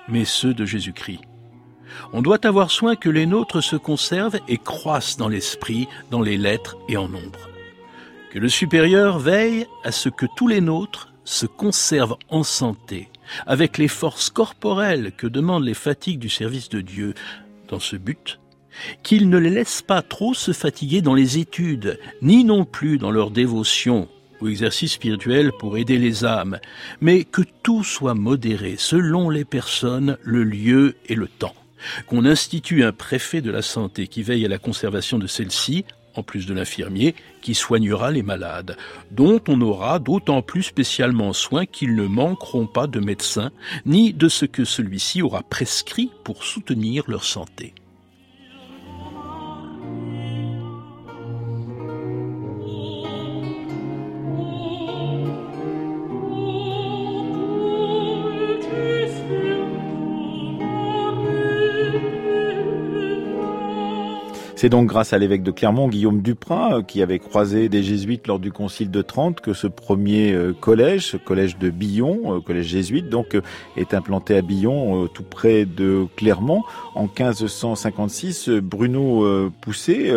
mais 0.07 0.23
ceux 0.23 0.53
de 0.53 0.63
Jésus-Christ. 0.63 1.19
On 2.13 2.21
doit 2.21 2.45
avoir 2.45 2.71
soin 2.71 2.95
que 2.95 3.09
les 3.09 3.25
nôtres 3.25 3.61
se 3.61 3.75
conservent 3.75 4.39
et 4.47 4.57
croissent 4.57 5.17
dans 5.17 5.27
l'esprit, 5.27 5.89
dans 6.09 6.21
les 6.21 6.37
lettres 6.37 6.77
et 6.87 6.95
en 6.95 7.09
nombre. 7.09 7.49
Que 8.31 8.39
le 8.39 8.49
supérieur 8.49 9.19
veille 9.19 9.67
à 9.83 9.91
ce 9.91 10.09
que 10.09 10.25
tous 10.35 10.47
les 10.47 10.61
nôtres 10.61 11.11
se 11.23 11.45
conservent 11.45 12.17
en 12.29 12.43
santé, 12.43 13.09
avec 13.45 13.77
les 13.77 13.89
forces 13.89 14.29
corporelles 14.29 15.11
que 15.17 15.27
demandent 15.27 15.65
les 15.65 15.73
fatigues 15.73 16.19
du 16.19 16.29
service 16.29 16.69
de 16.69 16.81
Dieu. 16.81 17.13
Dans 17.67 17.79
ce 17.79 17.97
but, 17.97 18.39
qu'il 19.03 19.29
ne 19.29 19.37
les 19.37 19.49
laisse 19.49 19.81
pas 19.81 20.01
trop 20.01 20.33
se 20.33 20.51
fatiguer 20.51 21.01
dans 21.01 21.13
les 21.13 21.37
études, 21.37 21.99
ni 22.21 22.43
non 22.43 22.65
plus 22.65 22.97
dans 22.97 23.11
leur 23.11 23.31
dévotion 23.31 24.07
ou 24.41 24.47
exercice 24.47 24.93
spirituel 24.93 25.51
pour 25.57 25.77
aider 25.77 25.97
les 25.97 26.25
âmes, 26.25 26.59
mais 27.01 27.23
que 27.23 27.41
tout 27.63 27.83
soit 27.83 28.13
modéré 28.13 28.75
selon 28.77 29.29
les 29.29 29.45
personnes, 29.45 30.17
le 30.23 30.43
lieu 30.43 30.95
et 31.07 31.15
le 31.15 31.27
temps. 31.27 31.55
Qu'on 32.07 32.25
institue 32.25 32.83
un 32.83 32.91
préfet 32.91 33.41
de 33.41 33.51
la 33.51 33.61
santé 33.61 34.07
qui 34.07 34.23
veille 34.23 34.45
à 34.45 34.49
la 34.49 34.57
conservation 34.57 35.19
de 35.19 35.27
celle-ci, 35.27 35.85
en 36.15 36.23
plus 36.23 36.47
de 36.47 36.53
l'infirmier, 36.53 37.13
qui 37.41 37.53
soignera 37.53 38.11
les 38.11 38.23
malades, 38.23 38.75
dont 39.11 39.39
on 39.47 39.61
aura 39.61 39.99
d'autant 39.99 40.41
plus 40.41 40.63
spécialement 40.63 41.33
soin 41.33 41.65
qu'ils 41.65 41.95
ne 41.95 42.07
manqueront 42.07 42.65
pas 42.65 42.87
de 42.87 42.99
médecins, 42.99 43.51
ni 43.85 44.13
de 44.13 44.27
ce 44.27 44.45
que 44.45 44.65
celui-ci 44.65 45.21
aura 45.21 45.43
prescrit 45.43 46.09
pour 46.23 46.43
soutenir 46.43 47.03
leur 47.07 47.23
santé. 47.23 47.75
C'est 64.57 64.69
donc 64.69 64.87
grâce 64.87 65.13
à 65.13 65.19
l'évêque 65.19 65.43
de 65.43 65.51
Clermont, 65.51 65.87
Guillaume 65.87 66.23
Duprat, 66.23 66.77
euh, 66.77 66.81
qui 66.81 67.03
avait 67.03 67.19
croisé 67.19 67.69
des 67.69 67.83
jésuites 67.83 68.25
lors 68.25 68.39
du 68.39 68.51
concile 68.51 68.89
de 68.89 69.03
Trente, 69.03 69.39
que 69.39 69.53
ce 69.53 69.67
premier 69.67 70.33
euh, 70.33 70.51
collège, 70.51 71.11
ce 71.11 71.17
collège 71.17 71.59
de 71.59 71.69
Billon, 71.69 72.37
euh, 72.37 72.39
collège 72.41 72.65
jésuite, 72.65 73.07
donc 73.07 73.37
est 73.75 73.93
implanté 73.93 74.35
à 74.35 74.41
Billon, 74.41 75.05
tout 75.13 75.21
près 75.21 75.65
de 75.65 76.07
Clermont. 76.15 76.63
En 76.95 77.03
1556, 77.03 78.49
Bruno 78.49 79.51
Pousset 79.61 80.11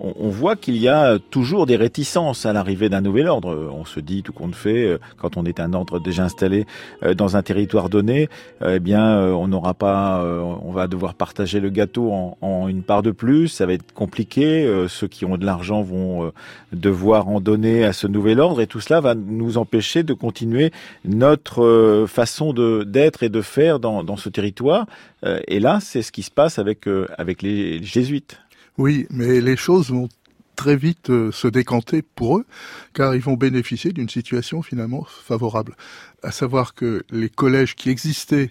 on, 0.00 0.28
voit 0.30 0.56
qu'il 0.56 0.76
y 0.76 0.88
a 0.88 1.18
toujours 1.18 1.66
des 1.66 1.76
réticences 1.76 2.44
à 2.44 2.52
l'arrivée 2.52 2.88
d'un 2.88 3.00
nouvel 3.00 3.28
ordre. 3.28 3.70
On 3.72 3.84
se 3.84 4.00
dit, 4.00 4.22
tout 4.22 4.32
compte 4.32 4.54
fait, 4.54 4.84
euh, 4.84 4.98
quand 5.16 5.36
on 5.36 5.44
est 5.44 5.60
un 5.60 5.72
ordre 5.74 6.00
déjà 6.00 6.24
installé 6.24 6.66
euh, 7.02 7.14
dans 7.14 7.36
un 7.36 7.42
territoire 7.42 7.88
donné, 7.88 8.28
euh, 8.62 8.76
eh 8.76 8.80
bien, 8.80 9.20
on 9.32 9.48
n'aura 9.48 9.74
pas, 9.74 10.24
on 10.24 10.72
va 10.72 10.88
devoir 10.88 11.14
partager 11.14 11.60
le 11.60 11.70
gâteau 11.70 12.10
en, 12.40 12.68
une 12.68 12.82
part 12.82 13.02
de 13.02 13.10
plus. 13.10 13.48
Ça 13.48 13.66
va 13.66 13.74
être 13.74 13.92
compliqué. 13.92 14.68
Ceux 14.88 15.06
qui 15.06 15.24
ont 15.24 15.36
de 15.36 15.44
l'argent 15.44 15.82
vont 15.82 16.32
devoir 16.72 17.28
en 17.28 17.40
donner 17.40 17.84
à 17.84 17.92
ce 17.92 18.06
nouvel 18.06 18.40
ordre, 18.40 18.60
et 18.60 18.66
tout 18.66 18.80
cela 18.80 19.00
va 19.00 19.14
nous 19.14 19.58
empêcher 19.58 20.02
de 20.02 20.14
continuer 20.14 20.72
notre 21.04 22.06
façon 22.08 22.52
d'être 22.52 23.22
et 23.22 23.28
de 23.28 23.40
faire 23.40 23.78
dans, 23.78 24.02
dans 24.02 24.16
ce 24.16 24.28
territoire. 24.28 24.86
Et 25.24 25.60
là, 25.60 25.78
c'est 25.80 26.02
ce 26.02 26.12
qui 26.12 26.22
se 26.22 26.30
passe 26.30 26.58
avec 26.58 26.88
avec 27.18 27.42
les 27.42 27.82
jésuites. 27.82 28.38
Oui, 28.78 29.06
mais 29.10 29.40
les 29.40 29.56
choses 29.56 29.90
vont 29.90 30.08
très 30.56 30.76
vite 30.76 31.10
euh, 31.10 31.32
se 31.32 31.48
décanter 31.48 32.02
pour 32.02 32.38
eux, 32.38 32.46
car 32.94 33.14
ils 33.14 33.20
vont 33.20 33.34
bénéficier 33.34 33.92
d'une 33.92 34.08
situation 34.08 34.62
finalement 34.62 35.04
favorable. 35.04 35.76
À 36.22 36.30
savoir 36.30 36.74
que 36.74 37.04
les 37.10 37.28
collèges 37.28 37.74
qui 37.74 37.90
existaient 37.90 38.50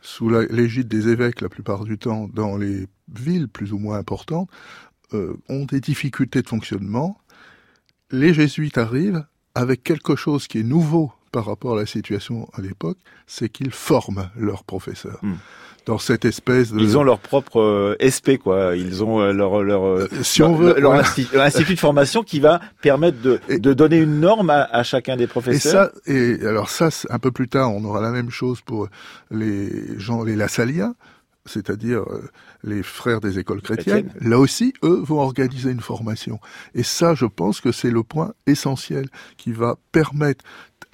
sous 0.00 0.28
l'égide 0.28 0.88
des 0.88 1.08
évêques 1.08 1.40
la 1.40 1.48
plupart 1.48 1.84
du 1.84 1.98
temps 1.98 2.28
dans 2.32 2.56
les 2.56 2.86
villes 3.12 3.48
plus 3.48 3.72
ou 3.72 3.78
moins 3.78 3.98
importantes 3.98 4.48
euh, 5.12 5.36
ont 5.48 5.64
des 5.64 5.80
difficultés 5.80 6.42
de 6.42 6.48
fonctionnement. 6.48 7.18
Les 8.10 8.32
jésuites 8.32 8.78
arrivent 8.78 9.24
avec 9.54 9.82
quelque 9.82 10.14
chose 10.14 10.46
qui 10.46 10.58
est 10.58 10.62
nouveau 10.62 11.12
par 11.30 11.46
rapport 11.46 11.76
à 11.76 11.80
la 11.80 11.86
situation 11.86 12.48
à 12.54 12.60
l'époque, 12.60 12.98
c'est 13.26 13.48
qu'ils 13.48 13.70
forment 13.70 14.30
leurs 14.36 14.64
professeurs. 14.64 15.18
Hmm 15.22 15.34
dans 15.88 15.98
cette 15.98 16.26
espèce 16.26 16.70
de... 16.70 16.78
Ils 16.80 16.98
ont 16.98 17.02
leur 17.02 17.18
propre 17.18 17.60
euh, 17.60 17.96
SP, 18.04 18.36
quoi. 18.36 18.76
Ils 18.76 19.02
ont 19.02 19.20
euh, 19.20 19.32
leur 19.32 19.62
leur 19.62 19.86
euh, 19.86 20.08
si 20.22 20.42
on 20.42 20.54
veut, 20.54 20.78
leur, 20.78 20.92
institut, 20.92 21.74
de 21.74 21.80
formation 21.80 22.22
qui 22.22 22.40
va 22.40 22.60
permettre 22.82 23.20
de, 23.22 23.40
de 23.48 23.72
donner 23.72 23.96
une 23.96 24.20
norme 24.20 24.50
à, 24.50 24.64
à, 24.64 24.82
chacun 24.82 25.16
des 25.16 25.26
professeurs. 25.26 25.90
Et 26.06 26.12
ça, 26.12 26.42
et 26.42 26.46
alors 26.46 26.68
ça, 26.68 26.90
un 27.08 27.18
peu 27.18 27.30
plus 27.32 27.48
tard, 27.48 27.74
on 27.74 27.82
aura 27.84 28.02
la 28.02 28.10
même 28.10 28.28
chose 28.28 28.60
pour 28.60 28.88
les 29.30 29.98
gens, 29.98 30.22
les 30.22 30.36
Lassaliens 30.36 30.94
c'est-à-dire 31.46 32.04
les 32.62 32.82
frères 32.82 33.22
des 33.22 33.38
écoles 33.38 33.62
chrétiennes, 33.62 34.12
là 34.20 34.38
aussi, 34.38 34.74
eux 34.84 35.02
vont 35.02 35.20
organiser 35.20 35.70
une 35.70 35.80
formation. 35.80 36.40
Et 36.74 36.82
ça, 36.82 37.14
je 37.14 37.24
pense 37.24 37.62
que 37.62 37.72
c'est 37.72 37.90
le 37.90 38.02
point 38.02 38.34
essentiel 38.46 39.08
qui 39.38 39.52
va 39.52 39.76
permettre 39.90 40.44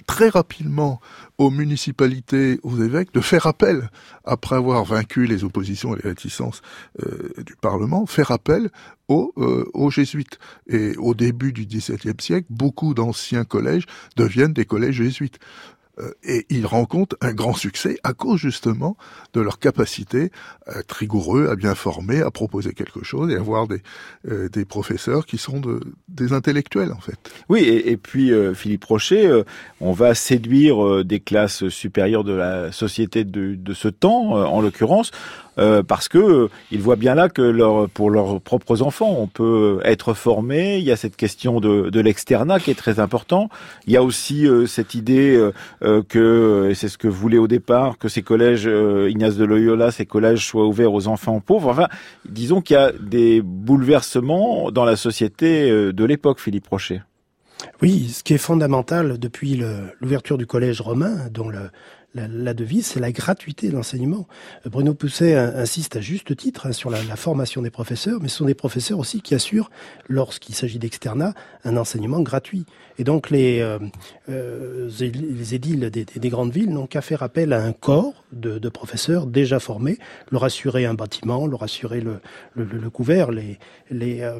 très 0.05 0.29
rapidement 0.29 0.99
aux 1.37 1.49
municipalités, 1.49 2.59
aux 2.63 2.77
évêques, 2.81 3.13
de 3.13 3.21
faire 3.21 3.47
appel, 3.47 3.89
après 4.23 4.55
avoir 4.55 4.85
vaincu 4.85 5.25
les 5.25 5.43
oppositions 5.43 5.95
et 5.95 6.01
les 6.03 6.09
réticences 6.09 6.61
euh, 7.03 7.33
du 7.45 7.55
Parlement, 7.55 8.05
faire 8.05 8.31
appel 8.31 8.69
aux, 9.07 9.33
euh, 9.37 9.69
aux 9.73 9.89
jésuites. 9.89 10.39
Et 10.67 10.95
au 10.97 11.13
début 11.13 11.51
du 11.51 11.65
XVIIe 11.65 12.15
siècle, 12.19 12.47
beaucoup 12.49 12.93
d'anciens 12.93 13.43
collèges 13.43 13.85
deviennent 14.15 14.53
des 14.53 14.65
collèges 14.65 14.95
jésuites. 14.95 15.39
Euh, 15.99 16.11
et 16.23 16.45
ils 16.49 16.65
rencontrent 16.65 17.15
un 17.21 17.33
grand 17.33 17.53
succès 17.53 17.97
à 18.03 18.13
cause 18.13 18.39
justement 18.39 18.97
de 19.33 19.41
leur 19.41 19.59
capacité 19.59 20.31
à 20.65 20.79
être 20.79 20.91
rigoureux, 20.91 21.47
à 21.49 21.55
bien 21.55 21.75
former, 21.75 22.21
à 22.21 22.31
proposer 22.31 22.73
quelque 22.73 23.03
chose 23.03 23.31
et 23.31 23.35
avoir 23.35 23.67
des, 23.67 23.81
euh, 24.27 24.49
des 24.49 24.65
professeurs 24.65 25.25
qui 25.25 25.37
sont 25.37 25.59
de, 25.59 25.79
des 26.09 26.33
intellectuels 26.33 26.91
en 26.91 26.99
fait. 26.99 27.17
Oui, 27.49 27.61
et, 27.61 27.97
puis 27.97 28.31
euh, 28.31 28.53
Philippe 28.53 28.83
Rocher, 28.83 29.43
on 29.79 29.93
va 29.93 30.15
séduire 30.15 31.05
des 31.05 31.19
classes 31.19 31.67
supérieures 31.69 32.23
de 32.23 32.33
la 32.33 32.71
société 32.71 33.23
de, 33.23 33.55
de 33.55 33.73
ce 33.73 33.87
temps, 33.87 34.31
en 34.31 34.61
l'occurrence, 34.61 35.11
euh, 35.57 35.83
parce 35.83 36.07
que 36.07 36.17
euh, 36.17 36.49
ils 36.71 36.81
voient 36.81 36.95
bien 36.95 37.15
là 37.15 37.29
que 37.29 37.41
leur, 37.41 37.89
pour 37.89 38.09
leurs 38.09 38.41
propres 38.41 38.81
enfants, 38.81 39.15
on 39.17 39.27
peut 39.27 39.79
être 39.83 40.13
formé. 40.13 40.77
Il 40.77 40.83
y 40.83 40.91
a 40.91 40.95
cette 40.95 41.15
question 41.15 41.59
de, 41.59 41.89
de 41.89 41.99
l'externat 41.99 42.59
qui 42.59 42.71
est 42.71 42.75
très 42.75 42.99
important. 42.99 43.49
Il 43.87 43.93
y 43.93 43.97
a 43.97 44.03
aussi 44.03 44.47
euh, 44.47 44.65
cette 44.65 44.95
idée 44.95 45.39
que, 46.09 46.67
et 46.69 46.75
c'est 46.75 46.89
ce 46.89 46.97
que 46.97 47.07
voulait 47.07 47.37
au 47.37 47.47
départ, 47.47 47.97
que 47.97 48.07
ces 48.07 48.21
collèges 48.21 48.65
Ignace 48.65 49.37
de 49.37 49.45
Loyola, 49.45 49.91
ces 49.91 50.05
collèges 50.05 50.45
soient 50.45 50.65
ouverts 50.65 50.93
aux 50.93 51.07
enfants 51.07 51.39
pauvres. 51.39 51.69
Enfin, 51.69 51.87
disons 52.27 52.61
qu'il 52.61 52.75
y 52.75 52.77
a 52.77 52.91
des 52.91 53.41
bouleversements 53.41 54.71
dans 54.71 54.85
la 54.85 54.95
société 54.95 55.69
de 55.69 56.05
l'époque, 56.05 56.39
Philippe 56.39 56.67
Rocher. 56.67 57.01
Oui, 57.81 58.09
ce 58.09 58.23
qui 58.23 58.33
est 58.33 58.39
fondamental 58.39 59.17
depuis 59.17 59.61
l'ouverture 60.01 60.37
du 60.37 60.45
collège 60.45 60.81
romain, 60.81 61.27
dont 61.31 61.49
le, 61.49 61.69
la, 62.15 62.53
devise, 62.53 62.87
c'est 62.87 62.99
la 62.99 63.11
gratuité 63.11 63.69
de 63.69 63.73
l'enseignement. 63.73 64.27
Bruno 64.65 64.93
Pousset 64.93 65.35
insiste 65.35 65.97
à 65.97 66.01
juste 66.01 66.35
titre 66.35 66.67
hein, 66.67 66.71
sur 66.71 66.89
la, 66.89 66.97
formation 67.15 67.61
des 67.61 67.69
professeurs, 67.69 68.19
mais 68.21 68.27
ce 68.27 68.37
sont 68.37 68.45
des 68.45 68.55
professeurs 68.55 68.99
aussi 68.99 69.21
qui 69.21 69.35
assurent, 69.35 69.69
lorsqu'il 70.07 70.55
s'agit 70.55 70.79
d'externat, 70.79 71.33
un 71.63 71.77
enseignement 71.77 72.21
gratuit. 72.21 72.65
Et 72.97 73.03
donc 73.03 73.29
les, 73.29 73.59
euh, 73.59 73.79
euh, 74.29 74.89
les 74.99 75.55
édiles 75.55 75.89
des, 75.89 76.05
des, 76.05 76.29
grandes 76.29 76.51
villes 76.51 76.71
n'ont 76.71 76.87
qu'à 76.87 77.01
faire 77.01 77.23
appel 77.23 77.51
à 77.51 77.61
un 77.61 77.73
corps 77.73 78.23
de, 78.31 78.69
professeurs 78.69 79.27
déjà 79.27 79.59
formés, 79.59 79.97
leur 80.31 80.43
assurer 80.43 80.85
un 80.85 80.93
bâtiment, 80.93 81.47
leur 81.47 81.63
assurer 81.63 82.01
le, 82.01 82.89
couvert, 82.89 83.29
euh, 83.31 84.39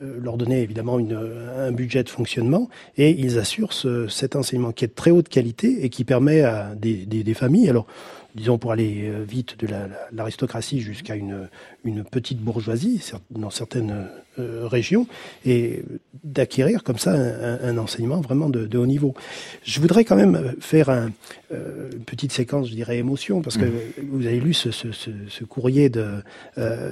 leur 0.00 0.36
donner 0.36 0.62
évidemment 0.62 0.98
un 0.98 1.72
budget 1.72 2.02
de 2.02 2.08
fonctionnement, 2.08 2.68
et 2.96 3.10
ils 3.10 3.38
assurent 3.38 3.72
ce, 3.72 4.08
cet 4.08 4.36
enseignement 4.36 4.72
qui 4.72 4.84
est 4.84 4.88
de 4.88 4.94
très 4.94 5.10
haute 5.10 5.28
qualité 5.28 5.84
et 5.84 5.88
qui 5.88 6.04
permet 6.04 6.42
à 6.42 6.74
des 6.74 7.03
des, 7.06 7.34
familles. 7.34 7.68
Alors, 7.68 7.86
disons 8.34 8.58
pour 8.58 8.72
aller 8.72 9.08
euh, 9.08 9.22
vite 9.22 9.58
de 9.58 9.68
l'aristocratie 10.12 10.80
jusqu'à 10.80 11.14
une, 11.14 11.48
une 11.84 12.04
petite 12.04 12.38
bourgeoisie 12.38 13.00
dans 13.30 13.50
certaines 13.50 14.08
euh, 14.38 14.66
régions 14.66 15.06
et 15.44 15.82
d'acquérir 16.24 16.82
comme 16.82 16.98
ça 16.98 17.12
un, 17.12 17.78
enseignement 17.78 18.20
vraiment 18.20 18.48
de, 18.48 18.76
haut 18.76 18.86
niveau. 18.86 19.14
Je 19.62 19.80
voudrais 19.80 20.04
quand 20.04 20.16
même 20.16 20.54
faire 20.60 20.88
un, 20.88 21.10
euh, 21.52 21.90
une 21.92 22.04
petite 22.04 22.32
séquence, 22.32 22.68
je 22.68 22.74
dirais, 22.74 22.98
émotion, 22.98 23.42
parce 23.42 23.56
que 23.56 23.64
mmh. 23.64 24.08
vous 24.10 24.26
avez 24.26 24.40
lu 24.40 24.54
ce, 24.54 24.70
ce, 24.70 24.88
ce, 24.92 25.44
courrier 25.44 25.88
de 25.88 26.06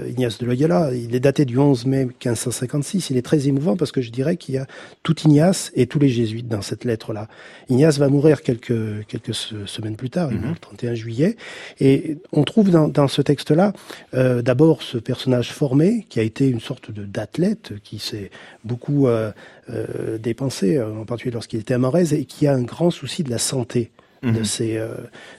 Ignace 0.08 0.38
de 0.38 0.46
Loyola. 0.46 0.90
Il 0.94 1.14
est 1.14 1.20
daté 1.20 1.44
du 1.44 1.58
11 1.58 1.86
mai 1.86 2.04
1556. 2.04 3.10
Il 3.10 3.16
est 3.16 3.22
très 3.22 3.48
émouvant 3.48 3.76
parce 3.76 3.90
que 3.92 4.02
je 4.02 4.10
dirais 4.10 4.36
qu'il 4.36 4.54
y 4.54 4.58
a 4.58 4.66
tout 5.02 5.18
Ignace 5.22 5.72
et 5.74 5.86
tous 5.86 5.98
les 5.98 6.08
jésuites 6.08 6.48
dans 6.48 6.62
cette 6.62 6.84
lettre-là. 6.84 7.28
Ignace 7.68 7.98
va 7.98 8.08
mourir 8.08 8.42
quelques, 8.42 9.06
quelques 9.08 9.34
semaines 9.34 9.96
plus 9.96 10.10
tard, 10.10 10.30
mmh. 10.30 10.50
le 10.50 10.58
31 10.60 10.94
juillet. 10.94 11.36
Et 11.80 12.18
on 12.32 12.44
trouve 12.44 12.70
dans, 12.70 12.88
dans 12.88 13.08
ce 13.08 13.22
texte-là 13.22 13.72
euh, 14.14 14.42
ce 14.82 14.98
personnage 14.98 15.52
formé 15.52 16.06
qui 16.08 16.20
a 16.20 16.22
été 16.22 16.48
une 16.48 16.60
sorte 16.60 16.90
d'athlète 16.90 17.74
qui 17.82 17.98
s'est 17.98 18.30
beaucoup 18.64 19.06
euh, 19.06 19.32
euh, 19.70 20.18
dépensé, 20.18 20.80
en 20.80 21.04
particulier 21.04 21.32
lorsqu'il 21.32 21.60
était 21.60 21.74
à 21.74 21.78
Morez, 21.78 22.12
et 22.12 22.24
qui 22.24 22.46
a 22.46 22.54
un 22.54 22.62
grand 22.62 22.90
souci 22.90 23.22
de 23.22 23.30
la 23.30 23.38
santé 23.38 23.90
de 24.22 24.28
Mhm. 24.28 24.44
ses 24.44 24.76
euh, 24.76 24.88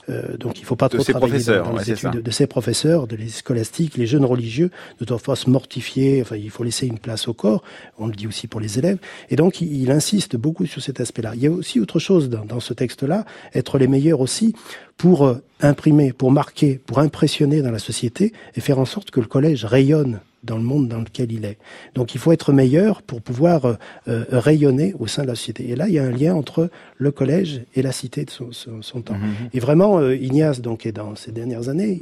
euh, 0.09 0.38
donc 0.38 0.59
il 0.59 0.65
faut 0.65 0.75
pas 0.75 0.89
trop 0.89 1.03
travailler 1.03 1.19
dans, 1.19 1.27
professeurs, 1.27 1.65
dans 1.65 1.73
ouais, 1.73 1.84
les 1.86 1.91
études 1.91 2.21
de 2.21 2.31
ses 2.31 2.47
professeurs, 2.47 3.07
de 3.07 3.15
les 3.15 3.29
scolastiques, 3.29 3.97
les 3.97 4.05
jeunes 4.05 4.25
religieux 4.25 4.71
ne 4.99 5.05
doivent 5.05 5.23
pas 5.23 5.36
se 5.36 5.49
mortifier. 5.49 6.21
Enfin, 6.21 6.36
il 6.36 6.49
faut 6.49 6.63
laisser 6.63 6.88
une 6.88 6.99
place 6.99 7.27
au 7.27 7.34
corps. 7.34 7.63
On 7.97 8.07
le 8.07 8.13
dit 8.13 8.27
aussi 8.27 8.47
pour 8.47 8.59
les 8.59 8.79
élèves. 8.79 8.97
Et 9.29 9.36
donc, 9.36 9.61
il, 9.61 9.81
il 9.81 9.91
insiste 9.91 10.36
beaucoup 10.36 10.65
sur 10.65 10.81
cet 10.81 10.99
aspect-là. 10.99 11.34
Il 11.36 11.41
y 11.41 11.47
a 11.47 11.51
aussi 11.51 11.79
autre 11.79 11.99
chose 11.99 12.29
dans, 12.29 12.45
dans 12.45 12.59
ce 12.59 12.73
texte-là, 12.73 13.25
être 13.53 13.77
les 13.77 13.88
meilleurs 13.88 14.19
aussi 14.19 14.53
pour 14.97 15.25
euh, 15.25 15.36
imprimer, 15.61 16.13
pour 16.13 16.31
marquer, 16.31 16.79
pour 16.86 16.99
impressionner 16.99 17.61
dans 17.61 17.71
la 17.71 17.79
société 17.79 18.34
et 18.55 18.61
faire 18.61 18.79
en 18.79 18.86
sorte 18.86 19.11
que 19.11 19.19
le 19.19 19.27
collège 19.27 19.65
rayonne 19.65 20.19
dans 20.44 20.58
le 20.58 20.64
monde 20.64 20.88
dans 20.88 21.00
lequel 21.00 21.32
il 21.32 21.46
est. 21.46 21.58
Donc 21.96 22.16
il 22.16 22.20
faut 22.20 22.32
être 22.32 22.52
meilleur 22.54 23.02
pour 23.02 23.22
pouvoir 23.22 23.66
euh, 23.66 23.74
euh, 24.08 24.26
rayonner 24.32 24.94
au 25.00 25.08
sein 25.08 25.24
de 25.24 25.28
la 25.28 25.36
société. 25.36 25.70
Et 25.70 25.76
là, 25.76 25.88
il 25.88 25.94
y 25.94 26.00
a 26.00 26.04
un 26.04 26.12
lien 26.12 26.36
entre 26.36 26.70
le 26.98 27.12
collège 27.12 27.62
et 27.76 27.82
la 27.82 27.91
cité 27.91 28.26
de 28.26 28.30
son, 28.30 28.52
son- 28.52 28.82
son 28.82 29.02
temps. 29.02 29.16
Et 29.54 29.60
vraiment, 29.60 30.00
euh, 30.00 30.16
Ignace, 30.16 30.62
donc, 30.62 30.86
est 30.86 30.91
dans 30.91 31.16
ces 31.16 31.32
dernières 31.32 31.70
années, 31.70 32.00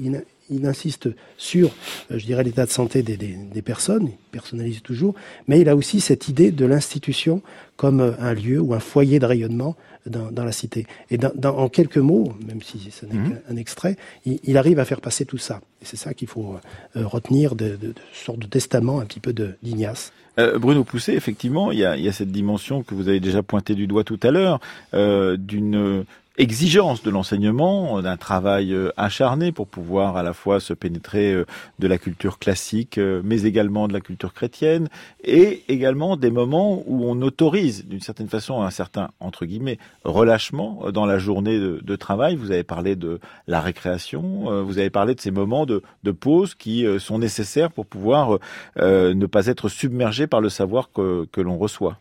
il, 0.51 0.65
insiste 0.65 1.09
sur, 1.37 1.69
euh, 2.11 2.19
je 2.19 2.25
dirais, 2.25 2.43
l'état 2.43 2.65
de 2.65 2.71
santé 2.71 3.01
des, 3.03 3.17
des, 3.17 3.35
des 3.53 3.61
personnes, 3.61 4.07
il 4.07 4.17
personnalise 4.31 4.81
toujours, 4.81 5.15
mais 5.47 5.59
il 5.61 5.69
a 5.69 5.75
aussi 5.75 5.99
cette 6.01 6.27
idée 6.27 6.51
de 6.51 6.65
l'institution 6.65 7.41
comme 7.77 7.99
euh, 8.01 8.11
un 8.19 8.33
lieu 8.33 8.59
ou 8.59 8.73
un 8.73 8.79
foyer 8.79 9.19
de 9.19 9.25
rayonnement 9.25 9.75
dans, 10.05 10.31
dans 10.31 10.43
la 10.45 10.51
cité. 10.51 10.87
Et 11.09 11.17
dans, 11.17 11.31
dans- 11.35 11.57
en 11.57 11.69
quelques 11.69 11.97
mots, 11.97 12.33
même 12.47 12.61
si 12.61 12.89
ce 12.91 13.05
n'est 13.05 13.13
Mhm. 13.15 13.37
qu'un 13.47 13.55
extrait, 13.55 13.97
il, 14.25 14.39
il 14.43 14.57
arrive 14.57 14.79
à 14.79 14.85
faire 14.85 15.01
passer 15.01 15.25
tout 15.25 15.37
ça. 15.37 15.61
Et 15.81 15.85
c'est 15.85 15.97
ça 15.97 16.13
qu'il 16.13 16.27
faut 16.27 16.55
euh, 16.95 17.05
retenir 17.07 17.55
de, 17.55 17.69
de, 17.69 17.87
de 17.87 17.93
sorte 18.13 18.39
de 18.39 18.47
testament 18.47 18.99
un 18.99 19.05
petit 19.05 19.19
peu 19.19 19.33
d'Ignace. 19.63 20.11
Euh, 20.39 20.57
Bruno 20.57 20.83
Pousset, 20.83 21.13
effectivement, 21.13 21.71
il 21.71 21.79
y 21.79 21.85
a, 21.85 21.97
il 21.97 22.03
y 22.03 22.07
a 22.07 22.13
cette 22.13 22.31
dimension 22.31 22.83
que 22.83 22.95
vous 22.95 23.09
avez 23.09 23.19
déjà 23.19 23.43
pointée 23.43 23.75
du 23.75 23.85
doigt 23.85 24.03
tout 24.05 24.19
à 24.23 24.31
l'heure, 24.31 24.59
euh, 24.93 25.35
d'une 25.37 26.05
exigence 26.41 27.03
de 27.03 27.11
l'enseignement, 27.11 28.01
d'un 28.01 28.17
travail 28.17 28.73
euh, 28.73 28.91
acharné 28.97 29.51
pour 29.51 29.67
pouvoir 29.67 30.17
à 30.17 30.23
la 30.23 30.33
fois 30.33 30.59
se 30.59 30.73
pénétrer 30.73 31.31
euh, 31.31 31.45
de 31.77 31.87
la 31.87 31.99
culture 31.99 32.39
classique, 32.39 32.97
euh, 32.97 33.21
mais 33.23 33.43
également 33.43 33.87
de 33.87 33.93
la 33.93 34.01
culture 34.01 34.33
chrétienne, 34.33 34.89
et 35.23 35.63
également 35.67 36.17
des 36.17 36.31
moments 36.31 36.81
où 36.87 37.05
on 37.05 37.21
autorise 37.21 37.85
d'une 37.85 38.01
certaine 38.01 38.27
façon 38.27 38.63
un 38.63 38.71
certain, 38.71 39.11
entre 39.19 39.45
guillemets, 39.45 39.77
relâchement 40.03 40.89
dans 40.91 41.05
la 41.05 41.19
journée 41.19 41.59
de, 41.59 41.95
travail. 41.95 42.35
Vous 42.35 42.51
avez 42.51 42.63
parlé 42.63 42.95
de 42.95 43.19
la 43.47 43.61
récréation, 43.61 44.63
vous 44.63 44.79
avez 44.79 44.89
parlé 44.89 45.13
de 45.13 45.21
ces 45.21 45.29
moments 45.29 45.65
de, 45.65 45.83
pause 46.11 46.55
qui 46.55 46.85
sont 46.99 47.19
nécessaires 47.19 47.71
pour 47.71 47.85
pouvoir 47.85 48.39
ne 48.77 49.25
pas 49.25 49.47
être 49.47 49.69
submergé 49.69 50.25
par 50.25 50.41
le 50.41 50.49
savoir 50.49 50.89
que 50.91 51.41
l'on 51.41 51.57
reçoit. 51.57 51.97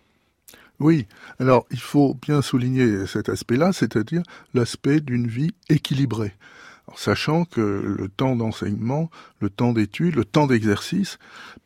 Oui, 0.80 1.06
alors 1.38 1.66
il 1.70 1.78
faut 1.78 2.14
bien 2.14 2.40
souligner 2.40 3.06
cet 3.06 3.28
aspect-là, 3.28 3.72
c'est-à-dire 3.72 4.22
l'aspect 4.54 5.00
d'une 5.00 5.26
vie 5.26 5.52
équilibrée. 5.68 6.34
Alors, 6.88 6.98
sachant 6.98 7.44
que 7.44 7.60
le 7.60 8.08
temps 8.08 8.34
d'enseignement, 8.34 9.10
le 9.40 9.50
temps 9.50 9.72
d'études, 9.72 10.16
le 10.16 10.24
temps 10.24 10.46
d'exercice 10.46 11.18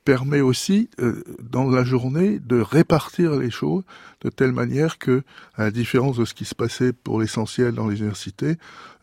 permet 0.04 0.40
aussi 0.40 0.90
euh, 1.00 1.22
dans 1.40 1.70
la 1.70 1.84
journée 1.84 2.40
de 2.40 2.60
répartir 2.60 3.36
les 3.36 3.50
choses 3.50 3.84
de 4.20 4.30
telle 4.30 4.52
manière 4.52 4.98
que, 4.98 5.22
à 5.54 5.62
la 5.62 5.70
différence 5.70 6.18
de 6.18 6.24
ce 6.24 6.34
qui 6.34 6.44
se 6.44 6.54
passait 6.54 6.92
pour 6.92 7.20
l'essentiel 7.20 7.72
dans 7.72 7.88
les 7.88 8.00
universités, 8.00 8.56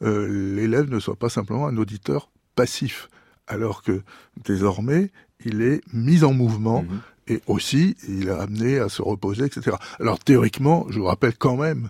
euh, 0.04 0.56
l'élève 0.56 0.92
ne 0.92 1.00
soit 1.00 1.16
pas 1.16 1.30
simplement 1.30 1.68
un 1.68 1.78
auditeur 1.78 2.30
passif, 2.56 3.10
alors 3.48 3.82
que 3.82 4.04
désormais 4.44 5.12
il 5.44 5.62
est 5.62 5.82
mis 5.94 6.24
en 6.24 6.34
mouvement 6.34 6.84
Mhm. 6.84 7.00
Et 7.32 7.42
aussi 7.48 7.96
il 8.08 8.28
est 8.28 8.32
amené 8.32 8.80
à 8.80 8.90
se 8.90 9.02
reposer, 9.02 9.46
etc. 9.46 9.78
Alors 10.00 10.20
théoriquement, 10.20 10.86
je 10.90 11.00
vous 11.00 11.06
rappelle 11.06 11.36
quand 11.38 11.56
même 11.58 11.90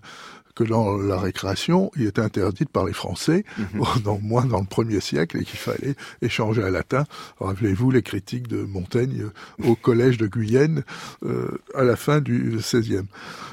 que 0.53 0.63
dans 0.65 0.97
la 0.97 1.17
récréation, 1.17 1.91
il 1.95 2.05
était 2.07 2.21
interdit 2.21 2.65
de 2.65 2.69
parler 2.69 2.93
français, 2.93 3.45
Mhm. 3.57 4.01
dans, 4.03 4.19
moins 4.21 4.45
dans 4.45 4.59
le 4.59 4.65
premier 4.65 4.99
siècle, 4.99 5.37
et 5.37 5.45
qu'il 5.45 5.57
fallait 5.59 5.95
échanger 6.21 6.61
à 6.61 6.69
latin. 6.69 7.05
Rappelez-vous 7.39 7.89
les 7.89 8.01
critiques 8.01 8.47
de 8.49 8.63
Montaigne 8.63 9.23
euh, 9.23 9.69
au 9.69 9.75
collège 9.75 10.17
de 10.17 10.27
Guyenne 10.27 10.83
euh, 11.23 11.57
à 11.73 11.83
la 11.83 11.95
fin 11.95 12.19
du 12.19 12.57
XVIe. 12.57 13.07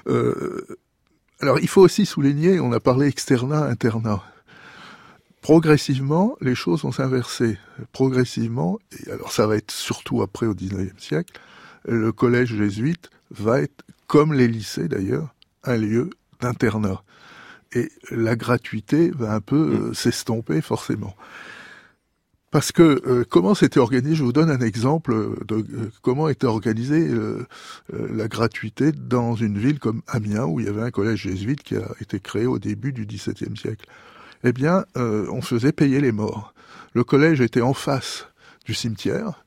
Euh, 0.08 0.66
alors 1.40 1.60
il 1.60 1.68
faut 1.68 1.82
aussi 1.82 2.04
souligner, 2.04 2.58
on 2.58 2.72
a 2.72 2.80
parlé 2.80 3.06
externat, 3.06 3.62
internat. 3.64 4.24
Progressivement, 5.40 6.36
les 6.40 6.56
choses 6.56 6.82
vont 6.82 6.92
s'inverser. 6.92 7.58
Progressivement, 7.92 8.78
et 9.06 9.10
alors 9.12 9.30
ça 9.32 9.46
va 9.46 9.56
être 9.56 9.70
surtout 9.70 10.20
après 10.20 10.46
au 10.46 10.54
XIXe 10.54 10.92
siècle, 11.00 11.32
le 11.84 12.12
collège 12.12 12.54
jésuite 12.54 13.10
va 13.30 13.60
être, 13.60 13.84
comme 14.06 14.32
les 14.32 14.48
lycées 14.48 14.88
d'ailleurs, 14.88 15.34
un 15.64 15.76
lieu 15.76 16.10
d'internat. 16.40 17.02
Et 17.72 17.90
la 18.10 18.36
gratuité 18.36 19.10
va 19.10 19.34
un 19.34 19.40
peu 19.40 19.90
euh, 19.90 19.94
s'estomper 19.94 20.62
forcément. 20.62 21.14
Parce 22.50 22.72
que 22.72 23.02
euh, 23.06 23.24
comment 23.28 23.54
c'était 23.54 23.80
organisé? 23.80 24.14
Je 24.14 24.24
vous 24.24 24.32
donne 24.32 24.50
un 24.50 24.60
exemple 24.60 25.14
de 25.46 25.56
euh, 25.56 25.90
comment 26.00 26.28
était 26.28 26.46
organisée 26.46 27.06
euh, 27.06 27.46
la 27.92 28.26
gratuité 28.26 28.90
dans 28.92 29.34
une 29.34 29.58
ville 29.58 29.78
comme 29.78 30.00
Amiens, 30.06 30.46
où 30.46 30.58
il 30.58 30.66
y 30.66 30.68
avait 30.68 30.82
un 30.82 30.90
collège 30.90 31.22
jésuite 31.22 31.62
qui 31.62 31.76
a 31.76 31.86
été 32.00 32.20
créé 32.20 32.46
au 32.46 32.58
début 32.58 32.92
du 32.92 33.04
XVIIe 33.04 33.56
siècle. 33.56 33.86
Eh 34.44 34.52
bien, 34.52 34.84
on 34.94 35.42
faisait 35.42 35.72
payer 35.72 36.00
les 36.00 36.12
morts. 36.12 36.54
Le 36.94 37.02
collège 37.02 37.40
était 37.40 37.60
en 37.60 37.74
face 37.74 38.28
du 38.64 38.72
cimetière, 38.72 39.44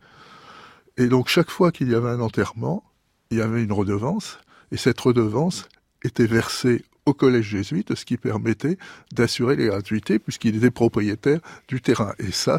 et 0.98 1.08
donc 1.08 1.28
chaque 1.28 1.50
fois 1.50 1.72
qu'il 1.72 1.90
y 1.90 1.96
avait 1.96 2.10
un 2.10 2.20
enterrement, 2.20 2.84
il 3.32 3.38
y 3.38 3.42
avait 3.42 3.64
une 3.64 3.72
redevance, 3.72 4.40
et 4.72 4.78
cette 4.78 5.00
redevance 5.00 5.68
était 6.04 6.26
versée 6.26 6.84
au 7.06 7.14
collège 7.14 7.46
jésuite, 7.46 7.96
ce 7.96 8.06
qui 8.06 8.18
permettait 8.18 8.78
d'assurer 9.12 9.56
les 9.56 9.68
gratuités 9.68 10.20
puisqu'il 10.20 10.56
était 10.56 10.72
propriétaire 10.72 11.40
du 11.68 11.82
terrain. 11.82 12.14
Et 12.20 12.32
ça, 12.32 12.58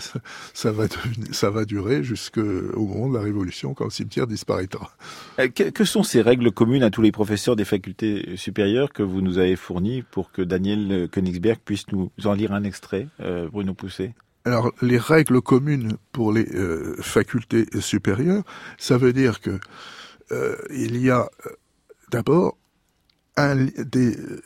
ça, 0.52 0.72
va, 0.72 1.64
durer 1.64 2.02
jusqu'au 2.02 2.42
moment 2.86 3.08
de 3.08 3.14
la 3.14 3.22
Révolution, 3.22 3.74
quand 3.74 3.84
le 3.84 3.90
cimetière 3.90 4.26
disparaîtra. 4.26 4.90
Euh, 5.38 5.48
Que, 5.48 5.70
que 5.70 5.84
sont 5.84 6.02
ces 6.02 6.22
règles 6.22 6.50
communes 6.50 6.82
à 6.82 6.90
tous 6.90 7.02
les 7.02 7.12
professeurs 7.12 7.56
des 7.56 7.64
facultés 7.64 8.36
supérieures 8.36 8.92
que 8.92 9.02
vous 9.02 9.20
nous 9.20 9.38
avez 9.38 9.56
fournies 9.56 10.02
pour 10.02 10.32
que 10.32 10.42
Daniel 10.42 11.08
Königsberg 11.10 11.60
puisse 11.64 11.86
nous 11.92 12.10
en 12.24 12.32
lire 12.34 12.52
un 12.52 12.64
extrait, 12.64 13.06
euh, 13.20 13.48
Bruno 13.48 13.74
Pousset? 13.74 14.12
Alors, 14.44 14.72
les 14.82 14.98
règles 14.98 15.40
communes 15.40 15.96
pour 16.10 16.32
les 16.32 16.46
euh, 16.54 16.96
facultés 17.00 17.66
supérieures, 17.80 18.42
ça 18.76 18.98
veut 18.98 19.12
dire 19.12 19.40
que 19.40 19.58
euh, 20.32 20.56
il 20.70 20.96
y 20.96 21.10
a 21.10 21.28
euh, 21.46 21.50
d'abord 22.10 22.56
des 23.36 24.16
euh, 24.16 24.42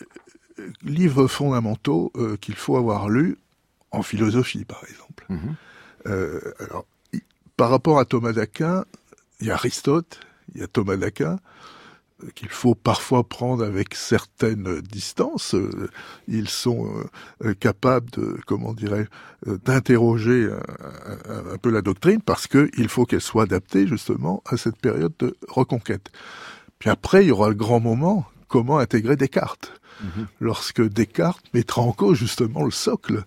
livres 0.82 1.26
fondamentaux 1.26 2.12
euh, 2.16 2.36
qu'il 2.36 2.57
faut 2.57 2.76
avoir 2.76 3.09
lus 3.09 3.38
en 3.90 4.03
philosophie, 4.03 4.64
par 4.64 4.82
exemple. 4.88 5.26
Mhm. 5.28 5.57
Euh, 6.07 6.40
alors, 6.61 6.86
par 7.57 7.70
rapport 7.70 7.99
à 7.99 8.05
Thomas 8.05 8.32
d'Aquin, 8.32 8.84
il 9.40 9.47
y 9.47 9.51
a 9.51 9.55
Aristote, 9.55 10.20
il 10.55 10.61
y 10.61 10.64
a 10.64 10.66
Thomas 10.66 10.97
d'Aquin, 10.97 11.38
qu'il 12.34 12.48
faut 12.48 12.74
parfois 12.74 13.24
prendre 13.24 13.64
avec 13.64 13.94
certaines 13.94 14.80
distances. 14.80 15.54
Euh, 15.54 15.90
Ils 16.28 16.48
sont 16.48 16.86
euh, 16.86 17.48
euh, 17.48 17.54
capables 17.54 18.10
de, 18.10 18.38
comment 18.46 18.72
dirais, 18.72 19.06
euh, 19.46 19.58
d'interroger 19.64 20.44
euh, 20.50 20.58
un, 21.52 21.58
peu 21.58 21.70
la 21.70 21.82
doctrine 21.82 22.20
parce 22.22 22.46
qu'il 22.46 22.88
faut 22.88 23.04
qu'elle 23.04 23.20
soit 23.20 23.44
adaptée 23.44 23.86
justement 23.86 24.42
à 24.46 24.56
cette 24.56 24.76
période 24.78 25.12
de 25.18 25.36
reconquête. 25.48 26.10
Puis 26.78 26.90
après, 26.90 27.24
il 27.24 27.28
y 27.28 27.32
aura 27.32 27.48
le 27.48 27.54
grand 27.54 27.80
moment, 27.80 28.26
comment 28.48 28.78
intégrer 28.78 29.16
Descartes 29.16 29.72
Mhm. 30.02 30.26
lorsque 30.40 30.82
Descartes 30.82 31.46
mettra 31.54 31.80
en 31.80 31.92
cause 31.92 32.18
justement 32.18 32.64
le 32.64 32.70
socle 32.70 33.24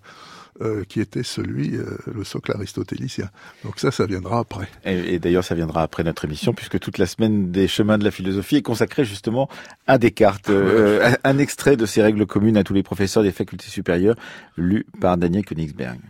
euh, 0.60 0.84
qui 0.88 1.00
était 1.00 1.22
celui, 1.22 1.76
euh, 1.76 1.96
le 2.12 2.24
socle 2.24 2.52
aristotélicien. 2.52 3.30
Donc 3.64 3.78
ça, 3.78 3.90
ça 3.90 4.06
viendra 4.06 4.40
après. 4.40 4.68
Et, 4.84 5.14
et 5.14 5.18
d'ailleurs, 5.18 5.44
ça 5.44 5.54
viendra 5.54 5.82
après 5.82 6.04
notre 6.04 6.24
émission, 6.24 6.52
puisque 6.52 6.78
toute 6.78 6.98
la 6.98 7.06
semaine 7.06 7.50
des 7.50 7.68
chemins 7.68 7.98
de 7.98 8.04
la 8.04 8.10
philosophie 8.10 8.56
est 8.56 8.62
consacrée 8.62 9.04
justement 9.04 9.48
à 9.86 9.98
Descartes. 9.98 10.50
Euh, 10.50 11.14
un, 11.24 11.30
un 11.30 11.38
extrait 11.38 11.76
de 11.76 11.86
ces 11.86 12.02
règles 12.02 12.26
communes 12.26 12.56
à 12.56 12.64
tous 12.64 12.74
les 12.74 12.82
professeurs 12.82 13.22
des 13.22 13.32
facultés 13.32 13.68
supérieures, 13.68 14.16
lu 14.56 14.86
par 15.00 15.16
Daniel 15.16 15.44
Königsberg. 15.44 16.00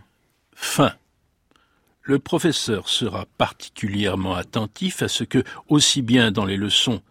Fin. 0.53 0.93
Le 2.03 2.19
professeur 2.19 2.89
sera 2.89 3.25
particulièrement 3.37 4.35
attentif 4.35 5.03
à 5.03 5.07
ce 5.07 5.23
que, 5.23 5.43
aussi 5.69 6.01
bien 6.01 6.31
dans 6.31 6.45
les 6.45 6.57
leçons 6.57 7.01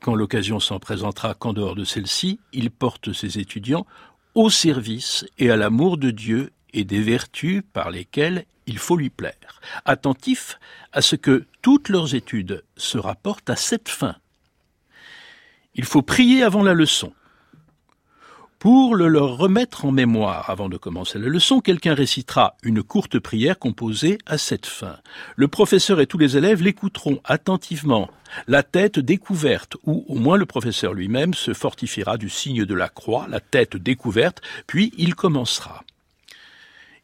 quand 0.00 0.14
l'occasion 0.14 0.60
s'en 0.60 0.78
présentera 0.78 1.34
qu'en 1.34 1.52
dehors 1.52 1.74
de 1.74 1.84
celle-ci, 1.84 2.40
il 2.52 2.70
porte 2.70 3.12
ses 3.12 3.38
étudiants 3.38 3.86
au 4.34 4.50
service 4.50 5.26
et 5.38 5.50
à 5.50 5.56
l'amour 5.56 5.96
de 5.96 6.10
Dieu 6.10 6.50
et 6.74 6.84
des 6.84 7.00
vertus 7.00 7.62
par 7.72 7.90
lesquelles 7.90 8.44
il 8.66 8.78
faut 8.78 8.96
lui 8.96 9.10
plaire. 9.10 9.60
Attentif 9.84 10.58
à 10.92 11.00
ce 11.00 11.16
que 11.16 11.46
toutes 11.62 11.88
leurs 11.88 12.14
études 12.14 12.64
se 12.76 12.98
rapportent 12.98 13.50
à 13.50 13.56
cette 13.56 13.88
fin. 13.88 14.16
Il 15.74 15.84
faut 15.84 16.02
prier 16.02 16.42
avant 16.42 16.62
la 16.62 16.74
leçon 16.74 17.12
Pour 18.58 18.94
le 18.94 19.08
leur 19.08 19.36
remettre 19.36 19.84
en 19.84 19.92
mémoire 19.92 20.48
avant 20.48 20.68
de 20.68 20.76
commencer 20.76 21.18
la 21.18 21.28
leçon, 21.28 21.60
quelqu'un 21.60 21.94
récitera 21.94 22.56
une 22.62 22.82
courte 22.82 23.18
prière 23.18 23.58
composée 23.58 24.18
à 24.24 24.38
cette 24.38 24.66
fin. 24.66 24.96
Le 25.36 25.48
professeur 25.48 26.00
et 26.00 26.06
tous 26.06 26.18
les 26.18 26.36
élèves 26.36 26.62
l'écouteront 26.62 27.20
attentivement, 27.24 28.08
la 28.46 28.62
tête 28.62 28.98
découverte, 28.98 29.76
ou 29.84 30.04
au 30.08 30.14
moins 30.14 30.36
le 30.36 30.46
professeur 30.46 30.94
lui-même 30.94 31.34
se 31.34 31.52
fortifiera 31.52 32.16
du 32.16 32.30
signe 32.30 32.64
de 32.64 32.74
la 32.74 32.88
croix, 32.88 33.26
la 33.28 33.40
tête 33.40 33.76
découverte, 33.76 34.40
puis 34.66 34.92
il 34.96 35.14
commencera. 35.14 35.84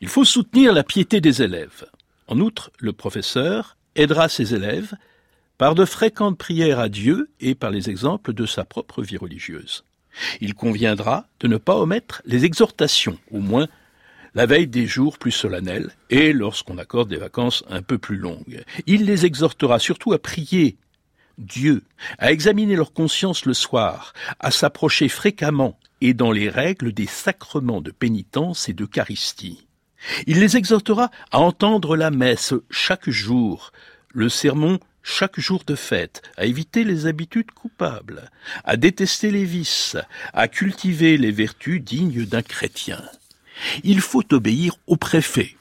Il 0.03 0.09
faut 0.09 0.24
soutenir 0.24 0.72
la 0.72 0.82
piété 0.82 1.20
des 1.20 1.42
élèves. 1.42 1.84
En 2.26 2.40
outre, 2.40 2.70
le 2.78 2.94
professeur 2.94 3.76
aidera 3.96 4.30
ses 4.30 4.55
élèves 4.55 4.94
par 5.59 5.74
de 5.74 5.84
fréquentes 5.84 6.38
prières 6.38 6.78
à 6.78 6.88
Dieu 6.88 7.28
et 7.38 7.55
par 7.55 7.70
les 7.70 7.90
exemples 7.90 8.32
de 8.32 8.46
sa 8.46 8.64
propre 8.64 9.03
vie 9.03 9.18
religieuse. 9.18 9.84
Il 10.40 10.55
conviendra 10.55 11.26
de 11.40 11.48
ne 11.48 11.59
pas 11.59 11.76
omettre 11.76 12.22
les 12.24 12.46
exhortations, 12.46 13.18
au 13.30 13.40
moins 13.40 13.68
la 14.34 14.46
veille 14.46 14.68
des 14.68 14.86
jours 14.86 15.18
plus 15.18 15.32
solennels 15.32 15.90
et 16.09 16.32
lorsqu'on 16.32 16.78
accorde 16.78 17.11
des 17.11 17.18
vacances 17.18 17.62
un 17.68 17.82
peu 17.82 17.98
plus 17.98 18.16
longues. 18.16 18.64
Il 18.86 19.05
les 19.05 19.26
exhortera 19.26 19.78
surtout 19.78 20.14
à 20.14 20.18
prier 20.18 20.78
Dieu, 21.36 21.82
à 22.18 22.32
examiner 22.32 22.74
leur 22.74 22.94
conscience 22.94 23.44
le 23.44 23.55
soir, 23.55 24.14
à 24.38 24.51
s'approcher 24.51 25.11
fréquemment 25.11 25.78
et 26.01 26.14
dans 26.14 26.32
les 26.32 26.48
règles 26.48 26.92
des 26.92 27.07
sacrements 27.07 27.82
de 27.82 27.90
pénitence 27.90 28.68
et 28.70 28.72
d'Eucharistie. 28.72 29.66
Il 30.26 30.40
les 30.40 30.57
exhortera 30.57 31.11
à 31.30 31.40
entendre 31.40 31.96
la 31.96 32.11
messe 32.11 32.55
chaque 32.70 33.11
jour, 33.11 33.72
le 34.12 34.28
sermon 34.28 34.78
chaque 35.03 35.40
jour 35.40 35.62
de 35.66 35.74
fête, 35.74 36.22
à 36.36 36.44
éviter 36.44 36.84
les 36.84 37.07
habitudes 37.07 37.51
coupables, 37.53 38.30
à 38.64 38.76
détester 38.76 39.30
les 39.30 39.44
vices, 39.44 39.96
à 40.34 40.48
cultiver 40.48 41.16
les 41.16 41.30
vertus 41.30 41.82
dignes 41.82 42.26
d'un 42.26 42.42
chrétien. 42.42 43.03
Il 43.82 44.01
faut 44.01 44.34
obéir 44.34 44.74
au 44.86 44.96
préfet. 44.96 45.57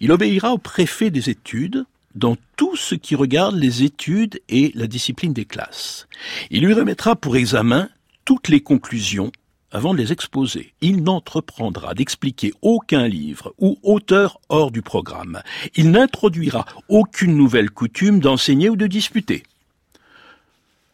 Il 0.00 0.12
obéira 0.12 0.52
au 0.52 0.58
préfet 0.58 1.10
des 1.10 1.30
études 1.30 1.84
dans 2.14 2.36
tout 2.56 2.76
ce 2.76 2.94
qui 2.94 3.14
regarde 3.14 3.56
les 3.56 3.82
études 3.84 4.40
et 4.48 4.72
la 4.74 4.86
discipline 4.86 5.32
des 5.32 5.44
classes. 5.44 6.06
Il 6.50 6.64
lui 6.64 6.74
remettra 6.74 7.16
pour 7.16 7.36
examen 7.36 7.88
toutes 8.24 8.48
les 8.48 8.60
conclusions 8.60 9.32
avant 9.72 9.94
de 9.94 9.98
les 9.98 10.12
exposer. 10.12 10.74
Il 10.80 11.02
n'entreprendra 11.02 11.94
d'expliquer 11.94 12.52
aucun 12.62 13.08
livre 13.08 13.54
ou 13.58 13.78
auteur 13.82 14.38
hors 14.48 14.70
du 14.70 14.82
programme. 14.82 15.42
Il 15.74 15.90
n'introduira 15.90 16.66
aucune 16.88 17.36
nouvelle 17.36 17.70
coutume 17.70 18.20
d'enseigner 18.20 18.68
ou 18.68 18.76
de 18.76 18.86
disputer. 18.86 19.42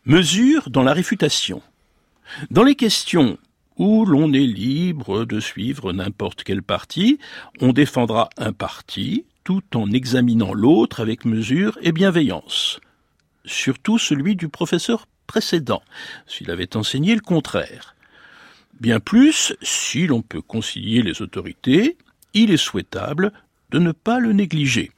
Mesure 0.06 0.70
dans 0.70 0.84
la 0.84 0.94
réfutation. 0.94 1.60
Dans 2.50 2.64
les 2.64 2.76
questions 2.76 3.36
où 3.76 4.04
l'on 4.04 4.32
est 4.32 4.38
libre 4.38 5.24
de 5.24 5.40
suivre 5.40 5.92
n'importe 5.92 6.42
quel 6.44 6.62
parti, 6.62 7.18
on 7.60 7.72
défendra 7.72 8.30
un 8.36 8.52
parti 8.52 9.24
tout 9.44 9.62
en 9.74 9.90
examinant 9.92 10.52
l'autre 10.52 11.00
avec 11.00 11.24
mesure 11.24 11.78
et 11.82 11.92
bienveillance. 11.92 12.80
Surtout 13.44 13.98
celui 13.98 14.36
du 14.36 14.48
professeur 14.48 15.06
précédent, 15.26 15.82
s'il 16.26 16.50
avait 16.50 16.76
enseigné 16.76 17.14
le 17.14 17.20
contraire. 17.20 17.94
Bien 18.80 19.00
plus, 19.00 19.54
si 19.60 20.06
l'on 20.06 20.22
peut 20.22 20.40
concilier 20.40 21.02
les 21.02 21.20
autorités, 21.20 21.96
il 22.34 22.52
est 22.52 22.56
souhaitable 22.56 23.32
de 23.70 23.78
ne 23.78 23.92
pas 23.92 24.20
le 24.20 24.32
négliger. 24.32 24.92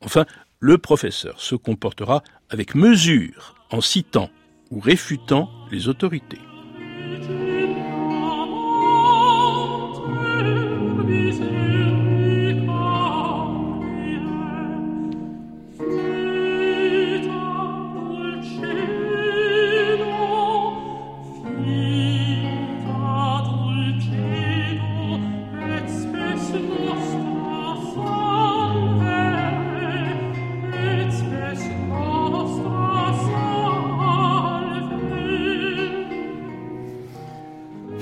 Enfin, 0.00 0.24
le 0.58 0.78
professeur 0.78 1.40
se 1.40 1.54
comportera 1.54 2.22
avec 2.48 2.74
mesure 2.74 3.54
en 3.70 3.80
citant 3.80 4.30
ou 4.70 4.80
réfutant 4.80 5.50
les 5.70 5.88
autorités. 5.88 6.38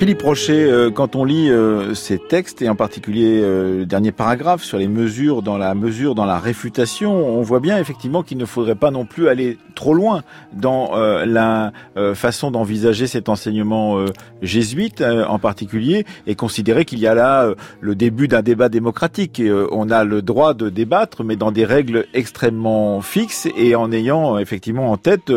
Philippe 0.09 0.23
Rocher, 0.23 0.65
euh, 0.65 0.91
quand 0.91 1.17
on 1.17 1.25
lit 1.27 1.51
euh, 1.51 1.93
ces 1.93 2.19
textes 2.19 2.63
et 2.63 2.71
en 2.71 2.75
particulier 2.75 3.43
euh, 3.43 3.81
le 3.81 3.85
dernier 3.85 4.11
paragraphe 4.11 4.65
sur 4.65 4.79
les 4.79 4.89
mesures 4.89 5.43
dans 5.43 5.59
la 5.59 5.75
mesure 5.75 6.15
dans 6.15 6.25
la 6.25 6.39
réfutation, 6.39 7.13
on 7.13 7.43
voit 7.43 7.61
bien 7.61 7.77
effectivement 7.77 8.23
qu'il 8.23 8.39
ne 8.39 8.47
faudrait 8.47 8.75
pas 8.75 8.91
non 8.91 9.05
plus 9.05 9.29
aller 9.29 9.59
trop 9.75 9.93
loin 9.93 10.23
dans 10.55 10.97
la 10.97 11.73
façon 12.15 12.51
d'envisager 12.51 13.07
cet 13.07 13.29
enseignement 13.29 14.05
jésuite 14.43 15.03
en 15.03 15.39
particulier 15.39 16.05
et 16.27 16.35
considérer 16.35 16.85
qu'il 16.85 16.99
y 16.99 17.07
a 17.07 17.15
là 17.15 17.55
le 17.81 17.95
début 17.95 18.27
d'un 18.27 18.43
débat 18.43 18.69
démocratique. 18.69 19.41
on 19.71 19.91
a 19.91 20.03
le 20.03 20.21
droit 20.21 20.53
de 20.55 20.69
débattre, 20.69 21.23
mais 21.23 21.37
dans 21.37 21.53
des 21.53 21.65
règles 21.65 22.07
extrêmement 22.13 23.03
fixes 23.03 23.47
et 23.57 23.77
en 23.77 23.93
ayant 23.93 24.37
effectivement 24.39 24.91
en 24.91 24.97
tête 24.97 25.31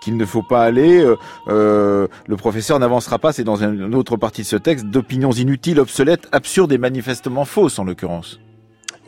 qu'il 0.00 0.16
ne 0.16 0.24
faut 0.24 0.44
pas 0.44 0.62
aller. 0.62 1.04
le 1.48 2.36
professeur 2.36 2.78
n'avancera 2.78 3.18
pas, 3.18 3.32
c'est 3.32 3.42
dans 3.42 3.64
un 3.64 3.92
autre 3.92 4.17
partie 4.18 4.42
de 4.42 4.46
ce 4.46 4.56
texte 4.56 4.86
d'opinions 4.86 5.32
inutiles, 5.32 5.80
obsolètes, 5.80 6.28
absurdes 6.32 6.72
et 6.72 6.78
manifestement 6.78 7.44
fausses 7.44 7.78
en 7.78 7.84
l'occurrence. 7.84 8.38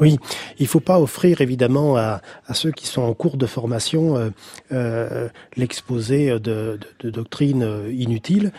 Oui, 0.00 0.18
il 0.58 0.62
ne 0.62 0.68
faut 0.68 0.80
pas 0.80 0.98
offrir 0.98 1.42
évidemment 1.42 1.96
à, 1.96 2.22
ceux 2.54 2.72
qui 2.72 2.86
sont 2.86 3.02
en 3.02 3.12
cours 3.12 3.36
de 3.36 3.46
formation 3.46 4.16
euh, 4.16 4.30
euh, 4.72 5.28
l'exposé 5.56 6.40
de, 6.40 6.78
doctrines 7.04 7.62
euh, 7.62 7.92
inutiles. 7.92 8.50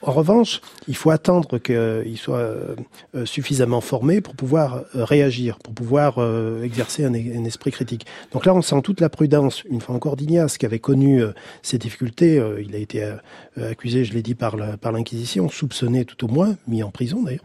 En 0.00 0.12
revanche, 0.12 0.60
il 0.86 0.94
faut 0.94 1.10
attendre 1.10 1.58
qu'ils 1.58 2.18
soient 2.18 2.38
euh, 2.38 2.76
suffisamment 3.24 3.80
formés 3.80 4.20
pour 4.20 4.36
pouvoir 4.36 4.84
euh, 4.94 5.04
réagir, 5.04 5.58
pour 5.58 5.74
pouvoir 5.74 6.18
exercer 6.62 7.04
un, 7.04 7.14
esprit 7.14 7.72
critique. 7.72 8.06
Donc 8.32 8.46
là, 8.46 8.54
on 8.54 8.62
sent 8.62 8.80
toute 8.82 9.00
la 9.00 9.08
prudence, 9.08 9.64
une 9.64 9.80
fois 9.80 9.94
encore, 9.94 10.16
d'Ignace, 10.16 10.58
qui 10.58 10.66
avait 10.66 10.78
connu 10.78 11.22
ces 11.62 11.78
difficultés. 11.78 12.42
il 12.60 12.74
a 12.74 12.78
été 12.78 13.12
accusé, 13.56 14.04
je 14.04 14.12
l'ai 14.12 14.22
dit, 14.22 14.34
par 14.34 14.56
l'Inquisition, 14.56 15.48
soupçonné 15.48 16.04
tout 16.04 16.24
au 16.24 16.28
moins, 16.28 16.56
mis 16.66 16.82
en 16.82 16.90
prison 16.90 17.22
d'ailleurs. 17.22 17.44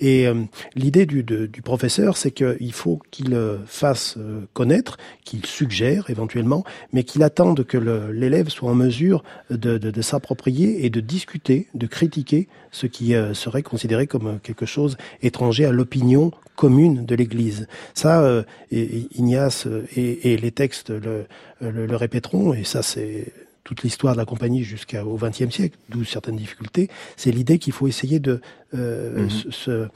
Et 0.00 0.26
l'idée 0.74 1.06
du, 1.06 1.62
professeur, 1.62 2.16
c'est 2.16 2.30
qu'il 2.30 2.72
faut 2.72 3.00
qu'il 3.10 3.38
fasse 3.66 4.18
connaître, 4.52 4.96
qu'il 5.24 5.44
suggère 5.46 6.10
éventuellement, 6.10 6.64
mais 6.92 7.04
qu'il 7.04 7.22
attende 7.22 7.64
que 7.64 7.78
l'élève 7.78 8.48
soit 8.48 8.70
en 8.70 8.74
mesure 8.74 9.22
de 9.50 10.02
s'approprier 10.02 10.84
et 10.84 10.90
de 10.90 11.00
discuter 11.00 11.68
de 11.74 11.86
critiquer 11.94 12.48
ce 12.72 12.88
qui 12.88 13.14
euh, 13.14 13.34
serait 13.34 13.62
considéré 13.62 14.08
comme 14.08 14.26
euh, 14.26 14.38
quelque 14.42 14.66
chose 14.66 14.96
étranger 15.22 15.64
à 15.64 15.70
l'opinion 15.70 16.32
commune 16.56 17.06
de 17.06 17.14
l'Église. 17.14 17.68
Ça, 17.94 18.22
euh, 18.22 18.42
Ignace 18.72 19.68
et, 19.96 20.36
les 20.36 20.50
textes 20.50 20.90
le, 20.90 21.26
le, 21.60 21.96
répéteront, 21.96 22.52
et 22.52 22.64
ça 22.64 22.82
c'est 22.82 23.32
toute 23.62 23.82
l'histoire 23.82 24.14
de 24.14 24.18
la 24.18 24.24
compagnie 24.24 24.64
jusqu'au 24.64 25.16
XXe 25.16 25.50
siècle, 25.50 25.78
d'où 25.88 26.04
certaines 26.04 26.36
difficultés, 26.36 26.90
c'est 27.16 27.30
l'idée 27.30 27.58
qu'il 27.58 27.72
faut 27.72 27.88
essayer 27.88 28.18
de 28.18 28.40
mhm. 28.72 29.30
se 29.50 29.88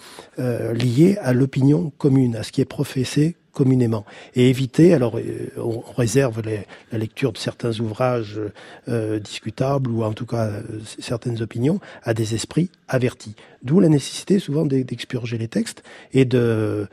lier 0.73 1.19
à 1.21 1.33
l'opinion 1.33 1.93
commune, 1.99 2.35
à 2.37 2.43
ce 2.43 2.51
qui 2.51 2.61
est 2.61 2.73
professé 2.79 3.37
communément. 3.59 4.07
Et 4.37 4.51
éviter, 4.51 4.95
alors 4.95 5.19
euh, 5.19 5.51
on 5.57 5.81
réserve 5.97 6.43
la 6.93 6.99
lecture 6.99 7.33
de 7.33 7.39
certains 7.39 7.81
ouvrages 7.81 8.39
euh, 8.89 9.19
discutables 9.19 9.91
ou 9.91 10.05
en 10.05 10.13
tout 10.13 10.27
cas 10.27 10.47
euh, 10.47 10.63
certaines 11.01 11.43
opinions 11.43 11.81
à 12.05 12.15
des 12.15 12.37
esprits 12.37 12.71
avertis. 12.87 13.35
D'où 13.65 13.81
la 13.81 13.89
nécessité 13.89 14.39
souvent 14.39 14.65
d'expurger 14.65 15.39
les 15.39 15.49
textes 15.49 15.83
et 16.13 16.25
de 16.25 16.87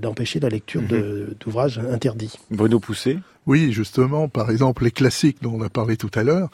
d'empêcher 0.00 0.40
la 0.40 0.48
lecture 0.48 0.80
mhm. 0.80 1.34
d'ouvrages 1.38 1.78
interdits. 1.78 2.38
Bruno 2.50 2.80
Poussé 2.80 3.18
oui, 3.46 3.72
justement, 3.72 4.28
par 4.28 4.50
exemple, 4.50 4.82
les 4.82 4.90
classiques 4.90 5.40
dont 5.40 5.54
on 5.54 5.62
a 5.62 5.68
parlé 5.68 5.96
tout 5.96 6.10
à 6.14 6.24
l'heure, 6.24 6.50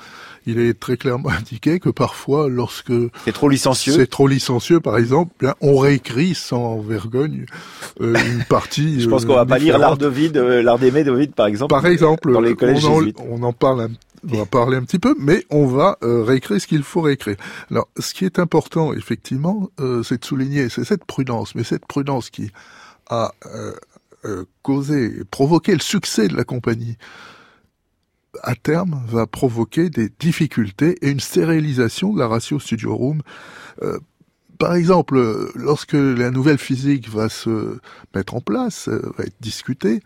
il 0.46 0.58
est 0.58 0.78
très 0.78 0.96
clairement 0.96 1.28
indiqué 1.38 1.80
que 1.80 1.88
parfois, 1.90 2.48
lorsque 2.48 2.92
c'est 3.24 3.32
trop 3.32 3.48
licencieux, 3.48 3.92
c'est 3.92 4.06
trop 4.06 4.26
licencieux, 4.26 4.80
par 4.80 4.98
exemple, 4.98 5.32
bien, 5.40 5.54
on 5.60 5.76
réécrit 5.76 6.34
sans 6.34 6.78
vergogne 6.78 7.46
euh, 8.00 8.14
une 8.14 8.44
partie. 8.44 9.00
Je 9.00 9.08
pense 9.08 9.24
qu'on 9.24 9.34
va 9.34 9.46
pas 9.46 9.58
lire 9.58 9.78
l'art 9.78 9.96
de 9.96 10.08
vide, 10.08 10.36
euh, 10.36 10.62
l'art 10.62 10.78
d'aimer 10.78 11.04
de 11.04 11.12
vide, 11.12 11.34
par 11.34 11.46
exemple. 11.46 11.70
Par 11.70 11.86
exemple, 11.86 12.32
dans 12.32 12.40
les 12.40 12.54
collèges 12.54 12.84
on, 12.84 13.02
en, 13.02 13.12
on 13.30 13.42
en 13.42 13.52
parle 13.52 13.82
un 13.82 13.90
on 14.30 14.36
va 14.36 14.46
parler 14.46 14.76
un 14.76 14.84
petit 14.84 14.98
peu, 14.98 15.14
mais 15.18 15.44
on 15.50 15.66
va 15.66 15.98
euh, 16.02 16.22
réécrire 16.22 16.60
ce 16.60 16.66
qu'il 16.66 16.82
faut 16.82 17.00
réécrire. 17.00 17.36
Alors, 17.70 17.88
ce 17.98 18.14
qui 18.14 18.24
est 18.24 18.38
important, 18.38 18.92
effectivement, 18.92 19.70
euh, 19.80 20.02
c'est 20.02 20.20
de 20.20 20.24
souligner, 20.24 20.68
c'est 20.68 20.84
cette 20.84 21.04
prudence, 21.04 21.54
mais 21.54 21.64
cette 21.64 21.86
prudence 21.86 22.30
qui 22.30 22.50
a 23.10 23.32
euh, 24.24 24.44
causé, 24.62 25.24
provoqué 25.30 25.72
le 25.72 25.80
succès 25.80 26.28
de 26.28 26.36
la 26.36 26.44
compagnie 26.44 26.96
à 28.42 28.54
terme, 28.54 29.02
va 29.06 29.26
provoquer 29.26 29.90
des 29.90 30.08
difficultés 30.18 30.96
et 31.02 31.10
une 31.10 31.20
stérilisation 31.20 32.12
de 32.12 32.18
la 32.18 32.28
ratio 32.28 32.58
studio 32.58 32.94
room. 32.96 33.22
Euh, 33.82 33.98
par 34.58 34.74
exemple, 34.74 35.50
lorsque 35.54 35.94
la 35.94 36.30
nouvelle 36.30 36.58
physique 36.58 37.08
va 37.08 37.28
se 37.28 37.78
mettre 38.14 38.34
en 38.34 38.40
place, 38.40 38.88
va 38.88 39.24
être 39.24 39.34
discutée, 39.40 40.02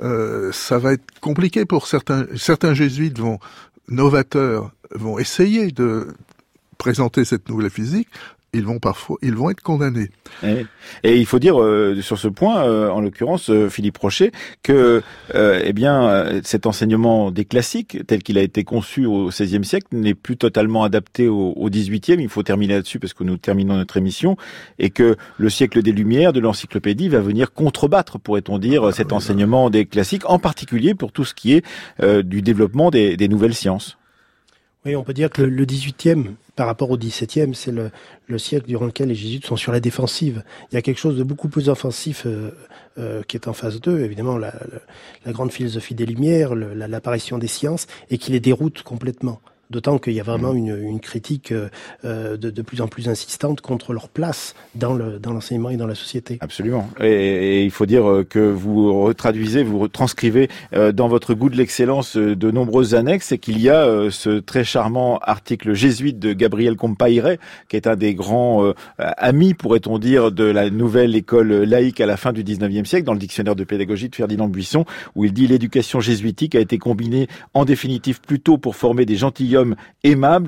ça 0.00 0.78
va 0.78 0.94
être 0.94 1.20
compliqué 1.20 1.66
pour 1.66 1.86
certains. 1.86 2.26
Certains 2.34 2.74
jésuites 2.74 3.20
vont 3.20 3.38
novateurs 3.88 4.72
vont 4.94 5.18
essayer 5.18 5.70
de 5.70 6.08
présenter 6.78 7.24
cette 7.24 7.48
nouvelle 7.48 7.70
physique, 7.70 8.08
ils 8.54 8.64
vont 8.64 8.78
parfois, 8.78 9.16
ils 9.22 9.34
vont 9.34 9.48
être 9.48 9.62
condamnés. 9.62 10.10
Et, 10.42 11.16
il 11.16 11.24
faut 11.24 11.38
dire 11.38 11.60
euh, 11.60 12.00
sur 12.02 12.18
ce 12.18 12.28
point, 12.28 12.66
euh, 12.66 12.90
en 12.90 13.00
l'occurrence, 13.00 13.48
euh, 13.48 13.70
Philippe 13.70 13.96
Rocher, 13.96 14.30
que 14.62 15.02
eh 15.34 15.72
bien 15.72 16.40
cet 16.44 16.66
enseignement 16.66 17.30
des 17.30 17.44
classiques, 17.44 17.98
tel 18.06 18.22
qu'il 18.22 18.36
a 18.36 18.42
été 18.42 18.64
conçu 18.64 19.06
au 19.06 19.28
XVIe 19.28 19.64
siècle, 19.64 19.86
n'est 19.92 20.14
plus 20.14 20.36
totalement 20.36 20.84
adapté 20.84 21.28
au, 21.28 21.52
au 21.56 21.70
XVIIIe. 21.70 22.20
Il 22.20 22.28
faut 22.28 22.42
terminer 22.42 22.74
là-dessus 22.74 22.98
parce 22.98 23.14
que 23.14 23.24
nous 23.24 23.38
terminons 23.38 23.76
notre 23.76 23.96
émission, 23.96 24.36
et 24.78 24.90
que 24.90 25.16
le 25.38 25.50
siècle 25.50 25.82
des 25.82 25.92
Lumières 25.92 26.32
de 26.32 26.40
l'encyclopédie 26.40 27.08
va 27.08 27.20
venir 27.20 27.52
contrebattre, 27.52 28.18
pourrait-on 28.18 28.58
dire, 28.58 28.92
cet 28.92 29.12
enseignement 29.12 29.70
des 29.70 29.86
classiques, 29.86 30.28
en 30.28 30.38
particulier 30.38 30.94
pour 30.94 31.12
tout 31.12 31.24
ce 31.24 31.34
qui 31.34 31.54
est 31.54 31.64
du 32.22 32.42
développement 32.42 32.90
des, 32.90 33.16
des 33.16 33.28
nouvelles 33.28 33.54
sciences. 33.54 33.96
Oui, 34.84 34.96
on 34.96 35.04
peut 35.04 35.14
dire 35.14 35.30
que 35.30 35.42
le 35.42 35.64
18e, 35.64 36.34
par 36.56 36.66
rapport 36.66 36.90
au 36.90 36.98
17e, 36.98 37.54
c'est 37.54 37.70
le, 37.70 37.92
le, 38.26 38.38
siècle 38.38 38.66
durant 38.66 38.86
lequel 38.86 39.08
les 39.08 39.14
jésuites 39.14 39.46
sont 39.46 39.54
sur 39.54 39.70
la 39.70 39.78
défensive. 39.78 40.42
Il 40.70 40.74
y 40.74 40.78
a 40.78 40.82
quelque 40.82 40.98
chose 40.98 41.16
de 41.16 41.22
beaucoup 41.22 41.48
plus 41.48 41.68
offensif 41.68 42.24
euh, 42.26 42.50
euh, 42.98 43.22
qui 43.22 43.36
est 43.36 43.46
en 43.46 43.52
phase 43.52 43.80
2, 43.80 44.00
évidemment, 44.00 44.38
la 44.38 44.52
grande 45.28 45.52
philosophie 45.52 45.94
des 45.94 46.04
Lumières, 46.04 46.56
l'apparition 46.56 47.38
des 47.38 47.46
sciences, 47.46 47.86
et 48.10 48.18
qui 48.18 48.32
les 48.32 48.40
déroute 48.40 48.82
complètement. 48.82 49.40
D'autant 49.72 49.96
qu'il 49.96 50.12
y 50.12 50.20
a 50.20 50.22
vraiment 50.22 50.52
une, 50.52 50.76
une 50.76 51.00
critique 51.00 51.50
euh, 51.50 51.70
euh, 52.04 52.36
de, 52.36 52.50
de, 52.50 52.60
plus 52.60 52.82
en 52.82 52.88
plus 52.88 53.08
insistante 53.08 53.62
contre 53.62 53.94
leur 53.94 54.10
place 54.10 54.54
dans 54.74 54.92
le 54.92 55.18
dans 55.18 55.32
l'enseignement 55.32 55.70
et 55.70 55.78
dans 55.78 55.86
la 55.86 55.94
société. 55.94 56.36
Absolument. 56.42 56.90
Et, 57.00 57.06
et, 57.06 57.64
il 57.64 57.70
faut 57.70 57.86
dire 57.86 58.06
euh, 58.06 58.22
que 58.22 58.38
vous 58.38 59.02
retraduisez, 59.02 59.62
vous 59.62 59.78
retranscrivez 59.78 60.50
dans 60.92 61.08
votre 61.08 61.32
goût 61.32 61.48
de 61.48 61.56
l'excellence 61.56 62.18
de 62.18 62.50
nombreuses 62.50 62.94
annexes 62.94 63.32
et 63.32 63.38
qu'il 63.38 63.60
y 63.62 63.70
a 63.70 64.10
ce 64.10 64.40
très 64.40 64.62
charmant 64.62 65.18
article 65.22 65.72
jésuite 65.72 66.18
de 66.18 66.34
Gabriel 66.34 66.76
Compaire, 66.76 67.36
qui 67.68 67.76
est 67.76 67.86
un 67.86 67.96
des 67.96 68.14
grands 68.14 68.72
amis, 68.98 69.54
pourrait-on 69.54 69.98
dire, 69.98 70.32
de 70.32 70.44
la 70.44 70.68
nouvelle 70.68 71.16
école 71.16 71.52
laïque 71.62 72.00
à 72.00 72.06
la 72.06 72.18
fin 72.18 72.32
du 72.32 72.44
19e 72.44 72.84
siècle, 72.84 73.04
dans 73.04 73.14
le 73.14 73.18
dictionnaire 73.18 73.56
de 73.56 73.64
pédagogie 73.64 74.10
de 74.10 74.14
Ferdinand 74.14 74.48
Buisson, 74.48 74.84
où 75.14 75.24
il 75.24 75.32
dit 75.32 75.46
l'éducation 75.46 76.00
jésuitique 76.00 76.54
a 76.54 76.60
été 76.60 76.78
combinée 76.78 77.28
en 77.54 77.64
définitive 77.64 78.20
plutôt 78.20 78.58
pour 78.58 78.76
former 78.76 79.06
des 79.06 79.16
gentilshommes 79.16 79.61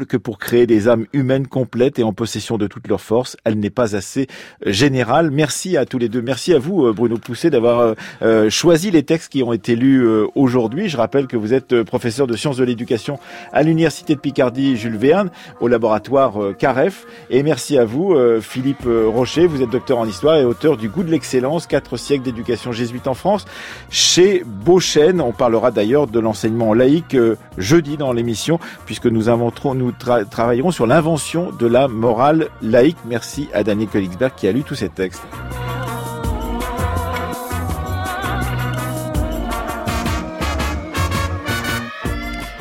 que 0.07 0.17
pour 0.17 0.39
créer 0.39 0.67
des 0.67 0.89
âmes 0.89 1.07
humaines 1.13 1.47
complètes 1.47 1.99
et 1.99 2.03
en 2.03 2.13
possession 2.13 2.59
de 2.59 2.67
toutes 2.67 2.89
leurs 2.89 3.01
forces. 3.01 3.37
Elle 3.45 3.59
n'est 3.59 3.71
pas 3.71 3.97
assez 3.97 4.27
euh, 4.67 4.73
générale. 4.73 5.31
Merci 5.31 5.77
à 5.77 5.87
tous 5.87 5.99
les 5.99 6.09
deux. 6.09 6.23
Merci 6.23 6.55
à 6.55 6.59
vous, 6.59 6.87
euh, 6.87 6.93
Bruno 6.93 7.17
Pousset, 7.17 7.51
d'avoir 7.51 7.95
euh, 8.23 8.51
choisi 8.51 8.91
les 8.91 9.03
textes 9.03 9.33
qui 9.33 9.43
ont 9.43 9.53
été 9.53 9.77
lus 9.77 10.07
aujourd'hui. 10.35 10.89
Je 10.89 10.97
rappelle 10.97 11.27
que 11.27 11.37
vous 11.37 11.53
êtes 11.53 11.83
professeur 11.83 12.27
de 12.27 12.37
sciences 12.37 12.57
de 12.57 12.65
l'éducation 12.65 13.19
à 13.53 13.63
l'Université 13.63 14.15
de 14.15 14.21
Picardie 14.21 14.77
Jules 14.77 14.97
Verne, 14.97 15.31
au 15.61 15.69
laboratoire 15.69 16.57
CAREF. 16.59 17.07
Et 17.31 17.43
merci 17.43 17.79
à 17.79 17.85
vous, 17.85 18.17
Philippe 18.41 18.87
Rocher. 18.87 19.47
Vous 19.47 19.63
êtes 19.63 19.71
docteur 19.71 19.99
en 19.99 20.07
histoire 20.07 20.37
et 20.37 20.45
auteur 20.45 20.77
du 20.77 20.89
Goût 20.89 21.03
de 21.03 21.11
l'excellence, 21.11 21.67
quatre 21.67 21.97
siècles 21.97 22.25
d'éducation 22.25 22.73
jésuite 22.73 23.07
en 23.07 23.15
France, 23.15 23.45
chez 23.91 24.43
Beauchesne. 24.45 25.21
On 25.21 25.33
parlera 25.33 25.71
d'ailleurs 25.71 26.07
de 26.07 26.21
l'enseignement 26.21 26.75
laïque 26.75 27.17
jeudi 27.59 27.97
dans 27.97 28.13
l'émission, 28.13 28.59
puisque 28.87 29.04
que 29.05 29.11
nous 29.11 29.29
inventerons, 29.29 29.75
nous 29.75 29.93
travaillerons 29.93 30.71
sur 30.71 30.87
l'invention 30.87 31.53
de 31.53 31.67
la 31.67 31.89
morale 31.89 32.49
laïque. 32.63 32.97
Merci 33.05 33.51
à 33.53 33.63
Daniel 33.63 33.91
Königsberg 33.91 34.33
qui 34.35 34.49
a 34.49 34.53
lu 34.53 34.63
tous 34.63 34.77
ces 34.77 34.89
textes. 34.89 35.23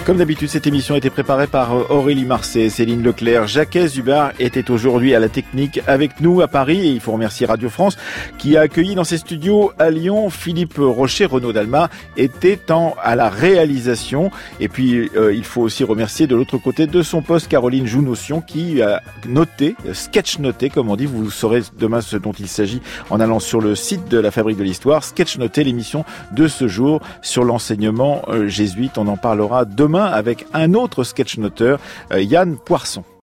Comme 0.06 0.18
d'habitude, 0.18 0.50
cette 0.50 0.68
émission 0.68 0.96
a 0.96 0.98
été 0.98 1.10
préparée 1.10 1.48
par 1.48 1.74
euh, 1.74 1.86
Aurélie 1.90 2.26
Marseille, 2.26 2.70
Céline 2.70 3.02
Leclerc, 3.02 3.48
Jacques 3.48 3.78
Zubar 3.88 4.34
était 4.38 4.70
aujourd'hui 4.70 5.16
à 5.16 5.20
la 5.20 5.30
technique 5.30 5.80
avec 5.88 6.20
nous 6.20 6.42
à 6.42 6.50
Paris. 6.50 6.86
Et 6.86 6.90
il 6.90 7.00
faut 7.00 7.14
remercier 7.14 7.46
Radio 7.46 7.70
France 7.70 7.96
qui 8.38 8.58
a 8.58 8.62
accueilli 8.62 8.96
dans 8.96 9.06
ses 9.06 9.18
studios 9.18 9.72
à 9.80 9.90
Lyon 9.92 10.30
Philippe 10.30 10.78
Rocher, 10.78 11.24
Renaud 11.24 11.54
Dalma 11.54 11.90
était 12.18 12.70
en, 12.70 12.96
à 13.02 13.16
la 13.16 13.30
réalisation. 13.30 14.30
Et 14.60 14.68
puis 14.68 15.10
euh, 15.16 15.34
il 15.34 15.46
faut 15.46 15.62
aussi 15.62 15.86
remercier 15.86 16.28
de 16.28 16.36
l'autre 16.36 16.58
côté 16.58 16.86
de 16.86 17.02
son 17.02 17.22
poste 17.22 17.48
Caroline 17.48 17.88
Jounotion 17.88 18.42
qui 18.42 18.82
a 18.82 19.02
noté, 19.26 19.78
sketch 19.94 20.40
noté 20.40 20.70
comme 20.70 20.90
on 20.90 20.98
dit, 20.98 21.06
vous 21.06 21.32
saurez 21.32 21.62
demain 21.80 22.02
ce 22.02 22.18
dont 22.18 22.34
il 22.34 22.50
s'agit 22.50 22.82
en 23.10 23.22
allant 23.22 23.40
sur 23.40 23.62
le 23.62 23.74
site 23.74 24.10
de 24.10 24.18
la 24.18 24.32
Fabrique 24.32 24.58
de 24.58 24.64
l'Histoire, 24.64 25.02
sketch 25.06 25.38
noté 25.38 25.64
l'émission 25.64 26.04
de 26.34 26.50
ce 26.50 26.68
jour 26.68 27.00
sur 27.22 27.46
l'enseignement 27.46 28.24
euh, 28.28 28.50
jésuite, 28.50 28.98
on 28.98 29.08
en 29.08 29.16
parlera 29.16 29.64
demain 29.64 29.93
avec 30.02 30.46
un 30.54 30.74
autre 30.74 31.04
sketch 31.04 31.38
noteur, 31.38 31.80
euh, 32.12 32.22
Yann 32.22 32.58
Poisson. 32.58 33.04